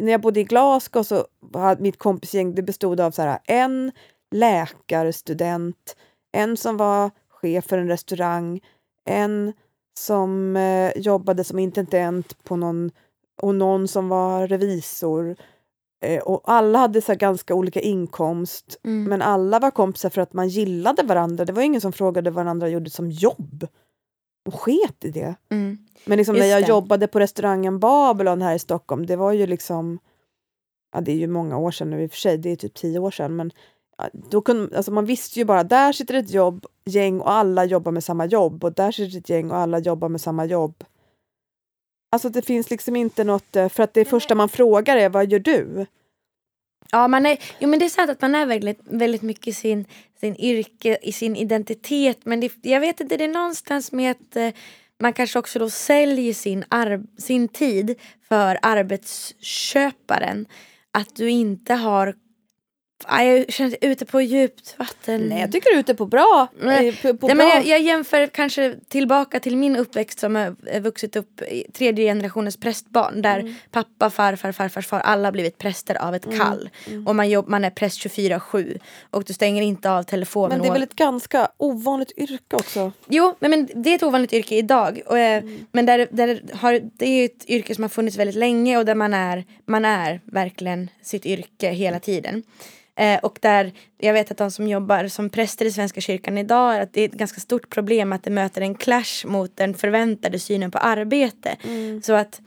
När 0.03 0.11
jag 0.11 0.21
bodde 0.21 0.39
i 0.39 0.43
Glasgow 0.43 1.03
så 1.03 1.25
hade 1.53 1.81
mitt 1.81 1.97
kompisgäng, 1.97 2.55
det 2.55 2.61
bestod 2.61 2.99
av 2.99 3.11
så 3.11 3.21
här, 3.21 3.39
en 3.45 3.91
läkarstudent, 4.31 5.95
en 6.31 6.57
som 6.57 6.77
var 6.77 7.11
chef 7.29 7.65
för 7.65 7.77
en 7.77 7.87
restaurang, 7.87 8.61
en 9.09 9.53
som 9.99 10.55
eh, 10.55 10.91
jobbade 10.97 11.43
som 11.43 11.59
intendent 11.59 12.43
på 12.43 12.55
någon 12.55 12.91
och 13.41 13.55
någon 13.55 13.87
som 13.87 14.09
var 14.09 14.47
revisor. 14.47 15.35
Eh, 16.05 16.21
och 16.23 16.41
alla 16.45 16.79
hade 16.79 17.01
så 17.01 17.15
ganska 17.15 17.55
olika 17.55 17.79
inkomst, 17.79 18.79
Mm. 18.83 19.03
men 19.03 19.21
alla 19.21 19.59
var 19.59 19.71
kompisar 19.71 20.09
för 20.09 20.21
att 20.21 20.33
man 20.33 20.47
gillade 20.49 21.03
varandra. 21.03 21.45
Det 21.45 21.53
var 21.53 21.61
ingen 21.61 21.81
som 21.81 21.91
frågade 21.93 22.29
vad 22.31 22.45
varandra 22.45 22.67
gjorde 22.69 22.89
som 22.89 23.11
jobb. 23.11 23.67
De 24.43 24.51
sket 24.51 25.05
i 25.05 25.11
det. 25.11 25.35
Mm. 25.49 25.77
Men 26.05 26.17
liksom 26.17 26.35
när 26.35 26.45
jag 26.45 26.63
det. 26.63 26.67
jobbade 26.67 27.07
på 27.07 27.19
restaurangen 27.19 27.79
Babylon 27.79 28.41
här 28.41 28.55
i 28.55 28.59
Stockholm, 28.59 29.05
det 29.05 29.15
var 29.15 29.31
ju 29.31 29.47
liksom... 29.47 29.99
Ja, 30.95 31.01
det 31.01 31.11
är 31.11 31.15
ju 31.15 31.27
många 31.27 31.57
år 31.57 31.71
sedan 31.71 31.89
nu 31.89 32.03
i 32.03 32.07
och 32.07 32.11
för 32.11 32.17
sig, 32.17 32.37
det 32.37 32.49
är 32.49 32.55
typ 32.55 32.73
tio 32.73 32.99
år 32.99 33.11
sedan. 33.11 33.35
Men 33.35 33.51
ja, 33.97 34.09
då 34.13 34.41
kunde, 34.41 34.77
alltså 34.77 34.91
man 34.91 35.05
visste 35.05 35.39
ju 35.39 35.45
bara, 35.45 35.63
där 35.63 35.91
sitter 35.93 36.13
ett 36.13 36.31
jobb, 36.31 36.65
gäng 36.85 37.19
och 37.19 37.31
alla 37.31 37.65
jobbar 37.65 37.91
med 37.91 38.03
samma 38.03 38.25
jobb. 38.25 38.63
Och 38.63 38.73
där 38.73 38.91
sitter 38.91 39.17
ett 39.17 39.29
gäng 39.29 39.51
och 39.51 39.57
alla 39.57 39.79
jobbar 39.79 40.09
med 40.09 40.21
samma 40.21 40.45
jobb. 40.45 40.83
Alltså 42.11 42.29
det 42.29 42.41
finns 42.41 42.69
liksom 42.69 42.95
inte 42.95 43.23
något, 43.23 43.55
eh, 43.55 43.69
för 43.69 43.83
att 43.83 43.93
det 43.93 44.05
första 44.05 44.35
man 44.35 44.49
frågar 44.49 44.97
är, 44.97 45.09
vad 45.09 45.31
gör 45.31 45.39
du? 45.39 45.85
Ja, 46.93 47.07
man 47.07 47.25
är, 47.25 47.37
jo, 47.59 47.69
men 47.69 47.79
det 47.79 47.85
är 47.85 47.89
sant 47.89 48.09
att 48.09 48.21
man 48.21 48.35
är 48.35 48.45
väldigt, 48.45 48.79
väldigt 48.83 49.21
mycket 49.21 49.47
i 49.47 49.53
sin, 49.53 49.85
sin 50.19 50.35
yrke, 50.35 50.97
i 51.01 51.11
sin 51.11 51.35
identitet. 51.35 52.19
Men 52.23 52.39
det, 52.39 52.51
jag 52.61 52.79
vet 52.79 52.99
inte, 52.99 53.17
det 53.17 53.23
är 53.23 53.27
någonstans 53.27 53.91
med 53.91 54.11
att 54.11 54.35
eh, 54.35 54.49
man 54.99 55.13
kanske 55.13 55.39
också 55.39 55.59
då 55.59 55.69
säljer 55.69 56.33
sin, 56.33 56.63
arb, 56.69 57.07
sin 57.17 57.47
tid 57.47 57.99
för 58.29 58.59
arbetsköparen. 58.61 60.45
Att 60.91 61.15
du 61.15 61.29
inte 61.29 61.73
har... 61.73 62.15
Ja, 63.07 63.23
Jag 63.23 63.53
känner 63.53 63.77
ute 63.81 64.05
på 64.05 64.21
djupt 64.21 64.75
vatten. 64.79 65.21
Nej, 65.21 65.39
jag 65.41 65.51
tycker 65.51 65.69
du 65.69 65.75
är 65.75 65.79
ute 65.79 65.95
på 65.95 66.05
bra. 66.05 66.47
Nej, 66.61 66.87
eh, 66.89 66.95
På, 66.95 67.17
på 67.17 67.27
Nej, 67.27 67.35
bra. 67.35 67.45
men 67.45 67.47
jag, 67.55 67.65
jag 67.67 67.81
jämför 67.81 68.27
kanske 68.27 68.75
tillbaka 68.87 69.39
till 69.39 69.57
min 69.57 69.75
uppväxt 69.75 70.19
som 70.19 70.35
har 70.35 70.79
vuxit 70.79 71.15
upp 71.15 71.41
i 71.41 71.65
tredje 71.73 72.05
generationens 72.05 72.57
prästbarn 72.57 73.21
där 73.21 73.39
Mm. 73.39 73.55
pappa, 73.71 74.09
farfar, 74.09 74.51
farfars 74.51 74.87
far 74.87 74.99
alla 74.99 75.27
har 75.27 75.31
blivit 75.31 75.57
präster 75.57 75.95
av 76.01 76.15
ett 76.15 76.37
kall. 76.37 76.69
Mm. 76.87 77.07
Och 77.07 77.15
man, 77.15 77.29
jobb, 77.29 77.47
man 77.49 77.63
är 77.65 77.69
präst 77.69 77.99
24-7 78.05 78.77
och 79.09 79.23
du 79.23 79.33
stänger 79.33 79.61
inte 79.61 79.91
av 79.91 80.03
telefonen. 80.03 80.49
men 80.49 80.61
det 80.61 80.67
är 80.67 80.73
väl 80.73 80.83
ett 80.83 80.95
ganska 80.95 81.47
ovanligt 81.57 82.11
yrke 82.17 82.55
också. 82.55 82.91
Jo, 83.07 83.35
men, 83.39 83.51
men 83.51 83.69
det 83.75 83.89
är 83.89 83.95
ett 83.95 84.03
ovanligt 84.03 84.33
yrke 84.33 84.55
idag. 84.55 85.01
Och, 85.05 85.19
eh, 85.19 85.43
Mm. 85.43 85.65
Men 85.71 85.85
där, 85.85 86.07
där 86.11 86.41
har, 86.53 86.79
det 86.93 87.05
är 87.05 87.19
ju 87.19 87.25
ett 87.25 87.49
yrke 87.49 87.75
som 87.75 87.83
har 87.83 87.89
funnits 87.89 88.17
väldigt 88.17 88.35
länge 88.35 88.77
och 88.77 88.85
där 88.85 88.95
man 88.95 89.13
är, 89.13 89.43
man 89.65 89.85
är 89.85 90.21
verkligen 90.25 90.89
sitt 91.01 91.25
yrke 91.25 91.69
hela 91.71 91.99
tiden. 91.99 92.43
Eh, 92.95 93.19
och 93.19 93.39
där, 93.41 93.71
jag 93.97 94.13
vet 94.13 94.31
att 94.31 94.37
de 94.37 94.51
som 94.51 94.67
jobbar 94.67 95.07
som 95.07 95.29
präster 95.29 95.65
i 95.65 95.71
Svenska 95.71 96.01
kyrkan 96.01 96.37
idag, 96.37 96.79
att 96.79 96.93
det 96.93 97.01
är 97.01 97.05
ett 97.05 97.13
ganska 97.13 97.41
stort 97.41 97.69
problem 97.69 98.13
att 98.13 98.23
det 98.23 98.31
möter 98.31 98.61
en 98.61 98.75
clash 98.75 99.25
mot 99.25 99.57
den 99.57 99.73
förväntade 99.73 100.39
synen 100.39 100.71
på 100.71 100.77
arbete. 100.77 101.57
Så 102.03 102.13
att 102.13 102.41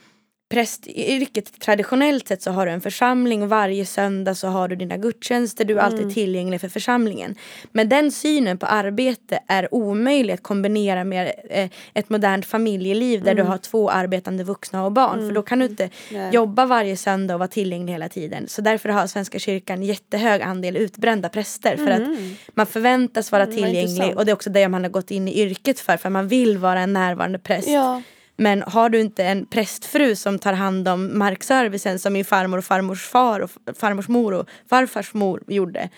prästyrket 0.49 1.61
traditionellt 1.61 2.29
sett 2.29 2.43
så 2.43 2.51
har 2.51 2.67
du 2.67 2.73
en 2.73 2.81
församling 2.81 3.43
och 3.43 3.49
varje 3.49 3.87
söndag 3.87 4.35
så 4.35 4.49
har 4.49 4.69
du 4.69 4.77
dina 4.77 4.97
gudstjänster, 4.97 5.65
du 5.65 5.79
är 5.79 5.83
alltid 5.83 6.15
tillgänglig 6.15 6.61
för 6.61 6.69
församlingen. 6.69 7.35
Men 7.73 7.89
den 7.89 8.13
synen 8.13 8.59
på 8.59 8.67
arbete 8.67 9.39
är 9.49 9.75
omöjlig 9.75 10.35
att 10.35 10.43
kombinera 10.43 11.05
med 11.05 11.33
eh, 11.51 11.71
ett 11.95 12.09
modernt 12.09 12.47
familjeliv 12.47 13.23
där 13.23 13.35
du 13.35 13.43
har 13.43 13.59
två 13.59 13.91
arbetande 13.91 14.45
vuxna 14.45 14.85
och 14.85 14.93
barn. 14.93 15.29
För 15.29 15.35
då 15.35 15.43
kan 15.43 15.59
du 15.59 15.65
inte 15.65 15.91
Nej. 16.13 16.35
jobba 16.35 16.67
varje 16.67 16.97
söndag 16.97 17.35
och 17.35 17.41
vara 17.41 17.49
tillgänglig 17.49 17.93
hela 17.93 18.09
tiden. 18.09 18.49
Så 18.49 18.63
därför 18.63 18.89
har 18.89 19.07
Svenska 19.07 19.39
kyrkan 19.39 19.83
jättehög 19.83 20.43
andel 20.43 20.77
utbrända 20.77 21.29
präster. 21.29 21.77
För 21.77 21.91
att 21.91 22.03
man 22.55 22.67
förväntas 22.67 23.33
vara 23.33 23.43
Mm, 23.43 23.57
tillgänglig 23.57 24.17
och 24.17 24.25
det 24.25 24.31
är 24.31 24.35
också 24.35 24.51
det 24.51 24.69
man 24.69 24.83
har 24.83 24.91
gått 24.91 25.11
in 25.11 25.29
i 25.29 25.41
yrket 25.43 25.81
för. 25.81 25.97
För 25.97 26.11
man 26.11 26.29
vill 26.29 26.59
vara 26.59 26.81
en 26.81 26.93
närvarande 26.93 27.39
präst. 27.39 27.69
Ja. 27.69 28.03
Men 28.37 28.63
har 28.63 28.89
du 28.89 29.01
inte 29.01 29.25
en 29.25 29.47
prästfru 29.47 30.17
som 30.17 30.39
tar 30.39 30.53
hand 30.53 30.89
om 30.89 31.19
markservicen 31.19 31.99
som 31.99 32.13
min 32.13 32.25
farmor 32.25 32.59
och 32.59 32.65
farmors 32.65 33.07
far 33.07 33.41
och 33.41 33.51
farmors 33.77 34.09
mor 34.09 34.35
och 34.35 34.49
farfars 34.69 35.15
mor 35.15 35.43
gjorde 35.47 35.91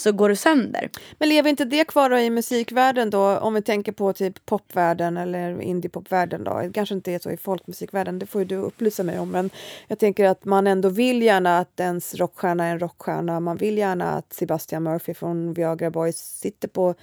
så 0.00 0.12
går 0.12 0.28
du 0.28 0.36
sönder. 0.36 0.90
Men 1.18 1.28
lever 1.28 1.50
inte 1.50 1.64
det 1.64 1.84
kvar 1.84 2.16
i 2.18 2.30
musikvärlden 2.30 3.10
då, 3.10 3.38
om 3.38 3.54
vi 3.54 3.62
tänker 3.62 3.92
på 3.92 4.12
typ 4.12 4.46
popvärlden 4.46 5.16
eller 5.16 5.60
indiepopvärlden 5.60 6.44
då? 6.44 6.60
Det 6.60 6.72
kanske 6.72 6.94
inte 6.94 7.12
är 7.12 7.18
så 7.18 7.30
i 7.30 7.36
folkmusikvärlden, 7.36 8.18
det 8.18 8.26
får 8.26 8.40
ju 8.40 8.44
du 8.44 8.56
upplysa 8.56 9.02
mig 9.02 9.18
om. 9.18 9.30
Men 9.30 9.50
jag 9.86 9.98
tänker 9.98 10.24
att 10.24 10.44
man 10.44 10.66
ändå 10.66 10.88
vill 10.88 11.22
gärna 11.22 11.58
att 11.58 11.80
ens 11.80 12.14
rockstjärna 12.14 12.64
är 12.64 12.72
en 12.72 12.78
rockstjärna. 12.78 13.40
Man 13.40 13.56
vill 13.56 13.78
gärna 13.78 14.12
att 14.12 14.32
Sebastian 14.32 14.82
Murphy 14.82 15.14
från 15.14 15.52
Viagra 15.52 15.90
Boys 15.90 16.16
sitter 16.16 16.68
på 16.68 16.94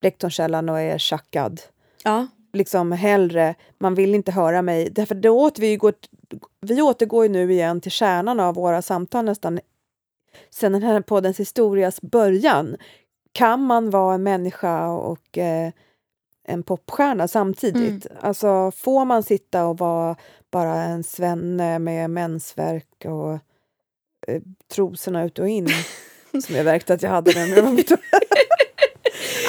Blecktornskällan 0.00 0.68
och 0.68 0.80
är 0.80 0.98
tjackad. 0.98 1.60
Ja. 2.04 2.26
Liksom 2.52 2.92
hellre, 2.92 3.54
man 3.78 3.94
vill 3.94 4.14
inte 4.14 4.32
höra 4.32 4.62
mig. 4.62 4.90
Därför 4.90 5.14
då 5.14 5.30
åter 5.30 5.60
vi, 5.60 5.76
går, 5.76 5.94
vi 6.60 6.82
återgår 6.82 7.24
ju 7.24 7.28
nu 7.28 7.52
igen 7.52 7.80
till 7.80 7.90
kärnan 7.90 8.40
av 8.40 8.54
våra 8.54 8.82
samtal 8.82 9.24
nästan 9.24 9.60
sen 10.50 10.72
den 10.72 10.82
här 10.82 11.00
poddens 11.00 11.40
historias 11.40 12.00
början. 12.00 12.76
Kan 13.32 13.62
man 13.62 13.90
vara 13.90 14.14
en 14.14 14.22
människa 14.22 14.88
och 14.88 15.38
eh, 15.38 15.72
en 16.44 16.62
popstjärna 16.62 17.28
samtidigt. 17.28 18.06
Alltså 18.20 18.70
får 18.70 19.04
man 19.04 19.22
sitta 19.22 19.66
och 19.66 19.78
vara 19.78 20.16
bara 20.50 20.74
en 20.74 21.04
svenne 21.04 21.78
med 21.78 22.10
mensvärk 22.10 23.04
och 23.04 23.32
eh, 24.26 24.42
trosorna 24.72 25.24
ut 25.24 25.38
och 25.38 25.48
in 25.48 25.68
som 26.46 26.56
jag 26.56 26.64
märkte 26.64 26.94
att 26.94 27.02
jag 27.02 27.10
hade 27.10 27.34
när 27.34 27.56
jag 27.56 27.62
var 27.62 27.72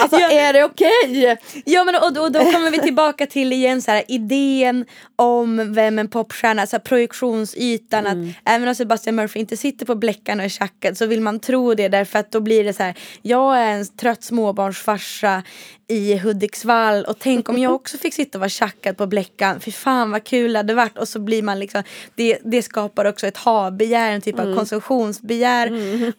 Alltså 0.01 0.19
Ja. 0.19 0.31
är 0.31 0.53
det 0.53 0.63
okej? 0.63 1.37
Ja 1.65 1.83
men 1.83 1.95
och, 1.95 2.23
och 2.23 2.31
då 2.31 2.39
kommer 2.39 2.71
vi 2.71 2.79
tillbaka 2.79 3.25
till 3.25 3.53
igen 3.53 3.81
så 3.81 3.91
här, 3.91 4.03
idén 4.07 4.85
om 5.15 5.73
vem 5.73 5.99
en 5.99 6.07
popstjärna, 6.07 6.67
så 6.67 6.75
här, 6.75 6.81
projektionsytan 6.81 8.07
att 8.07 8.17
även 8.45 8.67
om 8.67 8.75
Sebastian 8.75 9.15
Murphy 9.15 9.39
inte 9.39 9.57
sitter 9.57 9.85
på 9.85 9.95
bläckan 9.95 10.39
och 10.39 10.45
är 10.45 10.49
tjackad 10.49 10.97
så 10.97 11.05
vill 11.05 11.21
man 11.21 11.39
tro 11.39 11.73
det 11.73 11.87
därför 11.87 12.19
att 12.19 12.31
då 12.31 12.39
blir 12.39 12.63
det 12.63 12.73
så 12.73 12.83
här 12.83 12.93
jag 13.21 13.57
är 13.57 13.71
en 13.71 13.85
trött 13.87 14.23
småbarnsfarsa 14.23 15.43
i 15.89 16.17
Hudiksvall 16.17 17.05
och 17.05 17.19
tänk 17.19 17.49
om 17.49 17.57
jag 17.57 17.73
också 17.73 17.97
fick 17.97 18.13
sitta 18.13 18.37
och 18.37 18.39
vara 18.39 18.49
tjackad 18.49 18.97
på 18.97 19.07
bläckan, 19.07 19.59
fy 19.59 19.71
fan 19.71 20.11
vad 20.11 20.23
kul 20.23 20.53
det 20.53 20.59
hade 20.59 20.73
varit. 20.73 20.97
Och 20.97 21.07
så 21.07 21.19
blir 21.19 21.43
man 21.43 21.59
liksom 21.59 21.83
det, 22.15 22.37
det 22.43 22.61
skapar 22.61 23.05
också 23.05 23.27
ett 23.27 23.37
ha-begär, 23.37 24.11
en 24.11 24.21
typ 24.21 24.39
av 24.39 24.55
konsumtionsbegär. 24.55 25.67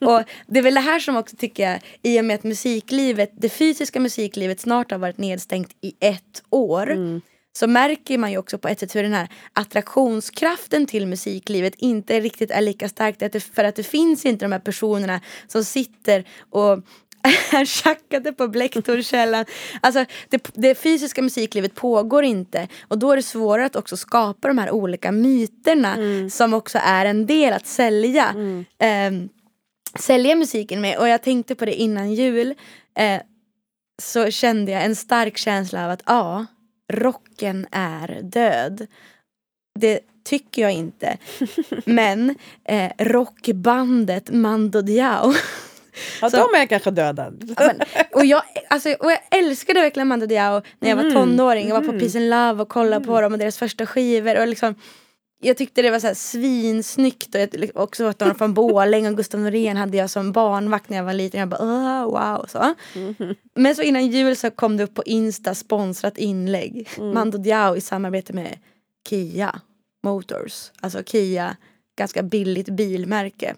Och 0.00 0.22
det 0.46 0.58
är 0.58 0.62
väl 0.62 0.74
det 0.74 0.80
här 0.80 0.98
som 0.98 1.16
också 1.16 1.36
tycker 1.36 1.70
jag 1.70 1.80
i 2.02 2.20
och 2.20 2.24
med 2.24 2.34
att 2.34 2.44
musiklivet, 2.44 3.30
det 3.36 3.48
fysiska 3.48 4.00
musiklivet 4.00 4.60
snart 4.60 4.90
har 4.90 4.98
varit 4.98 5.18
nedstängt 5.18 5.70
i 5.80 5.92
ett 6.00 6.42
år 6.50 7.20
så 7.52 7.66
märker 7.66 8.18
man 8.18 8.30
ju 8.30 8.38
också 8.38 8.58
på 8.58 8.68
ett 8.68 8.80
sätt 8.80 8.96
hur 8.96 9.02
den 9.02 9.12
här 9.12 9.28
attraktionskraften 9.52 10.86
till 10.86 11.06
musiklivet 11.06 11.74
inte 11.78 12.20
riktigt 12.20 12.50
är 12.50 12.60
lika 12.60 12.88
det- 13.18 13.40
för 13.54 13.64
att 13.64 13.76
det 13.76 13.82
finns 13.82 14.26
inte 14.26 14.44
de 14.44 14.52
här 14.52 14.58
personerna 14.58 15.20
som 15.48 15.64
sitter 15.64 16.24
och 16.50 16.78
är 17.52 17.64
tjackade 17.64 18.32
på 18.32 18.48
Blecktorkällan. 18.48 19.44
Alltså 19.80 20.04
det, 20.28 20.50
det 20.54 20.74
fysiska 20.74 21.22
musiklivet 21.22 21.74
pågår 21.74 22.24
inte 22.24 22.68
och 22.88 22.98
då 22.98 23.12
är 23.12 23.16
det 23.16 23.22
svårare 23.22 23.66
att 23.66 23.76
också 23.76 23.96
skapa 23.96 24.48
de 24.48 24.58
här 24.58 24.70
olika 24.70 25.12
myterna 25.12 25.96
som 26.30 26.54
också 26.54 26.78
är 26.82 27.06
en 27.06 27.26
del 27.26 27.52
att 27.52 27.66
sälja. 27.66 28.34
Ehm, 28.78 29.28
sälja 29.98 30.36
musiken 30.36 30.80
med 30.80 30.98
och 30.98 31.08
jag 31.08 31.22
tänkte 31.22 31.54
på 31.54 31.64
det 31.64 31.74
innan 31.74 32.14
jul 32.14 32.54
eh, 32.98 33.20
så 34.02 34.30
kände 34.30 34.72
jag 34.72 34.84
en 34.84 34.96
stark 34.96 35.36
känsla 35.36 35.84
av 35.84 35.90
att 35.90 36.02
ja, 36.06 36.46
rocken 36.92 37.66
är 37.72 38.20
död. 38.22 38.86
Det 39.78 40.00
tycker 40.24 40.62
jag 40.62 40.72
inte. 40.72 41.18
Men 41.84 42.34
eh, 42.64 42.92
rockbandet 42.98 44.30
Mando 44.30 44.82
Diao 44.82 45.34
Ja, 46.22 46.30
Så- 46.30 46.36
de 46.36 46.58
är 46.60 46.66
kanske 46.66 46.90
döda. 46.90 47.32
men, 47.58 47.80
och, 48.12 48.24
jag, 48.26 48.42
alltså, 48.70 48.88
och 48.92 49.10
jag 49.12 49.18
älskade 49.30 49.80
verkligen 49.80 50.08
Mando 50.08 50.26
Diao 50.26 50.62
när 50.80 50.88
jag 50.88 50.96
var 50.96 51.10
tonåring. 51.10 51.68
Jag 51.68 51.80
var 51.80 51.92
på 51.92 51.98
Peace 51.98 52.18
and 52.18 52.30
Love 52.30 52.62
och 52.62 52.68
kollade 52.68 53.04
på 53.06 53.20
dem 53.20 53.32
och 53.32 53.38
deras 53.38 53.58
första 53.58 53.86
skivor. 53.86 54.40
Och 54.40 54.48
liksom, 54.48 54.74
jag 55.42 55.56
tyckte 55.56 55.82
det 55.82 55.90
var 55.90 55.98
så 56.00 56.06
här 56.06 56.14
svinsnyggt 56.14 57.34
och 57.34 57.40
jag, 57.40 57.70
också 57.74 58.04
att 58.04 58.18
de 58.18 58.34
från 58.34 58.54
Borlänge 58.54 59.10
och 59.10 59.16
Gustav 59.16 59.40
Norén 59.40 59.76
hade 59.76 59.96
jag 59.96 60.10
som 60.10 60.32
barnvakt 60.32 60.88
när 60.90 60.96
jag 60.96 61.04
var 61.04 61.12
liten. 61.14 61.40
Jag 61.40 61.48
bara 61.48 61.62
"Åh, 61.62 62.04
wow. 62.04 62.46
Så. 62.48 62.74
Men 63.56 63.74
så 63.74 63.82
innan 63.82 64.06
jul 64.06 64.36
så 64.36 64.50
kom 64.50 64.76
det 64.76 64.84
upp 64.84 64.94
på 64.94 65.02
Insta 65.04 65.54
sponsrat 65.54 66.18
inlägg. 66.18 66.88
Mando 67.14 67.38
Diao 67.38 67.76
i 67.76 67.80
samarbete 67.80 68.32
med 68.32 68.58
Kia 69.08 69.60
Motors. 70.02 70.70
Alltså 70.80 71.02
Kia, 71.06 71.56
ganska 71.98 72.22
billigt 72.22 72.68
bilmärke. 72.68 73.54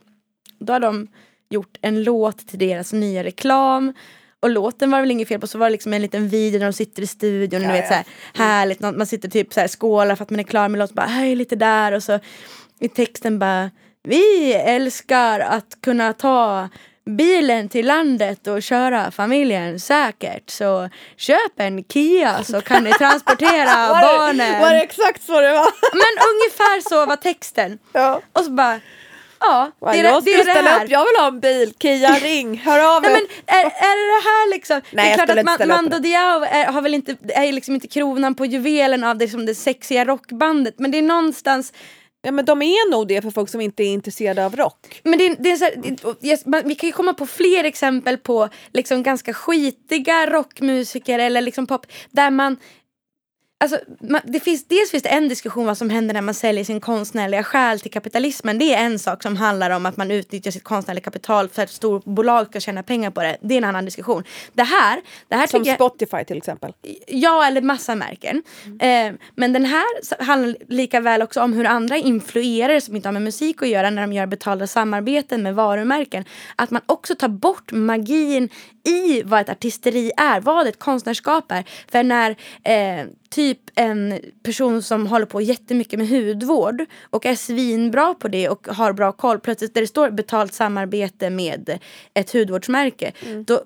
Då 0.59 0.73
har 0.73 0.81
de 0.81 1.09
gjort 1.53 1.77
en 1.83 2.03
låt 2.03 2.49
till 2.49 2.59
deras 2.59 2.93
nya 2.93 3.25
reklam. 3.25 3.93
Och 4.41 4.51
låten 4.51 4.91
var 4.91 5.01
väl 5.01 5.11
inget 5.11 5.29
fel 5.29 5.41
på, 5.41 5.47
så 5.47 5.59
var 5.59 5.67
det 5.67 5.71
liksom 5.73 5.93
en 5.93 6.03
liten 6.03 6.29
video 6.29 6.59
när 6.59 6.67
de 6.67 6.73
sitter 6.73 7.03
i 7.03 7.07
studion. 7.07 7.63
Ja, 7.63 7.67
du 7.69 7.73
vet, 7.73 7.85
ja. 7.85 7.89
så 7.89 7.95
här, 7.95 8.05
härligt, 8.35 8.81
Nå- 8.81 8.93
man 8.93 9.07
sitter 9.07 9.29
typ 9.29 9.53
så 9.53 9.61
här, 9.61 9.69
skålar 9.69 10.17
för 10.17 10.23
att 10.23 10.31
man 10.31 10.41
är 10.41 10.45
klar 10.45 10.69
med 10.69 10.79
låten. 10.79 10.95
Bara, 10.95 11.07
hej 11.07 11.35
lite 11.35 11.57
där 11.57 11.93
och 11.93 12.03
så 12.03 12.19
i 12.81 12.89
texten 12.89 13.39
bara 13.39 13.71
Vi 14.03 14.53
älskar 14.55 15.41
att 15.41 15.79
kunna 15.83 16.13
ta 16.13 16.69
bilen 17.11 17.69
till 17.69 17.87
landet 17.87 18.47
och 18.47 18.63
köra 18.63 19.11
familjen 19.11 19.81
säkert. 19.81 20.51
Så 20.51 20.89
köp 21.17 21.53
en 21.57 21.85
Kia 21.85 22.45
så 22.45 22.61
kan 22.61 22.85
ni 22.85 22.91
transportera 22.93 23.89
Var 23.89 24.01
det, 24.01 24.19
barnen. 24.19 24.61
var 24.61 24.71
det 24.75 24.81
exakt 24.83 25.23
så 25.23 25.41
det 25.41 25.53
var? 25.53 25.71
Men 25.95 26.13
ungefär 26.33 26.89
så 26.89 27.07
var 27.07 27.17
texten. 27.17 27.79
Ja. 27.93 28.21
Och 28.33 28.45
så 28.45 28.51
bara 28.51 28.81
Ja, 29.43 29.71
det 29.81 29.87
är, 29.87 30.05
jag 30.05 30.25
det, 30.25 30.35
är 30.35 30.45
det 30.45 30.53
här. 30.53 30.85
upp, 30.85 30.91
jag 30.91 31.05
vill 31.05 31.21
ha 31.21 31.29
en 31.29 31.41
bil. 31.41 31.75
Kia 31.83 32.15
ring, 32.23 32.59
hör 32.59 32.97
av 32.97 33.03
Nej, 33.03 33.11
er. 33.11 33.15
men 33.15 33.57
är, 33.57 33.65
är 33.65 34.17
det 34.17 34.29
här 34.29 34.51
liksom? 34.51 34.81
Nej, 34.91 35.05
det 35.05 35.23
är 35.23 35.27
klart 35.27 35.39
att 35.39 35.45
man, 35.61 35.69
Mando 35.69 35.99
Diao 35.99 36.45
är, 36.45 36.67
har 36.73 36.83
väl 36.83 36.95
inte, 36.95 37.17
är 37.29 37.53
liksom 37.53 37.75
inte 37.75 37.89
kronan 37.89 38.35
på 38.35 38.47
juvelen 38.47 39.05
av 39.05 39.19
det, 39.19 39.29
som 39.29 39.47
det 39.47 39.55
sexiga 39.55 40.05
rockbandet. 40.05 40.75
Men 40.79 40.91
det 40.91 40.99
är 40.99 41.03
någonstans 41.03 41.73
Ja, 42.25 42.33
men 42.33 42.45
de 42.45 42.63
är 42.63 42.91
nog 42.91 43.09
det 43.09 43.23
för 43.23 43.31
folk 43.31 43.49
som 43.49 43.61
inte 43.61 43.83
är 43.83 43.93
intresserade 43.93 44.47
av 44.47 44.57
rock. 44.57 45.01
Men 45.03 45.19
det, 45.19 45.37
det 45.39 45.51
är 45.51 45.57
så 45.57 45.65
här, 45.65 45.75
det, 45.77 46.29
yes, 46.29 46.47
man, 46.47 46.63
vi 46.65 46.75
kan 46.75 46.89
ju 46.89 46.93
komma 46.93 47.15
på 47.15 47.27
fler 47.27 47.65
exempel 47.65 48.19
på 48.19 48.49
liksom 48.73 49.03
ganska 49.03 49.35
skitiga 49.35 50.27
rockmusiker 50.31 51.19
eller 51.19 51.41
liksom 51.41 51.67
pop 51.67 51.87
där 52.11 52.31
man 52.31 52.57
Alltså, 53.63 53.81
man, 54.01 54.21
det 54.25 54.41
finns, 54.41 54.65
dels 54.65 54.91
finns 54.91 55.03
det 55.03 55.09
en 55.09 55.29
diskussion 55.29 55.67
vad 55.67 55.79
som 55.79 55.91
händer 55.91 56.15
när 56.15 56.21
man 56.21 56.35
säljer 56.35 56.65
sin 56.65 56.81
konstnärliga 56.81 57.43
själ 57.45 57.81
till 57.81 57.91
kapitalismen. 57.91 58.59
Det 58.59 58.75
är 58.75 58.85
en 58.85 58.99
sak 58.99 59.23
som 59.23 59.37
handlar 59.37 59.71
om 59.71 59.87
att 59.87 59.97
man 59.97 60.11
utnyttjar 60.11 60.51
sitt 60.51 60.65
konstnärliga 60.65 61.05
kapital 61.05 61.49
för 61.49 61.63
att 61.63 61.71
storbolag 61.71 62.47
ska 62.47 62.61
tjäna 62.61 62.83
pengar 62.83 63.11
på 63.11 63.23
det. 63.23 63.37
Det 63.41 63.55
är 63.55 63.59
en 63.59 63.65
annan 63.65 63.85
diskussion. 63.85 64.25
Det 64.53 64.63
här, 64.63 65.01
det 65.29 65.37
här 65.37 65.47
Som 65.47 65.61
tycker 65.61 65.71
jag, 65.71 65.77
Spotify 65.77 66.25
till 66.25 66.37
exempel. 66.37 66.73
Ja, 67.07 67.47
eller 67.47 67.63
massa 67.63 67.95
märken. 67.95 68.43
Eh, 68.81 69.13
men 69.35 69.53
den 69.53 69.65
här 69.65 70.23
handlar 70.25 70.57
lika 70.69 71.01
väl 71.01 71.23
också 71.23 71.41
om 71.41 71.53
hur 71.53 71.67
andra 71.67 71.97
influerare 71.97 72.81
som 72.81 72.97
inte 72.97 73.09
har 73.09 73.13
med 73.13 73.23
musik 73.23 73.63
att 73.63 73.69
göra 73.69 73.91
när 73.91 74.03
de 74.03 74.13
gör 74.13 74.27
betalda 74.27 74.67
samarbeten 74.67 75.43
med 75.43 75.55
varumärken. 75.55 76.25
Att 76.57 76.71
man 76.71 76.83
också 76.87 77.15
tar 77.15 77.29
bort 77.29 77.73
magin 77.73 78.49
i 78.85 79.23
vad 79.23 79.41
ett 79.41 79.49
artisteri 79.49 80.13
är, 80.17 80.41
vad 80.41 80.67
ett 80.67 80.79
konstnärskap 80.79 81.53
är. 81.53 81.65
För 81.93 82.03
när 82.03 82.31
eh, 82.63 83.07
typ 83.31 83.59
en 83.75 84.21
person 84.43 84.83
som 84.83 85.07
håller 85.07 85.27
på 85.27 85.41
jättemycket 85.41 85.99
med 85.99 86.09
hudvård 86.09 86.85
och 87.11 87.27
är 87.27 87.35
svinbra 87.35 88.15
på 88.15 88.29
det 88.29 88.49
och 88.49 88.69
har 88.69 88.93
bra 88.93 89.13
koll, 89.13 89.41
plötsligt 89.41 89.75
där 89.75 89.81
det 89.81 89.87
står 89.87 90.11
betalt 90.11 90.55
samarbete 90.55 91.31
med 91.31 91.79
ett 92.15 92.33
hudvårdsmärke, 92.33 93.13
då 93.47 93.65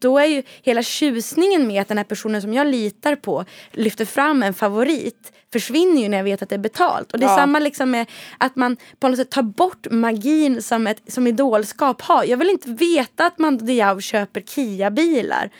då 0.00 0.18
är 0.18 0.24
ju 0.26 0.42
hela 0.62 0.82
tjusningen 0.82 1.66
med 1.66 1.82
att 1.82 1.88
den 1.88 1.96
här 1.98 2.04
personen 2.04 2.42
som 2.42 2.54
jag 2.54 2.66
litar 2.66 3.16
på 3.16 3.44
lyfter 3.72 4.04
fram 4.04 4.42
en 4.42 4.54
favorit 4.54 5.32
försvinner 5.52 6.02
ju 6.02 6.08
när 6.08 6.16
jag 6.16 6.24
vet 6.24 6.42
att 6.42 6.48
det 6.48 6.54
är 6.54 6.58
betalt. 6.58 7.12
Och 7.12 7.18
det 7.18 7.26
är 7.26 7.30
Ja. 7.30 7.36
samma 7.36 7.58
liksom 7.58 7.90
med 7.90 8.06
att 8.38 8.56
man 8.56 8.76
på 8.98 9.08
något 9.08 9.18
sätt 9.18 9.30
tar 9.30 9.42
bort 9.42 9.86
magin 9.90 10.62
som, 10.62 10.86
ett, 10.86 11.12
som 11.12 11.26
idolskap 11.26 12.02
har. 12.02 12.24
Jag 12.24 12.36
vill 12.36 12.50
inte 12.50 12.70
veta 12.70 13.26
att 13.26 13.38
Mando 13.38 13.64
Diao 13.64 14.00
köper 14.00 14.40
Kia-bilar. 14.40 15.50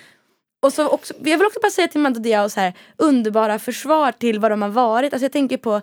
Och 0.63 0.73
så 0.73 0.89
också, 0.89 1.15
jag 1.25 1.39
vill 1.39 1.47
också 1.47 1.61
bara 1.63 1.71
säga 1.71 1.89
till 1.89 2.01
Mando 2.01 2.21
Diao 2.21 2.49
så 2.49 2.61
här 2.61 2.73
underbara 2.97 3.59
försvar 3.59 4.13
till 4.13 4.39
vad 4.39 4.51
de 4.51 4.63
har 4.63 4.69
varit. 4.69 5.13
Alltså 5.13 5.25
jag 5.25 5.33
tänker 5.33 5.57
på 5.57 5.81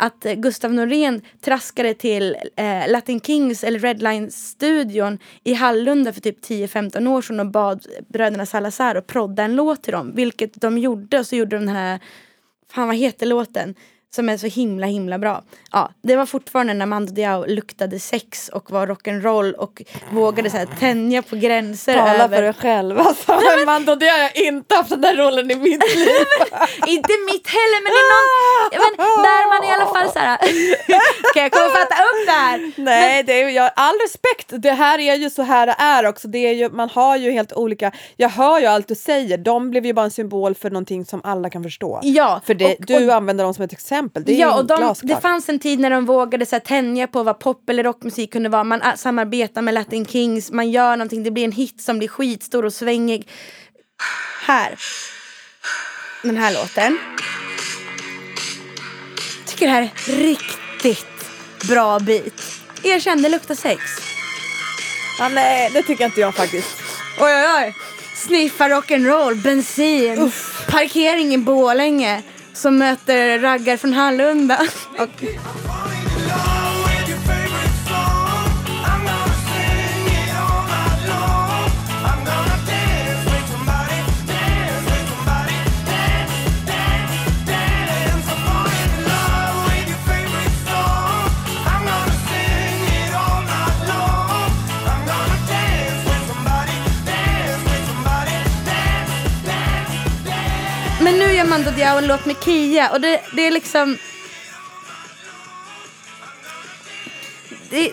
att 0.00 0.26
eh, 0.26 0.34
Gustav 0.34 0.72
Norén 0.72 1.22
traskade 1.40 1.94
till 1.94 2.36
eh, 2.56 2.90
Latin 2.90 3.20
Kings 3.20 3.64
eller 3.64 3.78
Redline-studion 3.78 5.18
i 5.44 5.54
Hallunda 5.54 6.12
för 6.12 6.20
typ 6.20 6.44
10-15 6.44 7.08
år 7.08 7.22
sedan 7.22 7.40
och 7.40 7.46
bad 7.46 7.86
bröderna 8.08 8.46
Salazar 8.46 8.94
att 8.94 9.06
prodda 9.06 9.42
en 9.42 9.56
låt 9.56 9.82
till 9.82 9.92
dem. 9.92 10.12
Vilket 10.14 10.60
de 10.60 10.78
gjorde 10.78 11.18
och 11.18 11.26
så 11.26 11.36
gjorde 11.36 11.56
de 11.56 11.66
den 11.66 11.76
här, 11.76 12.00
fan 12.72 12.86
vad 12.86 12.96
heter 12.96 13.26
låten? 13.26 13.74
Som 14.14 14.28
är 14.28 14.36
så 14.36 14.46
himla 14.46 14.86
himla 14.86 15.18
bra. 15.18 15.42
Ja, 15.72 15.90
det 16.02 16.16
var 16.16 16.26
fortfarande 16.26 16.74
när 16.74 16.86
Mando 16.86 17.12
Diao 17.12 17.44
luktade 17.46 17.98
sex 18.00 18.48
och 18.48 18.70
var 18.70 18.86
rock'n'roll 18.86 19.52
och 19.52 19.82
vågade 20.12 20.50
så 20.50 20.56
här, 20.56 20.68
tänja 20.80 21.22
på 21.22 21.36
gränser 21.36 21.94
Tala 21.94 22.14
över 22.24 22.36
för 22.36 22.42
dig 22.42 22.52
själv. 22.52 22.98
Alltså, 23.00 23.40
men 23.56 23.64
Mando, 23.66 23.94
det 23.94 24.08
har 24.08 24.18
jag 24.18 24.36
inte 24.36 24.74
haft 24.74 24.90
den 24.90 25.00
där 25.00 25.16
rollen 25.16 25.50
i 25.50 25.54
mitt 25.54 25.94
liv. 25.96 26.08
Inte 26.86 27.12
mitt 27.32 27.46
heller 27.48 27.82
men 27.82 27.92
det 27.92 28.00
är 28.00 28.10
någon, 28.10 28.96
men 28.96 29.22
där 29.22 29.48
man 29.60 29.68
i 29.70 29.72
alla 29.74 29.86
fall 29.94 30.12
såhär 30.12 30.38
Kan 31.34 31.42
jag 31.42 31.52
komma 31.52 31.66
och 31.66 31.72
fatta 31.72 31.94
upp 31.94 32.26
det 32.26 32.32
här? 32.32 32.72
Nej, 32.76 33.22
det 33.22 33.40
är, 33.42 33.44
ju- 33.48 33.54
jag, 33.54 33.70
all 33.76 33.94
respekt. 33.94 34.62
Det 34.62 34.70
här 34.72 34.98
är 34.98 35.14
ju 35.14 35.30
så 35.30 35.42
här 35.42 35.66
det 35.66 35.76
är 35.78 36.06
också. 36.06 36.28
Det 36.28 36.38
är 36.38 36.52
ju, 36.52 36.70
man 36.70 36.88
har 36.90 37.16
ju 37.16 37.30
helt 37.30 37.52
olika... 37.52 37.92
Jag 38.16 38.28
hör 38.28 38.60
ju 38.60 38.66
allt 38.66 38.88
du 38.88 38.94
säger. 38.94 39.38
De 39.38 39.70
blev 39.70 39.86
ju 39.86 39.92
bara 39.92 40.04
en 40.04 40.10
symbol 40.10 40.54
för 40.54 40.70
någonting 40.70 41.04
som 41.04 41.20
alla 41.24 41.50
kan 41.50 41.62
förstå. 41.62 42.00
Ja, 42.02 42.40
För 42.46 42.54
det, 42.54 42.64
och- 42.64 42.76
du 42.86 43.08
och- 43.08 43.14
använder 43.14 43.44
dem 43.44 43.54
som 43.54 43.64
ett 43.64 43.72
exempel. 43.72 43.99
Det 44.14 44.32
är 44.32 44.40
ja, 44.40 44.58
och 44.58 44.66
de, 44.66 44.78
glasklart. 44.78 45.08
det 45.16 45.20
fanns 45.20 45.48
en 45.48 45.58
tid 45.58 45.78
när 45.78 45.90
de 45.90 46.04
vågade 46.04 46.46
så 46.46 46.54
här, 46.54 46.60
tänja 46.60 47.06
på 47.06 47.22
vad 47.22 47.38
pop 47.38 47.70
eller 47.70 47.84
rockmusik 47.84 48.32
kunde 48.32 48.48
vara. 48.48 48.64
Man 48.64 48.82
ah, 48.82 48.96
samarbetar 48.96 49.62
med 49.62 49.74
Latin 49.74 50.06
Kings, 50.06 50.50
man 50.52 50.70
gör 50.70 50.96
någonting, 50.96 51.22
det 51.22 51.30
blir 51.30 51.44
en 51.44 51.52
hit 51.52 51.80
som 51.80 51.98
blir 51.98 52.08
skitstor 52.08 52.64
och 52.64 52.72
svängig. 52.72 53.28
Här. 54.46 54.78
Den 56.22 56.36
här 56.36 56.54
låten. 56.54 56.98
Tycker 59.46 59.66
det 59.66 59.72
här 59.72 59.82
är 59.82 60.12
riktigt 60.12 61.30
bra 61.68 61.98
beat. 61.98 62.60
Erkänn, 62.82 63.22
det 63.22 63.28
luktar 63.28 63.54
sex. 63.54 63.82
Ja, 65.18 65.28
nej, 65.28 65.70
det 65.72 65.82
tycker 65.82 66.04
inte 66.04 66.20
jag 66.20 66.34
faktiskt. 66.34 66.76
Oj, 67.20 67.32
oj, 67.32 67.64
oj. 67.64 67.74
sniffa 68.14 68.68
rock'n'roll, 68.68 69.42
bensin, 69.42 70.32
parkering 70.68 71.34
i 71.34 71.38
Borlänge 71.38 72.22
som 72.60 72.78
möter 72.78 73.38
raggar 73.38 73.76
från 73.76 73.92
Hallunda. 73.92 74.58
Och, 74.98 75.24
gör 101.40 101.46
Mando 101.48 101.70
Diao 101.70 101.98
en 101.98 102.06
låt 102.06 102.26
med 102.26 102.36
Kia 102.44 102.90
och 102.90 103.00
det, 103.00 103.20
det 103.36 103.46
är 103.46 103.50
liksom... 103.50 103.98
Det, 107.70 107.92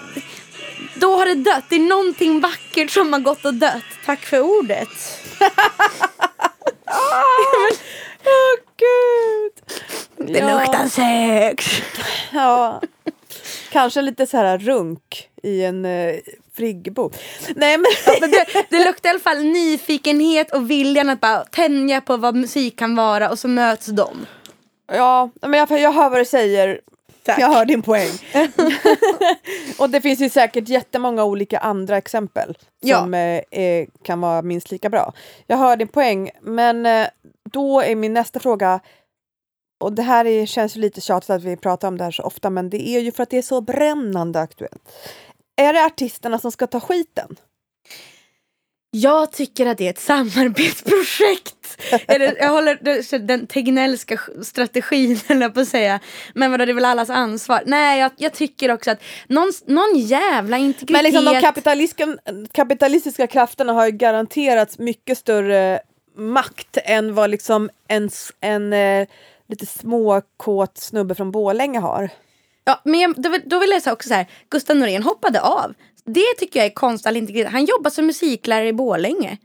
då 0.95 1.18
har 1.18 1.26
det 1.26 1.36
dött. 1.36 1.64
Det 1.70 1.76
är 1.76 1.80
någonting 1.80 2.39
vackert 2.39 2.91
som 2.91 3.14
har 3.14 3.20
gått 3.20 3.45
och 3.45 3.54
dött. 3.54 3.84
Tack 4.06 4.26
för 4.26 4.41
ordet. 4.41 4.88
Åh 8.26 8.56
gud! 8.78 9.52
Det 10.16 10.41
luktar 10.41 10.88
sex. 10.88 11.82
Ja. 12.32 12.82
Kanske 13.72 14.02
lite 14.02 14.28
så 14.28 14.38
här 14.38 14.58
runk 14.58 15.30
i 15.43 15.64
en 15.64 15.86
eh, 15.86 16.16
friggebo. 16.58 17.12
Nej 17.55 17.78
men, 17.78 17.86
Men 18.22 18.32
det, 18.32 18.45
det 18.70 18.86
luktar 18.86 19.10
i 19.10 19.12
alla 19.12 19.20
fall 19.20 19.43
nyfikenhet 19.43 20.53
och 20.53 20.72
viljan 20.72 21.10
att 21.10 21.22
bara 21.22 21.43
tänja 21.45 22.01
på 22.01 22.18
vad 22.18 22.36
musik 22.36 22.80
kan 22.80 22.95
vara 22.95 23.30
och 23.30 23.39
så 23.39 23.47
möts 23.47 23.86
de. 23.86 24.26
ja, 24.91 25.30
men 25.41 25.53
jag, 25.53 25.80
jag 25.80 25.91
hör 25.91 26.10
vad 26.10 26.20
du 26.20 26.26
säger. 26.26 26.82
Tack. 27.24 27.39
Jag 27.39 27.47
hör 27.47 27.66
din 27.66 27.82
poäng. 27.82 28.10
och 29.80 29.89
det 29.89 30.01
finns 30.01 30.20
ju 30.20 30.30
säkert 30.30 30.70
jättemånga 30.70 31.24
olika 31.24 31.58
andra 31.60 31.97
exempel 31.97 32.58
Ja. 32.80 32.99
som 32.99 33.14
eh, 33.14 33.41
eh, 33.51 33.88
kan 34.03 34.22
vara 34.22 34.41
minst 34.41 34.72
lika 34.72 34.89
bra. 34.89 35.14
Jag 35.47 35.58
hör 35.58 35.76
din 35.78 35.88
poäng, 35.88 36.30
men 36.41 36.86
eh, 36.86 37.08
då 37.51 37.82
är 37.82 37.95
min 37.95 38.14
nästa 38.14 38.39
fråga 38.39 38.80
och 39.80 39.93
det 39.93 40.01
här 40.01 40.26
är, 40.26 40.45
känns 40.45 40.78
ju 40.78 40.82
lite 40.82 41.01
tjatigt 41.01 41.30
att 41.30 41.43
vi 41.43 41.58
pratar 41.58 41.88
om 41.88 41.97
det 41.97 42.03
här 42.03 42.12
så 42.12 42.24
ofta, 42.24 42.49
men 42.49 42.70
det 42.70 42.88
är 42.89 42.99
ju 42.99 43.12
för 43.12 43.24
att 43.24 43.30
det 43.30 43.38
är 43.38 43.41
så 43.41 43.62
brännande 43.62 44.39
aktuellt. 44.39 44.91
Är 45.58 45.74
det 45.74 45.86
artisterna 45.86 46.39
som 46.39 46.51
ska 46.51 46.68
ta 46.68 46.80
skiten? 46.80 47.38
Jag 48.91 49.32
tycker 49.32 49.66
att 49.66 49.78
det 49.78 49.86
är 49.86 49.89
ett 49.89 49.99
samarbetsprojekt. 49.99 51.53
Det, 52.08 52.36
jag 52.39 52.49
håller 52.49 53.20
den 53.20 53.47
Tegnellska 53.47 54.20
strategin 54.43 55.20
jag 55.28 55.53
på 55.53 55.60
att 55.60 55.68
säga. 55.68 55.99
Men 56.34 56.51
vadå, 56.51 56.66
det 56.66 56.72
är 56.72 56.74
väl 56.74 56.86
allas 56.86 57.10
ansvar. 57.10 57.64
Nej, 57.66 57.99
jag, 57.99 58.12
jag 58.18 58.34
tycker 58.34 58.72
också 58.72 58.91
att 58.91 59.03
någon, 59.28 59.51
någon 59.66 59.97
jävla 59.99 60.58
integritet. 60.58 60.89
Men 60.89 61.03
liksom 61.03 61.26
de 61.26 61.41
kapitalistiska, 61.41 62.18
kapitalistiska 62.51 63.28
krafterna 63.28 63.74
har 63.74 63.86
ju 63.86 63.91
garanterat 63.91 64.80
mycket 64.80 65.18
större 65.18 65.80
makt 66.18 66.78
än 66.84 67.14
vad 67.14 67.30
liksom 67.30 67.70
en, 67.88 68.10
en 68.41 68.74
eh, 68.74 69.08
lite 69.47 69.66
småkåt 69.66 70.78
snubbe 70.78 71.16
från 71.16 71.32
Borlänge 71.32 71.80
har. 71.80 72.10
Ja, 72.68 72.82
men 72.84 72.99
jag, 72.99 73.13
då, 73.18 73.30
vill- 73.30 73.41
då 73.45 73.59
vill 73.59 73.70
jag 73.70 73.82
säga 73.84 73.93
också 73.93 74.09
så 74.09 74.15
här, 74.15 74.26
Gustav 74.49 74.76
Norén 74.78 75.03
hoppade 75.03 75.41
av. 75.41 75.74
Det 76.05 76.34
tycker 76.39 76.59
jag 76.59 76.65
är 76.65 76.74
konstnärlig 76.74 77.20
integritet. 77.22 77.51
Han 77.51 77.65
jobbar 77.65 77.89
som 77.91 78.05
musiklärare 78.05 78.68
i 78.68 78.74
Borlänge. 78.74 79.38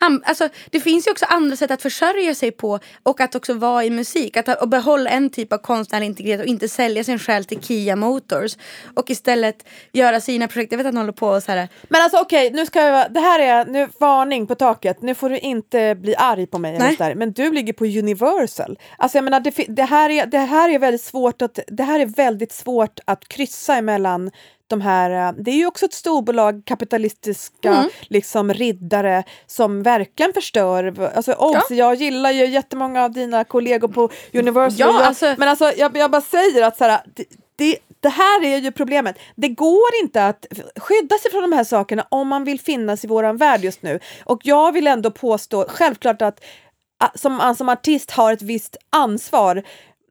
Han, 0.00 0.22
alltså, 0.24 0.48
det 0.70 0.80
finns 0.80 1.06
ju 1.06 1.10
också 1.10 1.26
andra 1.28 1.56
sätt 1.56 1.70
att 1.70 1.82
försörja 1.82 2.34
sig 2.34 2.50
på 2.50 2.78
och 3.02 3.20
att 3.20 3.34
också 3.34 3.54
vara 3.54 3.84
i 3.84 3.90
musik. 3.90 4.36
Att 4.36 4.62
och 4.62 4.68
behålla 4.68 5.10
en 5.10 5.30
typ 5.30 5.52
av 5.52 5.58
konstnärlig 5.58 6.06
integritet 6.06 6.40
och 6.40 6.46
inte 6.46 6.68
sälja 6.68 7.04
sin 7.04 7.18
själ 7.18 7.44
till 7.44 7.62
Kia 7.62 7.96
Motors. 7.96 8.56
Och 8.94 9.10
istället 9.10 9.68
göra 9.92 10.20
sina 10.20 10.48
projekt. 10.48 10.72
Jag 10.72 10.78
vet 10.78 10.86
att 10.86 10.94
han 10.94 11.02
håller 11.02 11.12
på 11.12 11.28
och 11.28 11.42
så 11.42 11.52
här. 11.52 11.68
Men 11.88 12.02
alltså 12.02 12.18
okej, 12.18 12.50
nu 12.50 12.66
ska 12.66 12.80
jag, 12.80 13.12
det 13.12 13.20
här 13.20 13.38
är 13.40 13.64
nu 13.64 13.88
varning 14.00 14.46
på 14.46 14.54
taket. 14.54 15.02
Nu 15.02 15.14
får 15.14 15.30
du 15.30 15.38
inte 15.38 15.94
bli 15.94 16.16
arg 16.16 16.46
på 16.46 16.58
mig. 16.58 16.78
Nej. 16.78 16.96
sådär. 16.96 17.14
Men 17.14 17.32
du 17.32 17.52
ligger 17.52 17.72
på 17.72 17.84
Universal. 17.84 18.78
Alltså 18.98 19.18
jag 19.18 19.24
menar, 19.24 19.40
det, 19.40 19.64
det, 19.68 19.82
här 19.82 20.10
är, 20.10 20.26
det 20.26 20.38
här 20.38 20.68
är 20.68 20.78
väldigt 20.78 21.02
svårt 21.02 21.42
att 21.42 21.58
det 21.66 21.82
här 21.82 22.00
är 22.00 22.06
väldigt 22.06 22.52
svårt 22.52 23.00
att 23.04 23.28
kryssa 23.28 23.74
emellan 23.74 24.30
de 24.70 24.80
här, 24.80 25.28
eh, 25.28 25.32
det 25.42 25.50
är 25.50 25.54
ju 25.56 25.66
också 25.66 25.86
ett 25.86 25.92
storbolag, 25.94 26.62
kapitalistiska 26.66 27.72
Mm. 27.72 27.88
liksom 28.08 28.54
riddare 28.54 29.24
som 29.46 29.82
verkligen 29.82 30.32
förstör. 30.32 31.10
Alltså, 31.16 31.32
obs, 31.32 31.70
Jag 31.70 31.94
gillar 31.94 32.30
ju 32.30 32.46
jättemånga 32.46 33.04
av 33.04 33.10
dina 33.12 33.44
kollegor 33.44 33.88
på 33.88 34.10
Universal. 34.32 34.78
Ja, 34.80 34.86
jag, 34.86 35.02
alltså- 35.02 35.34
men 35.38 35.48
alltså, 35.48 35.72
jag, 35.76 35.96
jag 35.96 36.10
bara 36.10 36.22
säger 36.22 36.62
att 36.62 36.76
så 36.76 36.84
här, 36.84 37.00
det, 37.14 37.24
det, 37.56 37.76
det 38.00 38.08
här 38.08 38.44
är 38.44 38.56
ju 38.58 38.72
problemet. 38.72 39.18
Det 39.36 39.48
går 39.48 39.88
inte 40.02 40.26
att 40.26 40.46
skydda 40.76 41.18
sig 41.18 41.30
från 41.30 41.42
de 41.50 41.52
här 41.56 41.64
sakerna 41.64 42.06
om 42.08 42.28
man 42.28 42.44
vill 42.44 42.60
finnas 42.60 43.04
i 43.04 43.06
våran 43.08 43.36
värld 43.36 43.64
just 43.64 43.82
nu. 43.82 44.00
Och 44.24 44.40
jag 44.44 44.72
vill 44.72 44.86
ändå 44.86 45.10
påstå, 45.10 45.64
självklart 45.68 46.22
att 46.22 46.40
som 47.14 47.54
som 47.58 47.68
artist 47.68 48.10
har 48.10 48.32
ett 48.32 48.42
visst 48.42 48.76
ansvar. 48.90 49.62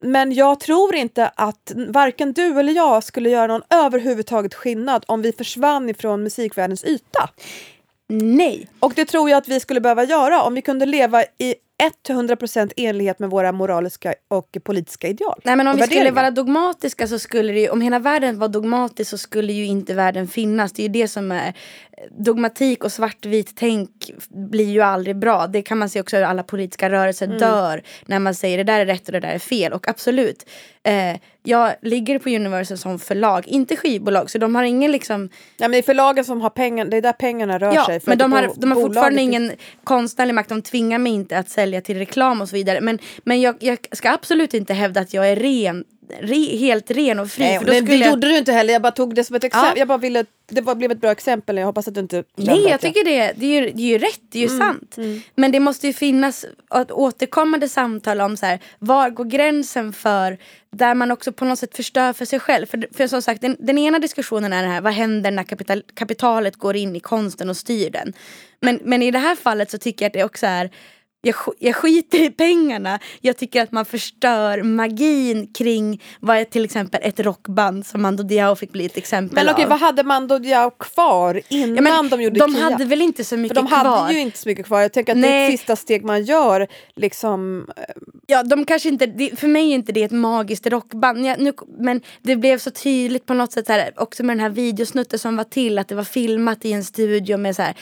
Men 0.02 0.34
jag 0.34 0.60
tror 0.60 0.95
inte 0.95 1.32
att 1.36 1.72
varken 1.88 2.34
du 2.34 2.60
eller 2.60 2.74
jag 2.74 3.04
skulle 3.04 3.30
göra 3.30 3.47
någon 3.47 3.62
överhuvudtaget 3.70 4.54
skillnad 4.54 5.04
om 5.08 5.22
vi 5.22 5.32
försvann 5.32 5.89
ifrån 5.89 6.24
musikvärldens 6.24 6.84
yta. 6.84 7.30
Nej. 8.10 8.68
Och 8.80 8.93
det 8.95 9.06
tror 9.06 9.30
jag 9.30 9.38
att 9.38 9.47
vi 9.47 9.60
skulle 9.60 9.82
behöva 9.82 10.04
göra 10.04 10.41
om 10.41 10.54
vi 10.54 10.62
kunde 10.62 10.86
leva 10.86 11.24
i 11.24 11.56
100% 12.08 12.72
enlighet 12.78 13.20
med 13.20 13.30
våra 13.30 13.52
moraliska 13.52 14.14
och 14.28 14.58
politiska 14.64 15.08
ideal. 15.08 15.41
Nej 15.43 15.56
men 15.56 15.68
om 15.68 15.76
vi 15.76 15.84
skulle 15.84 16.12
vara 16.12 16.32
dogmatiska 16.32 17.08
så 17.08 17.20
skulle 17.20 17.54
det 17.54 17.60
ju, 17.60 17.70
om 17.70 17.82
hela 17.82 18.00
världen 18.00 18.39
var 18.39 18.47
dogmatisk 18.47 19.10
så 19.10 19.18
skulle 19.18 19.54
ju 19.54 19.66
inte 19.66 19.93
världen 19.93 20.28
finnas. 20.28 20.72
Det 20.72 20.82
är 20.82 20.84
ju 20.84 20.93
det 20.93 21.08
som 21.08 21.32
är 21.32 21.54
dogmatik 22.12 22.84
och 22.84 22.91
svartvit 22.91 23.52
tänk 23.56 24.12
blir 24.30 24.70
ju 24.70 24.82
aldrig 24.82 25.16
bra. 25.18 25.47
Det 25.47 25.62
kan 25.62 25.78
man 25.78 25.89
se 25.89 26.02
också 26.02 26.18
hur 26.18 26.24
alla 26.24 26.43
politiska 26.43 26.89
rörelser 26.89 27.26
Mm. 27.26 27.38
dör 27.38 27.82
när 28.06 28.20
man 28.20 28.36
säger 28.36 28.58
det 28.58 28.64
där 28.64 28.80
är 28.80 28.86
rätt 28.86 29.06
och 29.08 29.12
det 29.12 29.20
där 29.20 29.34
är 29.34 29.39
fel. 29.39 29.74
Och 29.74 29.88
absolut, 29.88 30.50
eh, 30.84 31.16
jag 31.43 31.74
ligger 31.82 32.20
på 32.20 32.30
Universal 32.30 32.78
som 32.78 33.00
förlag, 33.00 33.47
inte 33.47 33.76
skivbolag. 33.76 34.30
Så 34.30 34.38
de 34.38 34.56
har 34.56 34.64
ingen 34.64 34.91
liksom 34.91 35.22
Nej, 35.22 35.30
men 35.60 35.72
det 35.72 35.78
är 35.78 35.82
förlagen 35.82 36.26
som 36.26 36.41
har 36.41 36.50
pengar, 36.50 36.86
det 36.86 36.97
är 36.97 37.02
där 37.02 37.14
pengarna 37.14 37.60
rör 37.60 37.74
Ja, 37.76 37.86
sig. 37.86 38.00
men 38.06 38.18
de 38.18 38.34
har, 38.34 38.52
de 38.56 38.72
har 38.72 38.82
fortfarande 38.82 39.22
ingen 39.22 39.52
konstnärlig 39.84 40.34
makt. 40.36 40.50
De 40.50 40.62
tvingar 40.62 40.97
mig 41.00 41.12
inte 41.14 41.38
att 41.38 41.50
sälja 41.50 41.82
till 41.82 41.97
reklam 41.97 42.41
och 42.41 42.50
så 42.50 42.56
vidare. 42.56 42.82
Men, 42.82 43.00
men 43.24 43.41
jag, 43.41 43.56
jag 43.60 43.78
ska 43.91 44.10
absolut 44.12 44.54
inte 44.54 44.74
hävda 44.74 45.02
att 45.02 45.14
jag 45.14 45.30
är 45.30 45.36
ren, 45.36 45.84
re, 46.20 46.57
helt 46.57 46.91
ren 46.91 47.20
och 47.20 47.32
fri. 47.32 47.43
Nej, 47.43 47.60
men 47.60 47.86
det 47.86 47.95
jag, 47.95 48.10
gjorde 48.10 48.28
du 48.28 48.38
inte 48.38 48.51
heller, 48.51 48.74
jag 48.74 48.82
bara 48.82 48.91
tog 48.91 49.16
det 49.16 49.24
som 49.24 49.36
ett 49.36 49.43
exempel. 49.43 49.72
Ja. 49.76 49.80
Jag 49.80 49.88
bara 49.88 49.97
ville, 49.97 50.26
det 50.49 50.62
var, 50.62 50.76
blev 50.76 50.91
ett 50.91 51.01
bra 51.01 51.12
exempel, 51.12 51.57
jag 51.57 51.66
hoppas 51.66 51.88
att 51.88 51.93
du 51.93 51.99
inte 51.99 52.24
Nej, 52.36 52.68
jag 52.70 52.82
tycker 52.82 53.03
det, 53.03 53.34
det, 53.36 53.45
är 53.45 53.62
ju, 53.62 53.72
det 53.72 53.82
är 53.82 53.88
ju 53.88 53.97
rätt, 53.97 54.22
det 54.30 54.38
är 54.38 54.41
ju 54.41 54.55
Mm, 54.55 54.60
sant. 54.60 54.97
Men 55.36 55.51
det 55.51 55.60
måste 55.60 55.88
ju 55.88 55.93
finnas 55.93 56.45
ett 56.82 56.91
återkommande 56.91 57.70
samtal 57.70 58.22
om 58.22 58.38
så 58.38 58.45
här, 58.45 58.60
var 58.80 59.10
går 59.10 59.26
gränsen 59.26 59.93
för 59.93 60.38
där 60.72 60.95
man 60.95 61.12
också 61.12 61.32
på 61.32 61.45
något 61.45 61.60
sätt 61.60 61.76
förstör 61.76 62.14
för 62.14 62.26
sig 62.26 62.39
själv. 62.39 62.66
För, 62.66 62.88
för 62.97 63.07
som 63.07 63.22
sagt, 63.22 63.41
den, 63.41 63.55
den 63.60 63.78
ena 63.78 63.99
diskussionen 63.99 64.53
är 64.53 64.64
det 64.64 64.70
här, 64.70 64.82
vad 64.82 64.93
händer 64.93 65.32
när 65.32 65.43
kapital, 65.43 65.84
kapitalet 65.93 66.55
går 66.55 66.76
in 66.76 66.95
i 66.95 66.99
konsten 66.99 67.49
och 67.49 67.57
styr 67.57 67.89
den? 67.89 68.14
Men, 68.62 68.80
men 68.84 69.01
i 69.01 69.12
det 69.12 69.20
här 69.20 69.36
fallet 69.36 69.72
så 69.72 69.78
tycker 69.78 70.05
jag 70.05 70.10
att 70.10 70.14
det 70.14 70.24
också 70.24 70.45
är 70.45 70.70
jag, 71.22 71.36
jag 71.59 71.76
skiter 71.76 72.24
i 72.24 72.30
pengarna. 72.30 72.99
Jag 73.22 73.38
tycker 73.38 73.61
att 73.63 73.72
man 73.72 73.86
förstör 73.86 74.63
magin 74.63 75.47
kring 75.53 76.01
vad 76.20 76.38
är 76.38 76.43
till 76.45 76.65
exempel 76.65 76.99
ett 77.03 77.20
rockband 77.20 77.86
som 77.86 78.01
Mando 78.01 78.24
Diao 78.24 78.55
fick 78.55 78.72
bli 78.72 78.86
ett 78.86 78.97
exempel 78.97 79.45
Men 79.45 79.55
av. 79.63 79.70
vad 79.70 79.80
hade 79.80 80.03
Mando 80.03 80.39
Diao 80.39 80.70
kvar 80.72 81.41
innan 81.49 81.76
Ja, 81.76 81.82
men 81.82 82.09
de 82.09 82.22
gjorde 82.22 82.39
de 82.39 82.53
Kia? 82.53 82.63
hade 82.63 82.86
väl 82.86 83.01
inte 83.01 83.24
så 83.24 83.38
mycket 83.38 83.55
de 83.55 83.67
kvar. 83.67 83.78
hade 83.78 84.13
ju 84.13 84.20
inte 84.20 84.38
så 84.38 84.49
mycket 84.49 84.65
kvar. 84.65 84.82
Jag 84.82 84.93
tänker 84.93 85.11
att 85.15 85.22
det 85.22 85.28
är 85.28 85.32
Nej. 85.32 85.45
ett 85.53 85.59
sista 85.59 85.76
steg 85.76 86.05
man 86.05 86.24
gör. 86.24 86.67
Liksom, 86.95 87.67
eh, 87.78 87.84
Ja, 88.32 88.43
de 88.43 88.65
kanske 88.65 88.89
inte, 88.89 89.36
för 89.36 89.47
mig 89.47 89.72
är 89.72 89.76
inte 89.76 89.91
det 89.91 90.03
ett 90.03 90.11
magiskt 90.11 90.67
rockband. 90.67 91.26
Ja, 91.26 91.36
nu, 91.39 91.53
men 91.80 92.01
det 92.22 92.36
blev 92.36 92.57
så 92.57 92.72
tydligt 92.72 93.26
på 93.26 93.34
något 93.34 93.51
sätt 93.51 93.67
här, 93.67 93.91
också 93.97 94.24
med 94.24 94.36
den 94.38 94.41
här 94.43 94.49
videosnutten 94.49 95.20
som 95.20 95.38
var 95.38 95.43
till. 95.43 95.78
Att 95.80 95.88
det 95.88 95.95
var 95.95 96.03
filmat 96.03 96.65
i 96.65 96.72
en 96.74 96.84
studio 96.84 97.38
med 97.38 97.55
så 97.55 97.61
här, 97.61 97.74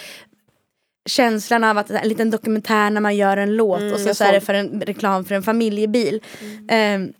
känslan 1.08 1.64
av 1.64 1.78
att 1.78 1.90
en 1.92 2.08
liten 2.10 2.32
dokumentär 2.32 2.90
när 2.90 3.02
man 3.02 3.16
gör 3.16 3.38
en 3.38 3.56
låt 3.56 3.94
och 3.94 4.00
så, 4.00 4.16
så 4.16 4.24
är 4.24 4.34
det 4.34 4.42
för 4.42 4.54
en 4.54 4.82
reklam 4.82 5.26
för 5.26 5.36
en 5.36 5.44
familjebil. 5.44 6.22
Ehm, 6.70 7.14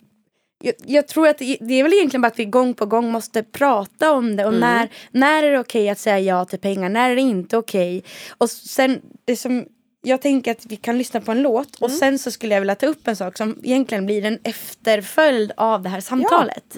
jag, 0.62 0.74
jag 0.86 1.08
tror 1.08 1.28
att 1.28 1.38
det, 1.38 1.56
det 1.60 1.74
är 1.74 1.82
väl 1.82 1.92
egentligen 1.92 2.22
bara 2.22 2.26
att 2.28 2.38
vi 2.38 2.44
gång 2.44 2.74
på 2.74 2.86
gång 2.86 3.10
måste 3.12 3.42
prata 3.42 4.12
om 4.12 4.36
det. 4.36 4.44
Och 4.46 4.54
när, 4.54 4.88
när 5.10 5.42
är 5.42 5.52
det 5.52 5.58
okej 5.58 5.88
att 5.88 5.98
säga 5.98 6.18
ja 6.20 6.44
till 6.44 6.58
pengar? 6.58 6.88
När 6.88 7.10
är 7.10 7.14
det 7.14 7.20
inte 7.22 7.56
okej? 7.56 8.04
Och 8.38 8.50
sen, 8.50 9.00
det 9.24 9.36
som, 9.36 9.64
jag 10.02 10.22
tänker 10.22 10.50
att 10.50 10.66
vi 10.66 10.76
kan 10.76 10.98
lyssna 10.98 11.20
på 11.20 11.32
en 11.32 11.42
låt 11.42 11.76
och 11.76 11.88
Mm. 11.88 11.98
sen 11.98 12.18
så 12.18 12.30
skulle 12.30 12.54
jag 12.54 12.60
vilja 12.60 12.74
ta 12.74 12.86
upp 12.86 13.08
en 13.08 13.16
sak 13.16 13.36
som 13.36 13.58
egentligen 13.64 14.06
blir 14.06 14.24
en 14.24 14.38
efterföljd 14.44 15.52
av 15.56 15.82
det 15.82 15.88
här 15.88 16.00
samtalet. 16.00 16.76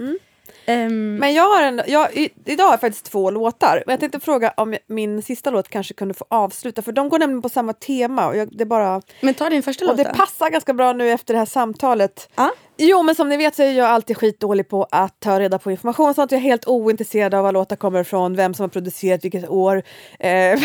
Ehm, 0.70 1.16
Men 1.16 1.34
jag 1.34 1.44
har 1.44 1.62
en, 1.62 1.82
jag, 1.86 2.16
i, 2.16 2.30
idag 2.44 2.64
har 2.64 2.72
jag 2.72 2.80
faktiskt 2.80 3.04
två 3.04 3.30
låtar. 3.30 3.82
Men 3.86 3.92
jag 3.92 4.00
tänkte 4.00 4.20
fråga 4.20 4.54
om 4.56 4.76
min 4.86 5.22
sista 5.22 5.50
låt 5.50 5.68
kanske 5.68 5.94
kunde 5.94 6.14
få 6.14 6.24
avsluta. 6.28 6.82
För 6.82 6.92
de 6.92 7.08
går 7.08 7.18
nämligen 7.18 7.42
på 7.42 7.48
samma 7.48 7.72
tema. 7.72 8.26
Och 8.28 8.36
jag, 8.36 8.56
det, 8.56 8.66
bara, 8.66 9.02
men 9.20 9.34
ta 9.34 9.50
din 9.50 9.62
första 9.62 9.84
och 9.84 9.88
låt 9.88 10.06
det 10.06 10.12
passar 10.14 10.50
ganska 10.50 10.74
bra 10.74 10.92
nu 10.92 11.10
efter 11.10 11.34
det 11.34 11.38
här 11.38 11.46
samtalet. 11.46 12.30
Ja. 12.34 12.52
Jo 12.76 13.02
men 13.02 13.14
som 13.14 13.28
ni 13.28 13.36
vet 13.36 13.54
så 13.54 13.62
är 13.62 13.72
jag 13.72 13.86
alltid 13.86 14.16
skitdålig 14.16 14.68
på 14.68 14.86
att 14.90 15.20
ta 15.20 15.40
reda 15.40 15.58
på 15.58 15.70
information 15.70 16.08
och 16.08 16.14
sånt. 16.14 16.32
Jag 16.32 16.38
är 16.38 16.42
helt 16.42 16.68
ointresserad 16.68 17.34
av 17.34 17.42
var 17.42 17.52
låtar 17.52 17.76
kommer 17.76 18.00
ifrån, 18.00 18.36
vem 18.36 18.54
som 18.54 18.62
har 18.62 18.68
producerat 18.68 19.24
vilket 19.24 19.48
år. 19.48 19.82
Eh, 20.18 20.30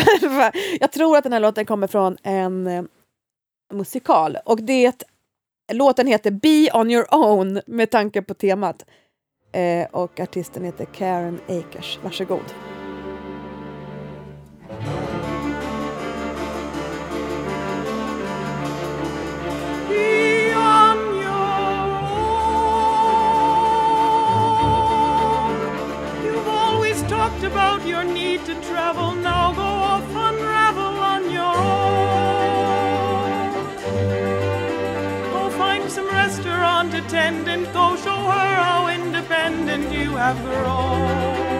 jag 0.80 0.92
tror 0.92 1.16
att 1.16 1.22
den 1.22 1.32
här 1.32 1.40
låten 1.40 1.66
kommer 1.66 1.86
från 1.86 2.16
en 2.22 2.66
eh, 2.66 2.82
musikal. 3.72 4.38
Och 4.44 4.62
det, 4.62 5.02
låten 5.72 6.06
heter 6.06 6.30
Be 6.30 6.70
on 6.80 6.90
your 6.90 7.14
own 7.14 7.60
med 7.66 7.90
tanke 7.90 8.22
på 8.22 8.34
temat. 8.34 8.84
Eh, 9.52 9.86
och 9.90 10.20
artisten 10.20 10.64
heter 10.64 10.84
Karen 10.84 11.40
Akers. 11.48 11.98
Varsågod. 12.02 12.54
Be 19.88 20.54
on 20.54 20.98
your 21.22 21.30
own. 21.30 22.46
You've 26.24 26.48
always 26.48 27.02
talked 27.02 27.44
about 27.44 27.86
your 27.86 28.04
need 28.04 28.44
to 28.46 28.54
travel. 28.54 29.14
Now 29.14 29.52
go 29.52 29.75
Some 35.96 36.08
restaurant 36.08 36.92
attendant. 36.92 37.72
Go 37.72 37.96
show 37.96 38.20
her 38.30 38.54
how 38.60 38.86
independent 38.88 39.90
you 39.90 40.10
have 40.10 40.36
grown. 40.44 41.55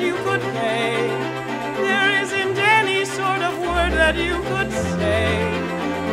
You 0.00 0.14
could 0.24 0.40
pay. 0.40 0.96
There 1.84 2.22
isn't 2.22 2.56
any 2.56 3.04
sort 3.04 3.42
of 3.42 3.58
word 3.58 3.92
that 4.00 4.16
you 4.16 4.36
could 4.50 4.72
say. 4.72 5.28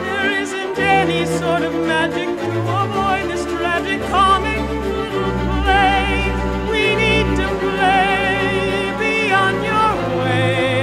There 0.07 0.31
isn't 0.41 0.77
any 0.77 1.25
sort 1.25 1.63
of 1.63 1.73
magic 1.73 2.27
to 2.27 2.59
avoid 2.83 3.23
this 3.31 3.45
tragic 3.45 4.01
comic 4.09 4.59
little 4.83 5.33
play. 5.63 6.31
We 6.71 6.83
need 7.03 7.27
to 7.41 7.47
play. 7.63 8.93
Be 8.99 9.31
on 9.31 9.55
your 9.71 9.93
way. 10.19 10.76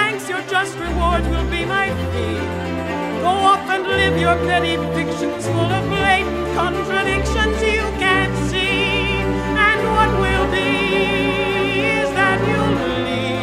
Thanks, 0.00 0.24
your 0.32 0.42
just 0.56 0.74
rewards 0.78 1.26
will 1.28 1.48
be 1.56 1.62
my 1.76 1.88
fee. 2.10 2.40
Go 3.26 3.32
off 3.52 3.64
and 3.74 3.84
live 4.00 4.16
your 4.26 4.36
petty 4.48 4.74
fictions 4.96 5.44
full 5.54 5.70
of 5.78 5.84
blatant 5.94 6.46
contradictions 6.60 7.56
you 7.76 7.84
can't 8.04 8.36
see. 8.50 9.20
And 9.68 9.80
what 9.96 10.10
will 10.24 10.48
be 10.58 10.72
is 11.98 12.08
that 12.18 12.38
you'll 12.48 12.76
leave. 12.86 13.40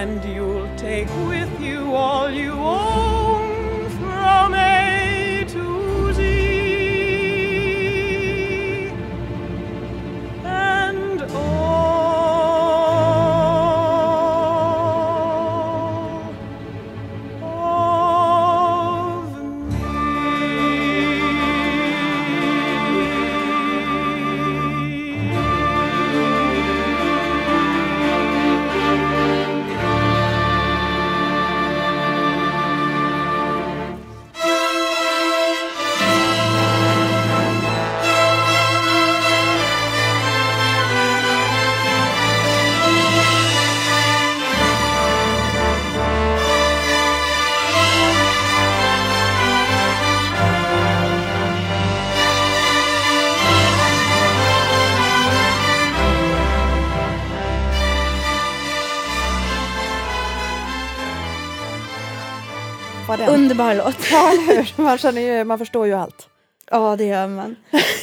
And 0.00 0.20
you'll 0.34 0.70
take 0.76 1.10
with 1.32 1.52
you 1.68 1.80
all 1.94 2.30
you 2.30 2.52
Underbar 63.44 63.74
låt. 63.74 64.10
Ja, 64.10 64.30
eller 64.32 64.56
hur? 64.56 64.82
Man, 64.82 64.98
känner 64.98 65.22
ju, 65.22 65.44
man 65.44 65.58
förstår 65.58 65.86
ju 65.86 65.92
allt. 65.92 66.28
Ja, 66.70 66.96
det 66.96 67.04
gör 67.04 67.28
man. 67.28 67.56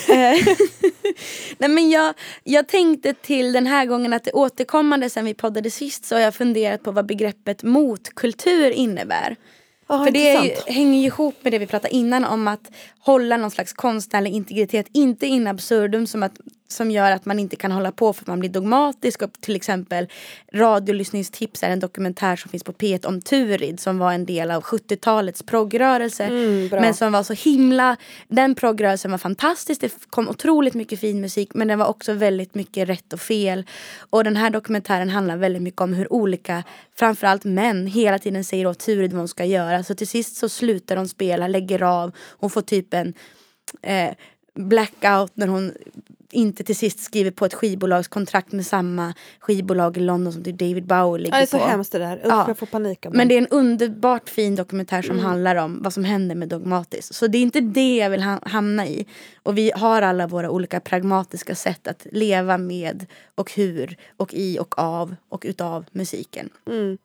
Eh, 0.09 0.15
Nej, 1.57 1.69
men 1.69 1.89
jag, 1.89 2.13
jag 2.43 2.67
tänkte 2.67 3.13
till 3.13 3.53
den 3.53 3.67
här 3.67 3.85
gången 3.85 4.13
att 4.13 4.23
det 4.23 4.31
återkommande 4.31 5.09
sen 5.09 5.25
vi 5.25 5.33
poddade 5.33 5.71
sist 5.71 6.05
så 6.05 6.15
har 6.15 6.19
jag 6.21 6.35
funderat 6.35 6.83
på 6.83 6.91
vad 6.91 7.05
begreppet 7.05 7.63
motkultur 7.63 8.71
innebär. 8.71 9.35
Ja, 9.87 10.05
För 10.05 10.11
det 10.11 10.29
är 10.29 10.41
ju, 10.41 10.49
intressant. 10.49 10.75
hänger 10.75 10.99
ju 10.99 11.05
ihop 11.05 11.35
med 11.41 11.53
det 11.53 11.59
vi 11.59 11.67
pratade 11.67 11.95
innan 11.95 12.25
om 12.25 12.47
att 12.47 12.71
hålla 13.03 13.37
någon 13.37 13.51
slags 13.51 13.73
konstnärlig 13.73 14.33
integritet, 14.33 14.87
inte 14.91 15.25
in 15.25 15.47
absurdum 15.47 16.07
som, 16.07 16.23
att, 16.23 16.39
som 16.67 16.91
gör 16.91 17.11
att 17.11 17.25
man 17.25 17.39
inte 17.39 17.55
kan 17.55 17.71
hålla 17.71 17.91
på 17.91 18.13
för 18.13 18.23
att 18.23 18.27
man 18.27 18.39
blir 18.39 18.49
dogmatisk. 18.49 19.21
Och 19.21 19.31
till 19.41 19.55
exempel 19.55 20.07
radiolyssningstips 20.53 21.63
är 21.63 21.69
en 21.69 21.79
dokumentär 21.79 22.35
som 22.35 22.51
finns 22.51 22.63
på 22.63 22.71
P1 22.71 23.05
om 23.05 23.21
Turid 23.21 23.79
som 23.79 23.97
var 23.97 24.13
en 24.13 24.25
del 24.25 24.51
av 24.51 24.63
70-talets 24.63 25.43
progrörelse. 25.43 26.23
Mm, 26.23 26.67
men 26.71 26.93
som 26.93 27.11
var 27.11 27.23
så 27.23 27.33
himla, 27.33 27.97
den 28.27 28.55
progrörelsen 28.55 29.11
var 29.11 29.17
fantastisk, 29.17 29.81
det 29.81 29.93
kom 30.09 30.29
otroligt 30.29 30.73
mycket 30.73 30.99
fin 30.99 31.21
musik 31.21 31.49
men 31.53 31.67
den 31.67 31.79
var 31.79 31.85
också 31.85 32.13
väldigt 32.13 32.55
mycket 32.55 32.89
rätt 32.89 33.13
och 33.13 33.21
fel. 33.21 33.65
Och 34.09 34.23
den 34.23 34.35
här 34.35 34.49
dokumentären 34.49 35.09
handlar 35.09 35.37
väldigt 35.37 35.61
mycket 35.61 35.81
om 35.81 35.93
hur 35.93 36.13
olika, 36.13 36.63
framförallt 36.95 37.43
män, 37.43 37.87
hela 37.87 38.19
tiden 38.19 38.43
säger 38.43 38.67
åt 38.67 38.79
Turid 38.79 39.11
vad 39.11 39.19
hon 39.19 39.27
ska 39.27 39.45
göra. 39.45 39.83
Så 39.83 39.95
till 39.95 40.07
sist 40.07 40.35
så 40.35 40.49
slutar 40.49 40.95
de 40.95 41.07
spela, 41.07 41.47
lägger 41.47 41.83
av, 41.83 42.11
hon 42.39 42.49
får 42.49 42.61
typ 42.61 42.90
en 42.93 43.13
eh, 43.81 44.13
blackout 44.55 45.31
när 45.33 45.47
hon 45.47 45.71
inte 46.33 46.63
till 46.63 46.75
sist 46.75 46.99
skriver 46.99 47.31
på 47.31 47.45
ett 47.45 47.53
skivbolagskontrakt 47.53 48.51
med 48.51 48.65
samma 48.65 49.13
skivbolag 49.39 49.97
i 49.97 49.99
London 49.99 50.33
som 50.33 50.43
typ 50.43 50.57
David 50.59 50.85
Bowie 50.85 51.17
ligger 51.23 51.37
Ja, 51.37 51.39
det 51.39 51.43
är 51.43 51.45
så 51.45 51.57
på. 51.59 51.65
hemskt 51.65 51.91
det 51.91 51.99
där. 51.99 52.17
Usch, 52.17 52.21
Ja. 52.25 52.45
jag 52.47 52.57
får 52.57 52.65
panik 52.65 53.05
av 53.05 53.15
Men 53.15 53.27
det 53.27 53.33
är 53.35 53.37
en 53.37 53.47
underbart 53.47 54.29
fin 54.29 54.55
dokumentär 54.55 55.01
som 55.01 55.19
handlar 55.19 55.55
om 55.55 55.81
vad 55.83 55.93
som 55.93 56.03
händer 56.03 56.35
med 56.35 56.47
Dogmatis. 56.49 57.13
Så 57.13 57.27
det 57.27 57.37
är 57.37 57.41
inte 57.41 57.61
det 57.61 57.95
jag 57.97 58.09
vill 58.09 58.21
ha- 58.23 58.39
hamna 58.43 58.87
i. 58.87 59.05
Och 59.43 59.57
vi 59.57 59.71
har 59.75 60.01
alla 60.01 60.27
våra 60.27 60.49
olika 60.49 60.79
pragmatiska 60.79 61.55
sätt 61.55 61.87
att 61.87 62.07
leva 62.11 62.57
med 62.57 63.05
och 63.35 63.51
hur 63.53 63.97
och 64.17 64.33
i 64.33 64.59
och 64.59 64.79
av 64.79 65.15
och 65.29 65.43
utav 65.47 65.85
musiken. 65.91 66.49
Mm. 66.67 66.97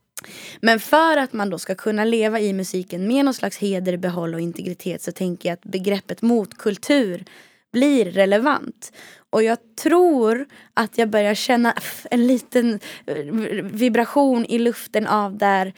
Men 0.60 0.80
för 0.80 1.16
att 1.16 1.32
man 1.32 1.50
då 1.50 1.58
ska 1.58 1.74
kunna 1.74 2.04
leva 2.04 2.40
i 2.40 2.52
musiken 2.52 3.08
med 3.08 3.24
någon 3.24 3.34
slags 3.34 3.58
heder, 3.58 3.96
behåll 3.96 4.34
och 4.34 4.40
integritet 4.40 5.02
så 5.02 5.12
tänker 5.12 5.48
jag 5.48 5.54
att 5.54 5.62
begreppet 5.62 6.22
motkultur 6.22 7.24
blir 7.72 8.04
relevant. 8.04 8.92
Och 9.30 9.42
jag 9.42 9.58
tror 9.82 10.46
att 10.74 10.98
jag 10.98 11.10
börjar 11.10 11.34
känna 11.34 11.74
en 12.10 12.26
liten 12.26 12.80
eh, 13.06 13.16
vibration 13.62 14.46
i 14.46 14.58
luften 14.58 15.06
av 15.06 15.38
där 15.38 15.72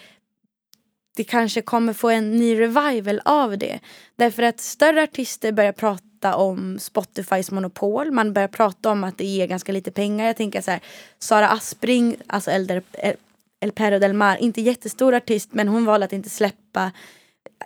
det 1.16 1.24
kanske 1.24 1.62
kommer 1.62 1.92
få 1.92 2.10
en 2.10 2.36
ny 2.36 2.60
revival 2.60 3.20
av 3.24 3.58
det. 3.58 3.78
Därför 4.16 4.42
att 4.42 4.60
större 4.60 5.02
artister 5.02 5.52
börjar 5.52 5.72
prata 5.72 6.36
om 6.36 6.78
Spotifys 6.78 7.50
monopol. 7.50 8.10
Man 8.10 8.32
börjar 8.32 8.48
prata 8.48 8.90
om 8.90 9.04
att 9.04 9.18
det 9.18 9.24
ger 9.24 9.46
ganska 9.46 9.72
lite 9.72 9.90
pengar. 9.90 10.26
Jag 10.26 10.36
tänker 10.36 10.60
så 10.60 10.70
här, 10.70 10.80
Sara 11.18 11.48
Aspring, 11.48 12.16
alltså 12.26 12.50
äldre 12.50 12.82
eh, 12.92 13.14
El, 13.60 13.72
Perro 13.72 13.98
del 13.98 14.12
Mar, 14.12 14.36
inte 14.36 14.60
jättestor 14.60 15.14
artist 15.14 15.52
men 15.52 15.68
hon 15.68 15.84
valde 15.84 16.06
att 16.06 16.12
inte 16.12 16.30
släppa 16.30 16.92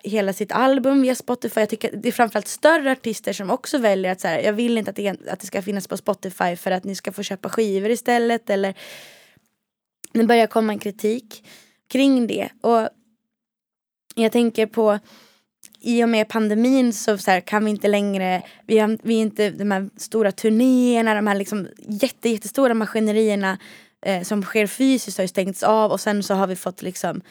hela 0.05 0.33
sitt 0.33 0.53
album 0.53 1.03
via 1.03 1.15
Spotify. 1.15 1.61
Jag 1.61 1.69
tycker 1.69 1.97
det 1.97 2.09
är 2.09 2.13
framförallt 2.13 2.49
större 2.49 2.93
artister 2.93 3.33
som 3.33 3.51
också 3.51 3.79
väljer 3.79 4.13
att 4.13 4.21
så 4.21 4.29
här, 4.29 4.41
jag 4.41 4.53
vill 4.53 4.79
inte 4.79 4.91
att 4.91 4.97
det, 4.97 5.09
att 5.09 5.41
det 5.41 5.47
ska 5.47 5.63
finnas 5.63 5.89
på 5.89 5.97
Spotify 5.97 6.57
för 6.57 6.71
att 6.71 6.85
ni 6.85 6.95
ska 6.95 7.13
få 7.13 7.23
köpa 7.23 7.49
skivor 7.49 7.91
istället 7.91 8.51
eller 8.51 8.75
det 10.13 10.25
börjar 10.25 10.47
komma 10.47 10.73
en 10.73 10.79
kritik 10.79 11.49
kring 11.89 12.27
det. 12.27 12.49
Och 12.61 12.89
jag 14.15 14.33
tänker 14.33 14.67
på 14.67 14.99
i 15.81 16.05
och 16.05 16.09
med 16.09 16.29
pandemin 16.29 16.93
så, 16.93 17.19
så 17.19 17.31
här, 17.31 17.41
kan 17.41 17.65
vi 17.65 17.71
inte 17.71 17.89
längre, 17.89 18.43
vi 18.67 18.79
har, 18.79 18.99
vi 19.03 19.15
är 19.15 19.23
inte 19.23 19.51
de 19.51 19.71
här 19.71 19.91
stora 19.97 20.33
turnéerna, 20.33 21.15
de 21.15 21.27
här 21.27 21.35
liksom 21.35 21.69
jätte, 21.89 22.29
jättestora 22.29 22.75
maskinerierna 22.75 23.59
eh, 24.03 24.23
som 24.23 24.43
sker 24.43 24.67
fysiskt 24.67 25.19
har 25.19 25.25
ju 25.25 25.29
stängts 25.29 25.63
av 25.63 25.91
och 25.91 26.01
sen 26.01 26.23
så 26.23 26.35
har 26.35 26.47
vi 26.47 26.57
fått 26.57 26.83
liksom 26.83 27.23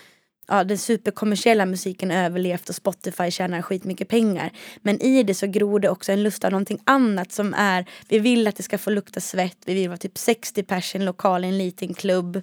ja, 0.47 0.63
den 0.63 0.77
superkommersiella 0.77 1.65
musiken 1.65 2.11
överlevt 2.11 2.69
och 2.69 2.75
Spotify 2.75 3.31
tjänar 3.31 3.61
skitmycket 3.61 4.07
pengar. 4.07 4.51
Men 4.81 5.01
i 5.01 5.23
det 5.23 5.33
så 5.33 5.47
gror 5.47 5.79
det 5.79 5.89
också 5.89 6.11
en 6.11 6.23
lust 6.23 6.43
av 6.43 6.51
någonting 6.51 6.79
annat 6.83 7.31
som 7.31 7.53
är, 7.53 7.85
vi 8.07 8.19
vill 8.19 8.47
att 8.47 8.55
det 8.55 8.63
ska 8.63 8.77
få 8.77 8.89
lukta 8.89 9.19
svett, 9.19 9.57
vi 9.65 9.73
vill 9.73 9.89
vara 9.89 9.97
typ 9.97 10.17
60 10.17 10.63
pers 10.63 10.95
i 10.95 10.97
en 10.97 11.05
lokal 11.05 11.45
i 11.45 11.47
en 11.47 11.57
liten 11.57 11.93
klubb. 11.93 12.41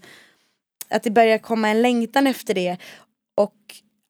Att 0.88 1.02
det 1.02 1.10
börjar 1.10 1.38
komma 1.38 1.68
en 1.68 1.82
längtan 1.82 2.26
efter 2.26 2.54
det 2.54 2.76
och 3.36 3.56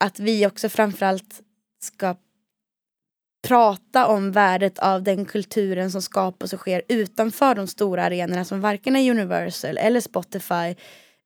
att 0.00 0.18
vi 0.18 0.46
också 0.46 0.68
framförallt 0.68 1.40
ska 1.80 2.16
prata 3.42 4.06
om 4.06 4.32
värdet 4.32 4.78
av 4.78 5.02
den 5.02 5.24
kulturen 5.24 5.90
som 5.90 6.02
skapas 6.02 6.52
och 6.52 6.58
sker 6.58 6.82
utanför 6.88 7.54
de 7.54 7.66
stora 7.66 8.04
arenorna 8.04 8.44
som 8.44 8.60
varken 8.60 8.96
är 8.96 9.10
Universal 9.10 9.78
eller 9.78 10.00
Spotify 10.00 10.74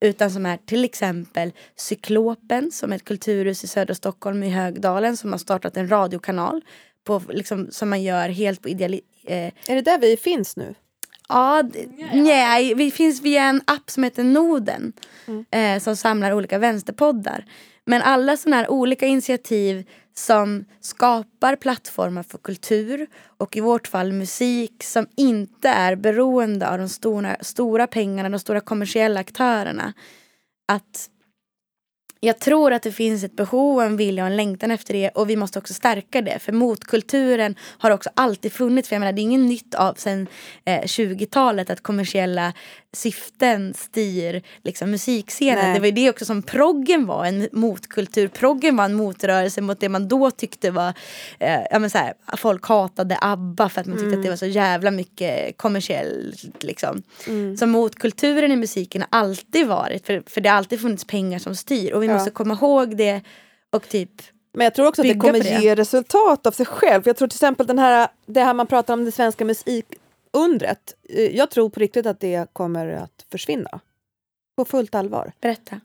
utan 0.01 0.31
som 0.31 0.45
är 0.45 0.57
till 0.57 0.85
exempel 0.85 1.51
Cyklopen 1.75 2.71
som 2.71 2.91
är 2.91 2.95
ett 2.95 3.05
kulturhus 3.05 3.63
i 3.63 3.67
södra 3.67 3.95
Stockholm 3.95 4.43
i 4.43 4.49
Högdalen 4.49 5.17
som 5.17 5.31
har 5.31 5.39
startat 5.39 5.77
en 5.77 5.91
radiokanal 5.91 6.61
på, 7.03 7.21
liksom, 7.29 7.67
som 7.71 7.89
man 7.89 8.03
gör 8.03 8.29
helt 8.29 8.61
på 8.61 8.69
ideali... 8.69 9.01
Eh, 9.25 9.45
Är 9.67 9.75
det 9.75 9.81
där 9.81 9.97
vi 9.97 10.17
finns 10.17 10.57
nu? 10.57 10.75
Ja, 11.29 11.63
nej, 12.13 12.73
vi 12.73 12.91
finns 12.91 13.21
via 13.21 13.43
en 13.43 13.61
app 13.65 13.89
som 13.89 14.03
heter 14.03 14.23
Noden. 14.23 14.93
Eh, 15.51 15.79
som 15.79 15.95
samlar 15.95 16.33
olika 16.33 16.57
vänsterpoddar. 16.57 17.45
Men 17.85 18.01
alla 18.01 18.37
sådana 18.37 18.55
här 18.55 18.71
olika 18.71 19.05
initiativ 19.05 19.89
som 20.13 20.65
skapar 20.81 21.55
plattformar 21.55 22.23
för 22.23 22.37
kultur 22.37 23.07
och 23.37 23.57
i 23.57 23.59
vårt 23.59 23.87
fall 23.87 24.13
musik 24.13 24.83
som 24.83 25.07
inte 25.15 25.69
är 25.69 25.95
beroende 25.95 26.69
av 26.69 26.77
de 26.77 26.89
stora, 26.89 27.37
stora 27.41 27.87
pengarna, 27.87 28.29
de 28.29 28.39
stora 28.39 28.59
kommersiella 28.59 29.19
aktörerna. 29.19 29.93
Att 30.67 31.09
jag 32.19 32.39
tror 32.39 32.73
att 32.73 32.83
det 32.83 32.91
finns 32.91 33.23
ett 33.23 33.35
behov, 33.35 33.81
en 33.81 33.97
vilja 33.97 34.23
och 34.23 34.29
en 34.29 34.37
längtan 34.37 34.71
efter 34.71 34.93
det 34.93 35.09
och 35.09 35.29
vi 35.29 35.35
måste 35.35 35.59
också 35.59 35.73
stärka 35.73 36.21
det. 36.21 36.39
För 36.39 36.51
motkulturen 36.51 37.55
har 37.61 37.91
också 37.91 38.09
alltid 38.13 38.53
funnits. 38.53 38.89
För 38.89 38.95
jag 38.95 38.99
menar, 38.99 39.13
det 39.13 39.21
är 39.21 39.23
inget 39.23 39.49
nytt 39.49 39.75
av 39.75 39.93
sen 39.93 40.27
eh, 40.65 40.81
20-talet 40.81 41.69
att 41.69 41.83
kommersiella 41.83 42.53
syften 42.93 43.73
styr 43.73 44.41
liksom, 44.63 44.91
musikscenen. 44.91 45.63
Nej. 45.63 45.73
Det 45.73 45.79
var 45.79 45.85
ju 45.85 45.91
det 45.91 46.09
också 46.09 46.25
som 46.25 46.41
proggen 46.43 47.05
var, 47.05 47.25
en 47.25 47.49
motkultur. 47.51 48.27
Proggen 48.27 48.75
var 48.75 48.85
en 48.85 48.93
motrörelse 48.93 49.61
mot 49.61 49.79
det 49.79 49.89
man 49.89 50.07
då 50.07 50.31
tyckte 50.31 50.71
var, 50.71 50.93
eh, 51.39 51.59
ja 51.71 51.79
men 51.79 51.89
så 51.89 51.97
här, 51.97 52.13
folk 52.37 52.65
hatade 52.67 53.17
ABBA 53.21 53.69
för 53.69 53.81
att 53.81 53.87
man 53.87 53.97
tyckte 53.97 54.17
att 54.17 54.23
det 54.23 54.29
var 54.29 54.35
så 54.37 54.45
jävla 54.45 54.91
mycket 54.91 55.57
kommersiellt 55.57 56.63
liksom. 56.63 57.03
Så 57.59 57.65
motkulturen 57.67 58.51
i 58.51 58.55
musiken 58.55 59.01
har 59.01 59.19
alltid 59.19 59.67
varit, 59.67 60.05
för, 60.05 60.23
för 60.27 60.41
det 60.41 60.49
har 60.49 60.57
alltid 60.57 60.81
funnits 60.81 61.05
pengar 61.05 61.39
som 61.39 61.55
styr 61.55 61.91
och 61.93 62.03
vi 62.03 62.07
Ja. 62.07 62.13
måste 62.13 62.31
komma 62.31 62.53
ihåg 62.53 62.97
det 62.97 63.21
och 63.69 63.89
typ 63.89 64.09
Men 64.53 64.63
jag 64.63 64.73
tror 64.75 64.87
också 64.87 65.01
att 65.01 65.07
det 65.07 65.13
kommer 65.19 65.39
det. 65.43 65.61
ge 65.61 65.75
resultat 65.75 66.47
av 66.47 66.51
sig 66.51 66.65
själv. 66.65 67.03
Jag 67.05 67.17
tror 67.17 67.27
till 67.27 67.35
exempel 67.35 67.67
den 67.67 67.79
här, 67.79 68.07
det 68.25 68.41
här 68.43 68.53
man 68.53 68.67
pratar 68.67 68.93
om 68.93 69.05
det 69.05 69.11
svenska 69.11 69.45
musikundret. 69.45 69.99
Eh, 71.09 71.35
Jag 71.35 71.51
tror 71.51 71.69
på 71.69 71.79
riktigt 71.79 72.05
att 72.05 72.19
det 72.19 72.53
kommer 72.53 72.87
att 72.87 73.25
försvinna. 73.31 73.79
På 74.57 74.65
fullt 74.65 74.95
allvar. 74.95 75.31
berätta. 75.41 75.79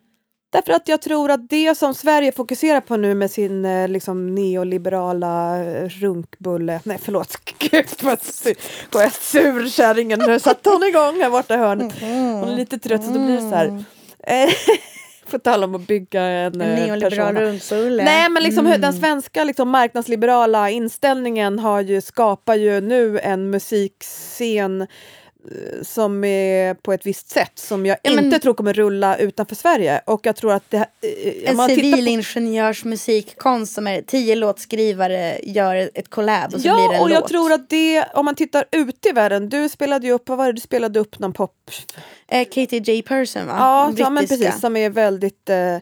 Därför 0.53 0.72
att 0.72 0.88
jag 0.88 1.03
tror 1.03 1.30
att 1.30 1.49
det 1.49 1.74
som 1.78 1.94
Sverige 1.94 2.32
fokuserar 2.32 2.80
på 2.80 2.96
nu 2.96 3.14
med 3.14 3.30
sin 3.30 3.64
eh, 3.64 3.88
liksom, 3.88 4.34
neoliberala 4.34 5.64
eh, 5.64 5.88
runkbulle... 5.88 6.80
Nej, 6.84 6.99
förlåt. 7.03 7.36
Gud 7.59 7.86
vad 8.03 8.22
sur, 8.22 8.57
jag 8.92 9.12
sur 9.12 9.68
kärringen. 9.68 10.18
Nu 10.26 10.40
satte 10.40 10.70
hon 10.70 10.82
igång 10.82 11.20
här 11.20 11.30
borta 11.30 11.55
i 11.55 11.59
hörnet. 11.59 12.01
Hon 12.01 12.49
är 12.49 12.57
lite 12.57 12.78
trött 12.78 13.05
så 13.05 13.11
då 13.11 13.18
blir 13.18 13.34
det 13.34 13.40
så 13.40 13.55
här. 13.55 13.84
Eh, 15.29 15.31
På 15.31 15.39
tal 15.39 15.64
om 15.64 15.74
att 15.74 15.87
bygga 15.87 16.22
en, 16.22 16.61
En 16.61 16.79
eh, 16.79 16.87
neoliberal 16.87 17.37
runkbulle. 17.37 18.05
Nej 18.05 18.29
men 18.31 18.43
liksom 18.43 18.66
Mm. 18.66 18.81
den 18.81 18.93
svenska 18.93 19.45
liksom, 19.45 19.70
marknadsliberala 19.70 20.70
inställningen 20.70 21.59
har 21.59 21.81
ju, 21.81 22.01
skapar 22.01 22.55
ju 22.55 22.81
nu 22.81 23.18
en 23.18 23.51
musikscen 23.51 24.87
som 25.82 26.24
är 26.24 26.74
på 26.74 26.93
ett 26.93 27.07
visst 27.07 27.30
sätt 27.30 27.53
som 27.55 27.86
jag 27.86 27.97
Ja, 28.03 28.11
men- 28.14 28.24
inte 28.24 28.39
tror 28.39 28.55
kommer 28.55 28.72
rulla 28.72 29.16
utanför 29.16 29.55
Sverige. 29.55 30.01
Och 30.07 30.26
jag 30.26 30.36
tror 30.36 30.53
att 30.53 30.70
det... 30.70 30.76
eh, 30.76 30.84
om 31.55 31.61
En 31.61 31.68
civilingenjörsmusikkonst 31.68 33.74
som 33.74 33.86
är 33.86 34.03
tio 34.03 34.34
låtskrivare 34.34 35.39
gör 35.43 35.91
ett 35.95 36.11
collab 36.11 36.55
och 36.55 36.61
så 36.61 36.68
blir 36.68 36.72
det 36.76 36.82
Ja, 36.82 36.95
en 36.95 37.01
och 37.01 37.11
jag 37.11 37.20
låt. 37.20 37.28
tror 37.30 37.53
att 37.53 37.70
det, 37.70 38.05
om 38.14 38.24
man 38.24 38.34
tittar 38.34 38.64
ut 38.72 39.07
i 39.07 39.12
världen, 39.12 39.49
du 39.49 39.68
spelade 39.68 40.07
ju 40.07 40.12
upp, 40.12 40.28
vad 40.28 40.39
var 40.39 40.47
det 40.47 40.53
du 40.53 40.61
spelade 40.61 41.01
upp 41.01 41.18
någon 41.18 41.32
pop... 41.32 41.70
Eh, 42.28 42.45
Katie 42.45 42.78
J. 42.80 43.03
Person 43.03 43.47
va? 43.47 43.55
Ja, 43.59 43.93
ja 43.97 44.11
men 44.11 44.26
precis, 44.26 44.61
som 44.61 44.76
är 44.76 44.91
väldigt... 44.91 45.51
Eh, 45.51 45.76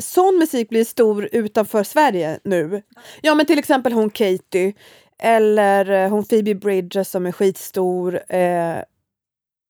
sån 0.00 0.38
musik 0.38 0.68
blir 0.68 0.84
stor 0.84 1.28
utanför 1.32 1.84
Sverige 1.84 2.38
nu. 2.44 2.82
Ja 3.20 3.34
men 3.34 3.46
till 3.46 3.58
exempel 3.58 3.92
hon 3.92 4.10
Katie, 4.10 4.72
eller 5.18 5.90
eh, 5.90 6.10
hon 6.10 6.24
Phoebe 6.24 6.54
Bridges 6.54 7.10
som 7.10 7.26
är 7.26 7.32
skitstor. 7.32 8.32
Eh, 8.32 8.82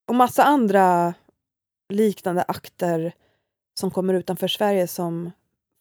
och 0.09 0.15
massa 0.15 0.45
andra 0.45 1.15
liknande 1.89 2.45
akter 2.49 3.13
som 3.79 3.91
kommer 3.91 4.15
utanför 4.15 4.49
Sverige 4.49 4.87
som 4.87 5.31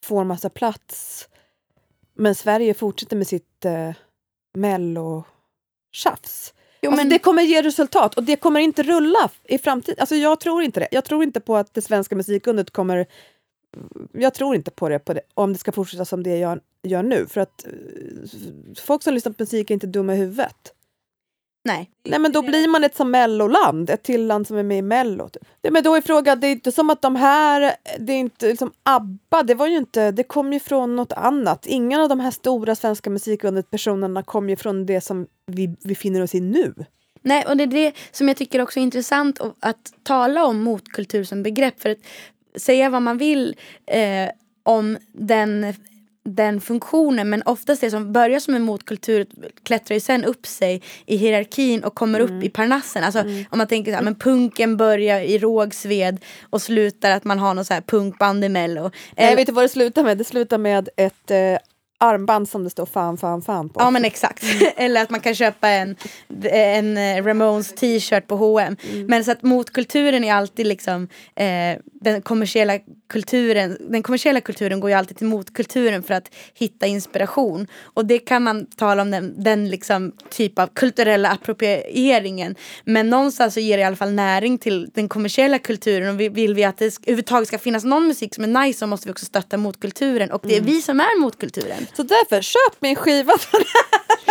får 0.06 0.24
massa 0.24 0.50
plats. 0.50 1.28
Men 2.14 2.36
Sverige 2.36 2.74
fortsätter 2.74 3.16
med 3.16 3.28
sitt 3.28 3.66
eh, 3.66 3.92
mello-tjafs. 4.54 6.54
Jo, 6.82 6.92
Alltså, 6.92 7.04
men 7.04 7.10
det 7.10 7.20
kommer 7.20 7.44
ge 7.44 7.62
resultat 7.62 8.18
och 8.18 8.24
det 8.24 8.36
kommer 8.36 8.60
inte 8.60 8.84
rulla 8.84 9.30
i 9.44 9.58
framtiden. 9.58 9.98
Alltså, 10.00 10.16
jag 10.16 10.40
tror 10.40 10.64
inte 10.64 10.80
det. 10.80 10.88
Jag 10.92 11.06
tror 11.06 11.24
inte 11.24 11.40
på 11.40 11.58
att 11.58 11.74
det 11.74 11.82
svenska 11.82 12.16
musikundret 12.16 12.72
kommer... 12.72 13.06
Jag 14.12 14.34
tror 14.34 14.56
inte 14.56 14.72
på 14.72 14.90
det, 14.90 15.00
på 15.00 15.14
det 15.14 15.22
om 15.34 15.54
det 15.54 15.60
ska 15.60 15.72
fortsätta 15.72 16.06
som 16.06 16.24
det 16.24 16.38
gör, 16.38 16.62
gör 16.86 17.04
nu. 17.04 17.28
För 17.28 17.42
att 17.42 17.66
eh, 17.66 17.72
folk 18.78 19.04
som 19.04 19.14
lyssnar 19.14 19.32
på 19.32 19.44
musik 19.44 19.70
är 19.70 19.74
inte 19.74 19.88
dumma 19.88 20.14
i 20.14 20.18
huvudet. 20.18 20.74
nej. 21.66 21.92
Nej 22.04 22.20
men 22.20 22.32
då 22.32 22.42
blir 22.42 22.68
man 22.68 22.84
ett 22.84 22.96
som 22.96 23.12
melloland, 23.12 23.90
ett 23.90 24.04
till 24.04 24.28
land 24.28 24.48
som 24.48 24.58
är 24.58 24.64
med 24.64 24.78
i 24.78 24.82
mello. 24.82 25.30
typ. 25.30 25.44
Men 25.70 25.84
då 25.84 25.96
är 25.96 26.02
frågan, 26.02 26.40
det 26.40 26.48
är 26.48 26.52
inte 26.52 26.72
som 26.72 26.90
att 26.90 27.02
de 27.02 27.16
här, 27.16 27.76
det 28.00 28.14
är 28.14 28.18
inte 28.18 28.48
liksom 28.48 28.72
ABBA, 28.84 29.44
det 29.44 29.54
var 29.56 29.68
ju 29.68 29.78
inte, 29.78 30.12
det 30.12 30.24
kom 30.24 30.54
ju 30.54 30.60
från 30.60 30.96
något 30.96 31.14
annat. 31.14 31.66
Ingen 31.66 32.02
av 32.02 32.10
de 32.10 32.20
här 32.20 32.32
stora 32.32 32.76
svenska 32.76 33.10
musikundret 33.10 33.72
personerna 33.72 34.24
kom 34.24 34.50
ju 34.50 34.56
från 34.56 34.86
det 34.86 35.02
som 35.02 35.28
vi 35.46 35.68
befinner 35.68 36.22
oss 36.22 36.36
i 36.36 36.40
nu. 36.40 36.74
Nej, 37.22 37.46
och 37.46 37.58
det 37.58 37.64
är 37.64 37.68
det 37.68 37.94
som 38.12 38.28
jag 38.28 38.38
tycker 38.38 38.62
också 38.62 38.80
är 38.80 38.84
intressant 38.84 39.40
att 39.60 39.94
tala 40.04 40.46
om 40.46 40.64
motkultur 40.64 41.24
som 41.24 41.44
begrepp. 41.44 41.82
För 41.82 41.90
att 41.90 41.98
säga 42.56 42.90
vad 42.90 43.02
man 43.02 43.18
vill 43.18 43.56
eh, 43.86 44.30
om 44.64 44.98
den 45.14 45.74
den 46.26 46.62
funktionen 46.62 47.30
men 47.30 47.42
oftast 47.46 47.82
det 47.82 47.92
som 47.92 48.14
börjar 48.14 48.40
som 48.40 48.56
en 48.56 48.62
motkultur 48.62 49.26
klättrar 49.64 49.96
ju 49.96 50.00
sen 50.00 50.24
upp 50.26 50.46
sig 50.48 50.82
i 51.06 51.18
hierarkin 51.18 51.84
och 51.84 51.96
kommer 51.96 52.20
upp 52.20 52.44
i 52.44 52.50
parnassen. 52.50 53.04
Alltså 53.04 53.20
om 53.50 53.58
man 53.58 53.68
tänker 53.68 53.92
så 53.92 53.96
här, 53.96 54.04
men 54.04 54.16
punken 54.16 54.78
börjar 54.78 55.20
i 55.22 55.38
Rågsved 55.38 56.18
och 56.50 56.62
slutar 56.62 57.12
att 57.12 57.24
man 57.24 57.40
har 57.40 57.54
någon 57.54 57.66
så 57.66 57.74
här 57.74 57.82
punkband 57.82 58.46
i 58.46 58.50
mello. 58.50 58.82
Nej, 58.82 58.92
Eller- 59.28 59.36
vet 59.36 59.48
du 59.48 59.54
vad 59.54 59.64
det 59.64 59.70
slutar 59.70 60.04
med? 60.04 60.18
Det 60.18 60.24
slutar 60.24 60.58
med 60.58 60.90
ett 60.98 61.32
eh, 61.32 61.58
armband 62.06 62.50
som 62.50 62.64
det 62.64 62.70
står 62.70 62.86
fan, 62.86 63.18
fan, 63.18 63.42
fan 63.42 63.70
på. 63.70 63.82
Ja 63.82 63.92
men 63.92 64.06
exakt. 64.06 64.44
Eller 64.76 65.02
att 65.02 65.10
man 65.10 65.20
kan 65.20 65.36
köpa 65.36 65.70
en, 65.70 65.96
en 66.44 66.98
eh, 66.98 67.24
Ramones 67.24 67.76
t-shirt 67.76 68.28
på 68.28 68.36
H&M. 68.36 68.78
Men 69.08 69.26
så 69.26 69.32
att 69.32 69.44
motkulturen 69.44 70.24
är 70.24 70.34
alltid 70.34 70.68
liksom 70.68 71.08
eh, 71.36 71.78
den 72.02 72.22
kommersiella 72.22 72.80
kulturen. 73.10 73.78
Den 73.90 74.04
kommersiella 74.04 74.42
kulturen 74.42 74.80
går 74.80 74.90
ju 74.90 74.96
alltid 74.96 75.18
till 75.18 75.28
motkulturen 75.28 76.04
för 76.04 76.14
att 76.14 76.36
hitta 76.54 76.88
inspiration. 76.88 77.68
Och 77.84 78.06
det 78.06 78.20
kan 78.20 78.44
man 78.44 78.66
tala 78.66 79.02
om 79.02 79.12
den, 79.12 79.44
den 79.44 79.70
liksom 79.70 80.12
typ 80.30 80.60
av 80.60 80.68
kulturella 80.68 81.30
approprieringen. 81.30 82.56
Men 82.84 83.10
någonstans 83.10 83.54
så 83.54 83.60
ger 83.60 83.78
det 83.78 83.82
i 83.82 83.86
alla 83.86 83.96
fall 83.96 84.12
näring 84.12 84.58
till 84.58 84.90
den 84.94 85.10
kommersiella 85.10 85.60
kulturen. 85.60 86.10
Och 86.10 86.20
vi, 86.20 86.30
vill 86.30 86.54
vi 86.54 86.64
att 86.64 86.78
det 86.78 86.86
överhuvudtaget 86.86 87.48
ska 87.48 87.58
finnas 87.58 87.84
någon 87.84 88.08
musik 88.08 88.36
som 88.36 88.44
är 88.44 88.66
nice 88.66 88.80
så 88.80 88.88
måste 88.88 89.08
vi 89.08 89.12
också 89.12 89.26
stötta 89.26 89.58
motkulturen. 89.58 90.32
Och 90.32 90.42
det 90.48 90.58
är 90.58 90.62
vi 90.62 90.82
som 90.82 91.00
är 91.00 91.20
motkulturen. 91.22 91.88
Så 91.96 92.04
därför, 92.04 92.42
köp 92.42 92.76
min 92.82 92.96
skiva! 92.96 93.34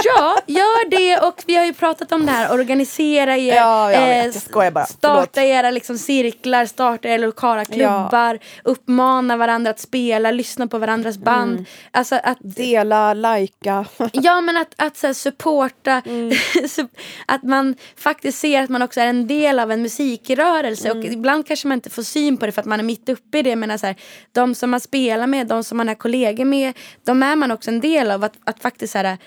Ja, 0.05 0.39
gör 0.47 0.91
det 0.91 1.19
och 1.27 1.43
vi 1.47 1.57
har 1.57 1.65
ju 1.65 1.73
pratat 1.73 2.13
om 2.13 2.27
det 2.27 2.33
här, 2.33 2.53
organisera 2.53 3.37
er, 3.37 3.55
Ja, 3.57 3.93
jag 3.93 4.01
vet. 4.01 4.19
eh, 4.19 4.25
Jag 4.25 4.35
skojar 4.35 4.71
bara. 4.71 4.87
starta 4.87 5.29
Förlåt. 5.35 5.37
era 5.51 5.71
liksom, 5.71 5.99
cirklar, 5.99 6.67
starta 6.67 7.09
era 7.09 7.17
lokala 7.27 7.65
klubbar, 7.65 8.39
uppmana 8.65 9.37
varandra 9.37 9.71
att 9.71 9.81
spela, 9.81 10.31
lyssna 10.31 10.67
på 10.67 10.79
varandras 10.79 11.19
band. 11.19 11.53
Mm. 11.53 11.65
Alltså 11.91 12.15
att, 12.23 12.39
Dela, 12.41 13.15
lajka. 13.15 13.85
ja 14.13 14.41
men 14.41 14.57
att, 14.57 14.75
att 14.77 14.97
så 14.97 15.07
här, 15.07 15.15
supporta, 15.15 16.03
Mm. 16.07 16.33
att 17.27 17.43
man 17.43 17.75
faktiskt 17.97 18.39
ser 18.39 18.63
att 18.63 18.71
man 18.71 18.83
också 18.83 19.01
är 19.01 19.07
en 19.07 19.27
del 19.27 19.59
av 19.59 19.73
en 19.73 19.83
musikrörelse 19.83 20.89
Mm. 20.91 20.99
och 20.99 21.05
ibland 21.05 21.47
kanske 21.47 21.69
man 21.69 21.75
inte 21.79 21.91
får 21.91 22.03
syn 22.03 22.37
på 22.37 22.47
det 22.47 22.53
för 22.53 22.61
att 22.61 22.67
man 22.67 22.81
är 22.81 22.85
mitt 22.85 23.09
uppe 23.09 23.39
i 23.39 23.43
det 23.43 23.57
men 23.57 23.79
så 23.79 23.87
här, 23.87 23.97
de 24.33 24.55
som 24.55 24.71
man 24.71 24.81
spelar 24.81 25.27
med, 25.27 25.47
de 25.47 25.65
som 25.65 25.77
man 25.79 25.89
är 25.89 25.95
kollegor 25.95 26.45
med, 26.45 26.73
de 27.07 27.23
är 27.23 27.37
man 27.37 27.44
också 27.51 27.71
en 27.71 27.81
del 27.81 28.11
av 28.11 28.25
att, 28.25 28.35
att 28.45 28.63
faktiskt 28.63 28.93
så 28.93 28.99
här, 28.99 29.19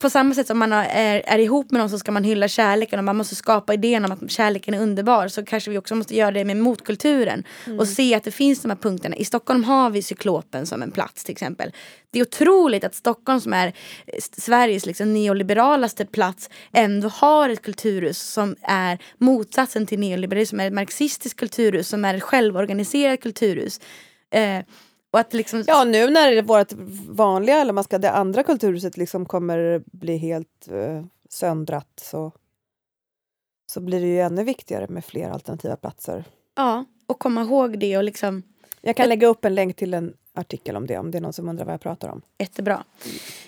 på 0.00 0.10
samma 0.10 0.34
sätt 0.34 0.46
som 0.46 0.58
man 0.58 0.72
är, 0.72 1.22
är 1.26 1.38
ihop 1.38 1.70
med 1.70 1.80
någon 1.80 1.90
så 1.90 1.98
ska 1.98 2.12
man 2.12 2.24
hylla 2.24 2.48
kärleken 2.48 2.98
och 2.98 3.04
man 3.04 3.16
måste 3.16 3.34
skapa 3.34 3.74
idén 3.74 4.04
om 4.04 4.12
att 4.12 4.30
kärleken 4.30 4.74
är 4.74 4.80
underbar 4.80 5.28
så 5.28 5.44
kanske 5.44 5.70
vi 5.70 5.78
också 5.78 5.94
måste 5.94 6.16
göra 6.16 6.30
det 6.30 6.44
med 6.44 6.56
motkulturen 6.56 7.44
och 7.78 7.88
se 7.88 8.14
att 8.14 8.24
det 8.24 8.30
finns 8.30 8.62
de 8.62 8.70
här 8.70 8.76
punkterna. 8.76 9.16
I 9.16 9.24
Stockholm 9.24 9.64
har 9.64 9.90
vi 9.90 10.02
Cyklopen 10.02 10.66
som 10.66 10.82
en 10.82 10.90
plats 10.90 11.24
till 11.24 11.32
exempel. 11.32 11.72
Det 12.10 12.18
är 12.18 12.22
otroligt 12.22 12.84
att 12.84 12.94
Stockholm 12.94 13.40
som 13.40 13.52
är 13.52 13.72
Sveriges 14.36 14.86
liksom 14.86 15.12
neoliberalaste 15.12 16.06
plats 16.06 16.50
ändå 16.72 17.08
har 17.08 17.48
ett 17.48 17.62
kulturhus 17.62 18.18
som 18.18 18.56
är 18.62 18.98
motsatsen 19.18 19.86
till 19.86 20.00
neoliberalism, 20.00 20.50
som 20.50 20.60
är 20.60 20.66
ett 20.66 20.72
marxistiskt 20.72 21.40
kulturhus 21.40 21.88
som 21.88 22.04
är 22.04 22.14
ett 22.14 22.22
självorganiserat 22.22 23.20
kulturhus. 23.20 23.80
Eh, 24.30 24.60
och 25.10 25.20
att 25.20 25.32
liksom 25.32 25.64
Ja, 25.66 25.84
nu 25.84 26.10
när 26.10 26.42
vårt 26.42 26.72
vanliga, 27.08 27.60
eller 27.60 27.72
man 27.72 27.84
ska, 27.84 27.98
det 27.98 28.10
andra 28.10 28.42
kulturhuset 28.42 28.96
liksom 28.96 29.26
kommer 29.26 29.82
bli 29.86 30.16
helt 30.16 30.68
eh, 30.70 31.04
söndrat 31.28 32.00
så, 32.02 32.32
så 33.72 33.80
blir 33.80 34.00
det 34.00 34.06
ju 34.06 34.20
ännu 34.20 34.44
viktigare 34.44 34.86
med 34.88 35.04
fler 35.04 35.30
alternativa 35.30 35.76
platser. 35.76 36.24
Ja, 36.56 36.84
och 37.06 37.18
komma 37.18 37.42
ihåg 37.42 37.78
det 37.78 37.96
och 37.96 38.04
liksom 38.04 38.42
Jag 38.80 38.96
kan 38.96 39.08
lägga 39.08 39.26
upp 39.26 39.44
en 39.44 39.54
länk 39.54 39.76
till 39.76 39.94
en 39.94 40.14
artikel 40.34 40.76
om 40.76 40.86
det, 40.86 40.98
om 40.98 41.10
det 41.10 41.18
är 41.18 41.22
någon 41.22 41.32
som 41.32 41.48
undrar 41.48 41.64
vad 41.64 41.74
jag 41.74 41.80
pratar 41.80 42.08
om. 42.08 42.22
jättebra. 42.38 42.84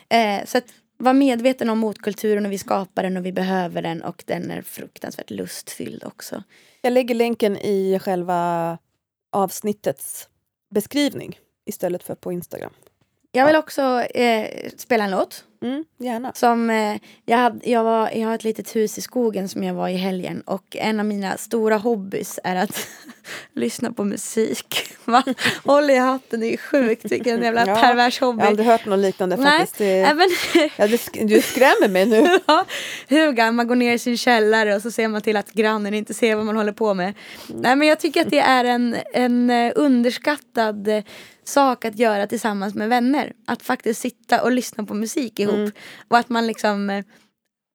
Eh, 0.08 0.44
så 0.46 0.58
att 0.58 0.64
vara 0.96 1.14
medveten 1.14 1.68
om 1.68 1.78
motkulturen 1.78 2.46
och 2.46 2.52
vi 2.52 2.58
skapar 2.58 3.02
den 3.02 3.16
och 3.16 3.26
vi 3.26 3.32
behöver 3.32 3.82
den 3.82 4.02
och 4.02 4.24
den 4.26 4.50
är 4.50 4.62
fruktansvärt 4.62 5.30
lustfylld 5.30 6.04
också. 6.04 6.42
Jag 6.80 6.92
lägger 6.92 7.14
länken 7.14 7.56
i 7.56 7.98
själva 7.98 8.78
avsnittets 9.32 10.28
beskrivning 10.70 11.38
istället 11.66 12.02
för 12.02 12.14
på 12.14 12.32
Instagram. 12.32 12.70
Jag 13.34 13.46
vill 13.46 13.56
också 13.56 13.82
eh, 14.02 14.70
spela 14.76 15.04
en 15.04 15.10
låt. 15.10 15.44
Mm, 15.62 15.84
gärna. 15.98 16.32
Som, 16.34 16.70
eh, 16.70 16.96
jag, 17.26 17.36
hade, 17.38 17.70
jag, 17.70 17.84
var, 17.84 18.10
jag 18.10 18.28
har 18.28 18.34
ett 18.34 18.44
litet 18.44 18.76
hus 18.76 18.98
i 18.98 19.00
skogen 19.00 19.48
som 19.48 19.64
jag 19.64 19.74
var 19.74 19.88
i 19.88 19.96
helgen 19.96 20.40
och 20.40 20.76
en 20.76 21.00
av 21.00 21.06
mina 21.06 21.36
stora 21.36 21.76
hobbys 21.76 22.40
är 22.44 22.56
att 22.56 22.86
lyssna 23.54 23.92
på 23.92 24.04
musik. 24.04 24.84
Håll 25.64 25.90
i 25.90 25.96
hatten, 25.96 26.40
det 26.40 26.46
är 26.52 26.56
sjukt 26.56 27.12
vilken 27.12 27.42
jävla 27.42 27.66
Ja, 27.66 27.74
pervers 27.74 28.20
Jag 28.20 28.26
hobby. 28.26 28.40
har 28.40 28.48
aldrig 28.48 28.66
hört 28.68 28.86
något 28.86 28.98
liknande 28.98 29.36
Nej, 29.36 29.58
faktiskt. 29.58 29.78
Det, 29.78 30.00
även, 30.00 30.28
ja, 30.54 30.86
det, 30.86 30.96
sk- 30.96 31.26
du 31.26 31.42
skrämmer 31.42 31.88
mig 31.88 32.06
nu. 32.06 32.38
Ja, 32.46 32.64
hur 33.08 33.52
man 33.52 33.66
går 33.66 33.76
ner 33.76 33.94
i 33.94 33.98
sin 33.98 34.16
källare 34.16 34.74
och 34.74 34.82
så 34.82 34.90
ser 34.90 35.08
man 35.08 35.22
till 35.22 35.36
att 35.36 35.52
grannen 35.52 35.94
inte 35.94 36.14
ser 36.14 36.36
vad 36.36 36.44
man 36.46 36.56
håller 36.56 36.72
på 36.72 36.94
med. 36.94 37.14
Nej 37.48 37.76
men 37.76 37.88
jag 37.88 38.00
tycker 38.00 38.20
att 38.20 38.30
det 38.30 38.40
är 38.40 38.64
en, 38.64 38.96
en 39.14 39.50
eh, 39.50 39.72
underskattad 39.76 40.88
sak 41.52 41.84
att 41.84 41.98
göra 41.98 42.26
tillsammans 42.26 42.74
med 42.74 42.88
vänner. 42.88 43.32
Att 43.46 43.62
faktiskt 43.62 44.00
sitta 44.00 44.42
och 44.42 44.52
lyssna 44.52 44.84
på 44.84 44.94
musik 44.94 45.40
ihop. 45.40 45.70
Och 46.08 46.18
att 46.18 46.28
man 46.28 46.46
liksom 46.46 46.90
eh, 46.90 47.04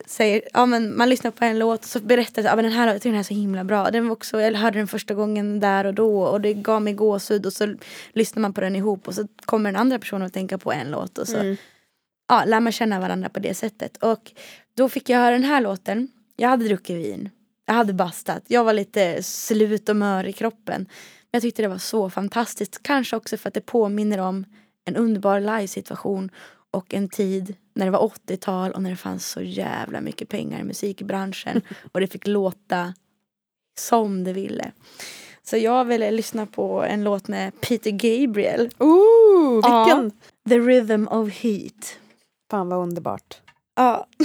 säger, 0.06 0.42
ja 0.54 0.66
men 0.66 0.98
man 0.98 1.10
lyssnar 1.10 1.32
på 1.32 1.46
en 1.46 1.60
låt 1.60 1.80
och 1.80 1.90
så 1.90 2.00
berättar 2.00 2.44
ja, 2.44 2.56
men 2.56 2.64
den 2.64 2.74
här, 2.74 2.88
jag 2.88 2.96
tycker 2.96 3.10
den 3.10 3.16
här 3.16 3.20
är 3.20 3.24
så 3.24 3.34
himla 3.34 3.64
bra. 3.64 3.92
Den 3.92 4.08
var 4.08 4.14
också, 4.14 4.42
jag 4.42 4.54
hörde 4.54 4.78
den 4.78 4.88
första 4.88 5.14
gången 5.14 5.60
där 5.60 5.86
och 5.86 5.94
då 5.94 6.24
och 6.24 6.42
det 6.42 6.54
gav 6.54 6.82
mig 6.82 6.94
gåshud 6.94 7.46
och 7.46 7.54
så 7.54 7.76
lyssnar 8.14 8.42
man 8.42 8.54
på 8.54 8.62
den 8.62 8.76
ihop 8.76 9.08
och 9.08 9.16
så 9.16 9.28
kommer 9.46 9.72
den 9.72 9.82
andra 9.82 10.00
personen 10.00 10.28
att 10.28 10.34
tänka 10.34 10.58
på 10.58 10.72
en 10.72 10.92
låt 10.92 11.18
och 11.18 11.28
så 11.28 11.56
ja, 12.28 12.44
lär 12.46 12.60
man 12.60 12.72
känna 12.72 13.00
varandra 13.00 13.30
på 13.30 13.40
det 13.40 13.54
sättet. 13.54 13.98
Och 13.98 14.32
då 14.74 14.90
fick 14.90 15.10
jag 15.10 15.20
höra 15.20 15.32
den 15.32 15.44
här 15.44 15.62
låten. 15.62 16.08
Jag 16.36 16.50
hade 16.50 16.66
druckit 16.66 16.98
vin. 16.98 17.30
Jag 17.66 17.74
hade 17.74 17.94
bastat. 17.94 18.44
Jag 18.48 18.64
var 18.64 18.74
lite 18.74 19.24
slut 19.24 19.90
och 19.90 19.96
mör 19.96 20.28
i 20.28 20.34
kroppen. 20.34 20.86
Jag 21.32 21.42
tyckte 21.42 21.62
det 21.62 21.68
var 21.68 21.78
så 21.78 22.10
fantastiskt. 22.10 22.84
Kanske 22.84 23.16
också 23.16 23.38
för 23.38 23.48
att 23.48 23.54
det 23.54 23.62
påminner 23.62 24.18
om 24.18 24.46
en 24.86 24.96
underbar 24.96 25.40
live-situation 25.40 26.32
och 26.72 26.94
en 26.94 27.10
tid 27.10 27.56
när 27.76 27.86
det 27.86 27.92
var 27.92 28.08
80-tal 28.08 28.72
och 28.72 28.82
när 28.82 28.90
det 28.90 28.96
fanns 28.96 29.30
så 29.30 29.42
jävla 29.42 30.02
mycket 30.02 30.30
pengar 30.30 30.60
i 30.60 30.64
musikbranschen 30.64 31.62
och 31.92 32.00
det 32.00 32.08
fick 32.08 32.28
låta 32.28 32.94
som 33.80 34.24
det 34.24 34.34
ville. 34.34 34.72
Så 35.44 35.58
jag 35.58 35.86
ville 35.86 36.12
lyssna 36.12 36.46
på 36.46 36.84
en 36.84 37.04
låt 37.04 37.28
med 37.28 37.62
Peter 37.62 37.92
Gabriel, 37.92 38.70
Ooh, 38.78 39.56
vilken... 39.56 40.12
Ja. 40.44 40.50
The 40.50 40.60
Rhythm 40.60 41.08
of 41.08 41.30
Heat. 41.30 42.00
Fan 42.52 42.70
vad 42.70 42.80
underbart. 42.80 43.42
Ja. 43.76 44.08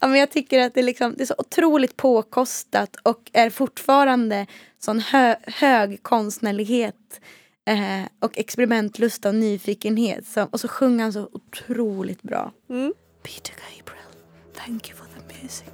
ja 0.00 0.08
men 0.08 0.20
jag 0.20 0.30
tycker 0.30 0.60
att 0.60 0.74
det, 0.74 0.80
är 0.80 0.84
liksom, 0.84 1.14
det 1.16 1.22
är 1.22 1.26
så 1.26 1.34
otroligt 1.38 1.96
påkostat 1.96 2.96
och 3.02 3.30
är 3.32 3.50
fortfarande 3.50 4.46
sån 4.78 5.00
hö, 5.00 5.36
hög 5.42 6.02
konstnärlighet 6.02 7.20
eh, 7.66 8.02
och 8.18 8.38
experimentlust 8.38 9.24
och 9.26 9.34
nyfikenhet. 9.34 10.26
Som, 10.26 10.46
och 10.46 10.60
så 10.60 10.68
sjunger 10.68 11.02
han 11.02 11.12
så 11.12 11.28
otroligt 11.32 12.22
bra. 12.22 12.52
Mm. 12.70 12.94
Peter 13.22 13.54
Gabriel, 13.54 14.04
thank 14.54 14.88
you 14.88 14.96
for 14.98 15.06
the 15.06 15.42
music. 15.42 15.70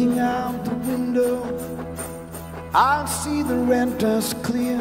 Looking 0.00 0.18
out 0.18 0.64
the 0.64 0.74
window, 0.90 1.44
I 2.74 3.04
see 3.04 3.42
the 3.42 3.56
red 3.56 3.98
dust 3.98 4.42
clear. 4.42 4.80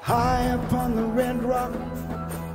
High 0.00 0.44
upon 0.44 0.96
the 0.96 1.02
red 1.02 1.42
rock 1.42 1.74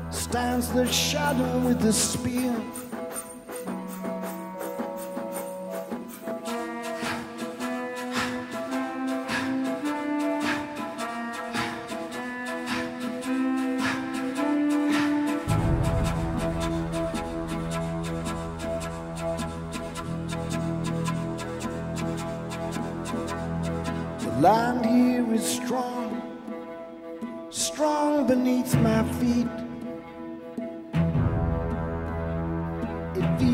stands 0.09 0.71
the 0.71 0.87
shadow 0.87 1.59
with 1.59 1.79
the 1.79 1.93
spear. 1.93 2.55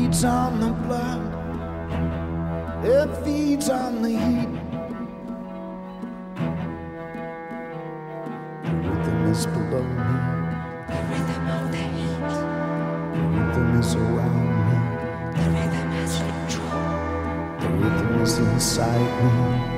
Feeds 0.08 0.24
on 0.24 0.60
the 0.60 0.72
blood. 0.72 1.20
It 2.82 3.24
feeds 3.24 3.68
on 3.68 4.00
the 4.00 4.08
heat. 4.08 4.48
The 8.64 8.70
rhythm 8.88 9.26
is 9.30 9.46
below 9.46 9.82
me. 9.82 10.04
The 10.88 10.98
rhythm 11.10 11.48
of 11.56 11.70
the 11.72 11.84
heat. 11.96 12.30
The 13.12 13.20
rhythm 13.34 13.80
is 13.80 13.94
around 13.96 14.48
me. 14.64 14.76
The 15.36 15.46
rhythm 15.50 15.88
has 15.98 16.14
control. 16.30 16.88
The 17.60 17.68
rhythm 17.76 18.22
is 18.22 18.38
inside 18.38 19.12
me. 19.22 19.68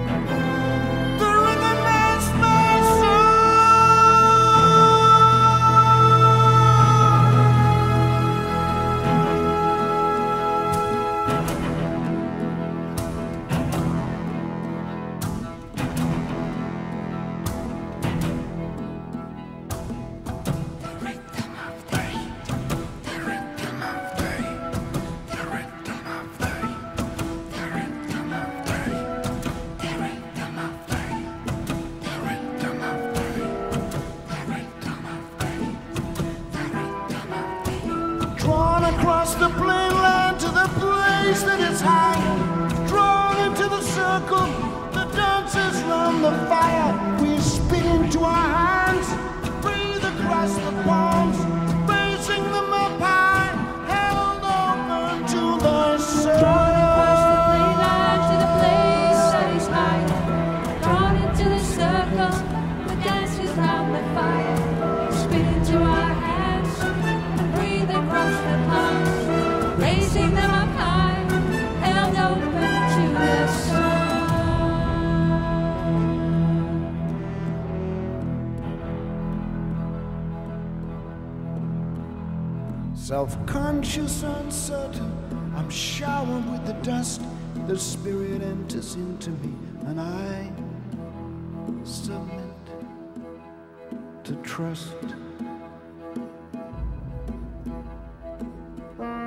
Trust. 94.50 94.96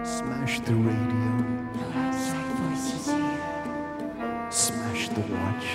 Smash 0.03 0.59
the 0.67 0.75
radio. 0.75 1.29
Smash 4.49 5.07
the 5.15 5.23
watch. 5.31 5.67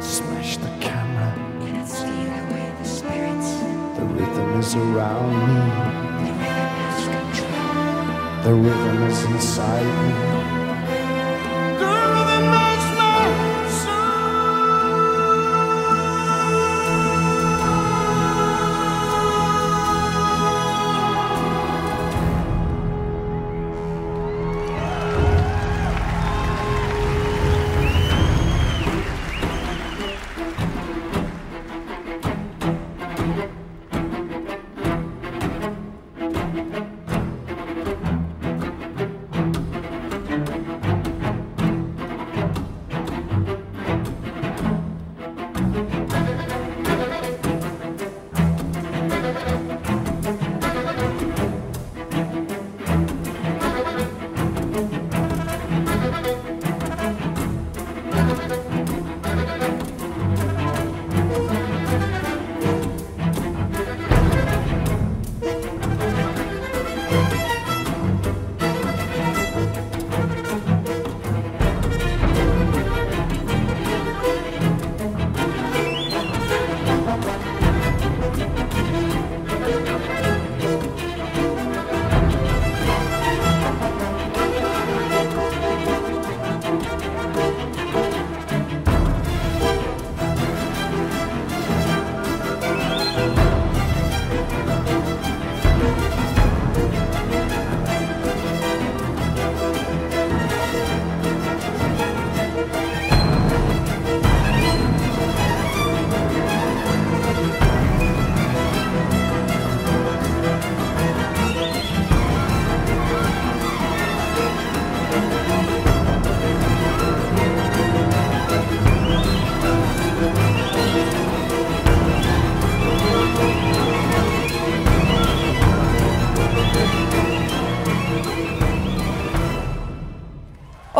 Smash 0.00 0.56
the 0.56 0.72
camera. 0.80 1.30
The 3.98 4.04
rhythm 4.16 4.60
is 4.60 4.74
around 4.76 5.36
me. 5.48 5.62
The 8.44 8.54
rhythm 8.54 9.02
is 9.02 9.24
inside 9.24 9.92
me. 10.02 10.53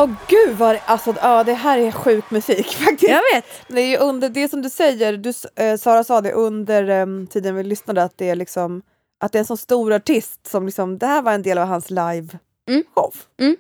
Åh 0.05 0.11
gud 0.28 0.57
vad 0.57 0.78
alltså, 0.86 1.14
ja, 1.22 1.44
det 1.44 1.55
här 1.55 1.78
är 1.78 1.90
sjuk 1.90 2.30
musik 2.30 2.66
faktiskt. 2.74 3.12
Jag 3.12 3.22
vet. 3.34 3.44
Det 3.68 3.80
är 3.80 4.02
under 4.02 4.28
det 4.28 4.48
som 4.48 4.62
du 4.62 4.70
säger, 4.70 5.16
du, 5.16 5.32
eh, 5.57 5.76
Sara 5.76 6.05
sa 6.05 6.20
det 6.20 6.32
under 6.32 6.88
em, 6.88 7.26
tiden 7.26 7.55
vi 7.55 7.62
lyssnade 7.62 8.02
att 8.02 8.18
det 8.18 8.30
är 8.30 8.34
liksom 8.34 8.82
att 9.20 9.32
det 9.32 9.38
är 9.38 9.40
en 9.40 9.46
så 9.46 9.57
stor 9.57 9.92
artist 9.92 10.46
som 10.46 10.66
liksom, 10.66 10.98
det 10.98 11.07
här 11.07 11.22
var 11.22 11.32
en 11.32 11.42
del 11.42 11.59
av 11.59 11.66
hans 11.66 11.90
live 11.90 12.38
Mm. 12.68 12.84
Mm. 13.40 13.57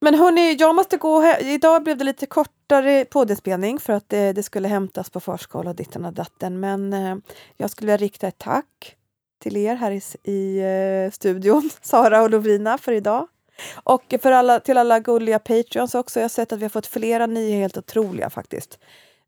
Men 0.00 0.14
hörni, 0.14 0.56
jag 0.58 0.74
måste 0.74 0.96
gå. 0.96 1.34
Idag 1.40 1.82
blev 1.82 1.96
det 1.96 2.04
lite 2.04 2.26
kortare 2.26 3.04
poddinspelning 3.04 3.78
för 3.78 3.92
att 3.92 4.08
det, 4.08 4.32
det 4.32 4.42
skulle 4.42 4.68
hämtas 4.68 5.10
på 5.10 5.20
förskola 5.20 5.70
och 5.70 5.76
ditten 5.76 6.04
och 6.04 6.12
datten. 6.12 6.60
Men 6.60 6.92
eh, 6.92 7.16
jag 7.56 7.70
skulle 7.70 7.86
vilja 7.86 8.04
rikta 8.04 8.26
ett 8.28 8.38
tack 8.38 8.96
till 9.42 9.56
er 9.56 9.74
här 9.74 9.90
i, 9.90 10.30
i 10.32 10.58
eh, 10.58 11.12
studion, 11.12 11.70
Sara 11.82 12.22
och 12.22 12.30
Lovina, 12.30 12.78
för 12.78 12.92
idag. 12.92 13.28
Och 13.74 14.14
för 14.22 14.32
alla, 14.32 14.60
till 14.60 14.78
alla 14.78 15.00
gulliga 15.00 15.38
patreons 15.38 15.94
också. 15.94 16.20
Jag 16.20 16.24
har 16.24 16.28
sett 16.28 16.52
att 16.52 16.58
vi 16.58 16.64
har 16.64 16.70
fått 16.70 16.86
flera, 16.86 17.26
ni 17.26 17.52
är 17.52 17.56
helt 17.56 17.76
otroliga 17.76 18.30
faktiskt. 18.30 18.78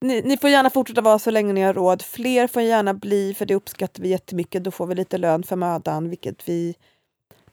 Ni, 0.01 0.23
ni 0.23 0.37
får 0.37 0.51
gärna 0.51 0.71
fortsätta 0.71 1.01
vara 1.01 1.19
så 1.19 1.31
länge 1.31 1.53
ni 1.53 1.63
har 1.63 1.75
råd. 1.75 2.03
Fler 2.03 2.47
får 2.47 2.63
gärna 2.63 2.95
bli, 2.95 3.35
för 3.35 3.47
det 3.47 3.55
uppskattar 3.55 4.03
vi 4.03 4.09
jättemycket. 4.09 4.65
Då 4.65 4.71
får 4.71 4.87
vi 4.87 4.95
lite 4.95 5.19
lön 5.19 5.43
för 5.43 5.57
mödan, 5.57 6.09
vilket 6.09 6.49
vi 6.49 6.75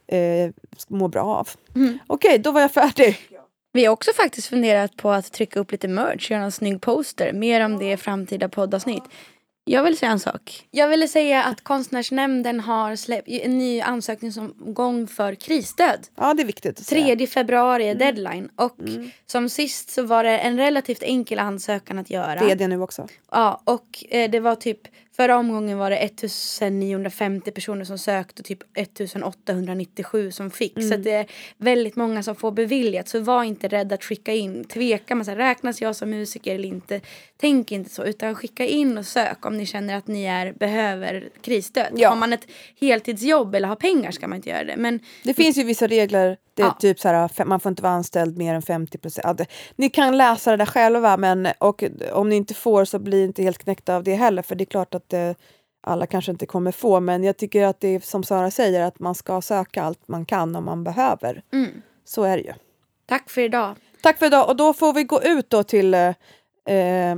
eh, 0.08 0.52
må 0.88 1.08
bra 1.08 1.24
av. 1.24 1.50
Mm. 1.76 2.00
Okej, 2.08 2.40
då 2.40 2.52
var 2.52 2.62
jag 2.62 2.72
färdig. 2.72 3.18
Vi 3.74 3.86
har 3.86 3.94
också 3.94 4.12
faktiskt 4.16 4.48
funderat 4.48 4.98
på 4.98 5.12
att 5.12 5.32
trycka 5.32 5.60
upp 5.60 5.72
lite 5.72 5.88
merch, 5.88 6.32
göra 6.32 6.44
en 6.44 6.52
snygg 6.52 6.82
poster. 6.82 7.34
Mer 7.34 7.66
om 7.66 7.78
det 7.78 7.92
i 7.92 7.98
framtida 7.98 8.50
poddavsnitt. 8.50 9.04
Jag 9.68 9.84
vill 9.84 9.98
säga 9.98 10.12
en 10.12 10.20
sak. 10.20 10.68
Jag 10.72 10.88
ville 10.88 11.08
säga 11.08 11.44
att 11.44 11.62
Konstnärsnämnden 11.62 12.60
har 12.60 12.96
släppt 12.96 13.28
en 13.28 13.58
ny 13.58 13.82
ansökningsomgång 13.82 15.08
för 15.08 15.36
krisstöd. 15.36 16.08
Ja, 16.16 16.34
det 16.34 16.44
är 16.44 16.46
viktigt 16.46 16.80
att 16.80 16.86
säga. 16.86 17.16
3 17.16 17.28
februari 17.28 17.90
är 17.90 17.96
deadline. 17.96 18.50
Och 18.56 18.78
som 19.26 19.50
sist 19.50 19.90
så 19.90 20.04
var 20.04 20.24
det 20.24 20.38
en 20.38 20.58
relativt 20.58 21.04
enkel 21.04 21.40
ansökan 21.40 22.00
att 22.00 22.10
göra. 22.10 22.36
Det 22.36 22.52
är 22.52 22.56
det 22.56 22.68
nu 22.68 22.82
också. 22.82 23.08
Ja, 23.32 23.62
och 23.64 24.04
eh, 24.10 24.32
det 24.32 24.40
var 24.40 24.56
typ 24.56 24.80
förra 25.16 25.38
omgången 25.38 25.78
var 25.78 25.90
det 25.90 25.98
1950 25.98 27.52
personer 27.52 27.86
som 27.86 27.98
sökte 27.98 28.42
och 28.42 28.46
typ 28.46 28.78
1897 28.78 30.32
som 30.32 30.52
fick. 30.52 30.84
Så 30.84 30.94
att 30.94 31.04
det 31.04 31.12
är 31.12 31.26
väldigt 31.58 31.96
många 31.96 32.24
som 32.24 32.36
får 32.36 32.52
beviljat. 32.52 33.08
Så 33.08 33.20
var 33.20 33.44
inte 33.44 33.68
rädd 33.68 33.94
att 33.94 34.04
skicka 34.04 34.34
in. 34.34 34.64
Tveka, 34.64 35.16
man 35.16 35.26
säger, 35.26 35.38
räknas 35.38 35.82
jag 35.82 35.96
som 35.96 36.10
musiker 36.10 36.56
eller 36.56 36.68
inte? 36.68 37.02
Tänk 37.38 37.72
inte 37.72 37.90
så, 37.90 38.04
utan 38.04 38.36
skicka 38.36 38.66
in 38.66 38.98
och 38.98 39.06
sök 39.06 39.46
om 39.46 39.58
ni 39.58 39.66
känner 39.66 39.98
att 39.98 40.08
ni 40.08 40.26
är, 40.26 40.54
behöver 40.54 41.30
krisstöd. 41.42 41.94
Ja. 41.96 42.10
Har 42.10 42.16
man 42.16 42.34
ett 42.34 42.48
heltidsjobb 42.80 43.56
eller 43.56 43.68
har 43.68 43.76
pengar 43.76 44.12
ska 44.12 44.28
man 44.28 44.36
inte 44.36 44.50
göra 44.50 44.64
det. 44.64 44.78
Men 44.78 45.00
Det 45.24 45.34
finns 45.34 45.58
ju 45.58 45.64
vissa 45.64 45.88
regler. 45.88 46.38
Det 46.56 46.62
är 46.64 46.66
Ja. 46.68 46.78
typ 46.80 47.00
så 47.00 47.08
här, 47.10 47.46
man 47.46 47.60
får 47.60 47.70
inte 47.70 47.82
vara 47.84 47.94
anställd 47.94 48.38
mer 48.38 48.54
än 48.56 48.62
50 48.62 48.98
procent. 48.98 49.42
Ni 49.76 49.90
kan 49.90 50.18
läsa 50.18 50.52
det 50.52 50.58
där 50.58 50.66
själva 50.66 51.18
men 51.18 51.48
och 51.60 51.84
om 52.14 52.30
ni 52.30 52.36
inte 52.36 52.54
får 52.54 52.86
så 52.86 53.00
bli 53.00 53.24
inte 53.24 53.44
helt 53.44 53.58
knäckta 53.58 53.96
av 53.96 54.04
det 54.04 54.16
heller 54.16 54.42
för 54.42 54.56
det 54.56 54.64
är 54.64 54.66
klart 54.66 54.96
att 54.96 55.14
eh, 55.14 55.32
alla 55.88 56.08
kanske 56.08 56.32
inte 56.32 56.46
kommer 56.46 56.72
få 56.72 57.00
men 57.00 57.24
jag 57.24 57.38
tycker 57.38 57.64
att 57.66 57.80
det 57.80 57.88
är 57.88 58.00
som 58.00 58.24
Sara 58.24 58.52
säger 58.52 58.82
att 58.82 59.00
man 59.00 59.16
ska 59.16 59.42
söka 59.42 59.84
allt 59.84 60.08
man 60.08 60.26
kan 60.26 60.56
om 60.56 60.66
man 60.66 60.84
behöver. 60.84 61.44
mm, 61.54 61.70
Så 62.06 62.24
är 62.24 62.38
det 62.38 62.44
ju. 62.44 62.54
tack 63.06 63.30
för 63.30 63.42
idag. 63.42 63.76
Tack 64.02 64.18
för 64.20 64.26
idag 64.26 64.50
och 64.50 64.56
då 64.56 64.74
får 64.74 64.94
vi 64.94 65.04
gå 65.04 65.24
ut 65.24 65.50
då 65.50 65.64
till, 65.64 65.94
eh, 65.94 66.14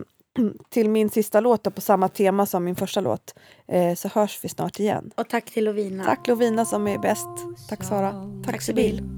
till 0.69 0.89
min 0.89 1.09
sista 1.09 1.39
låt 1.39 1.75
på 1.75 1.81
samma 1.81 2.09
tema 2.09 2.45
som 2.45 2.63
min 2.63 2.75
första 2.75 3.01
låt. 3.01 3.35
Eh, 3.67 3.95
så 3.95 4.07
hörs 4.07 4.39
vi 4.43 4.49
snart 4.49 4.79
igen. 4.79 5.11
Och 5.15 5.29
tack 5.29 5.45
till 5.51 5.65
Lovina. 5.65 6.03
Tack 6.03 6.27
Lovina 6.27 6.65
som 6.65 6.88
är 6.88 6.97
bäst. 6.97 7.27
Tack 7.69 7.83
Sara. 7.83 8.13
Tack 8.45 8.61
Sibyl. 8.61 9.16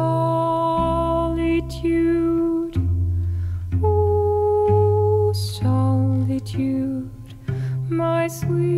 oh, 3.83 5.33
solitude, 5.35 7.11
my 7.91 8.27
sweetest, 8.27 8.70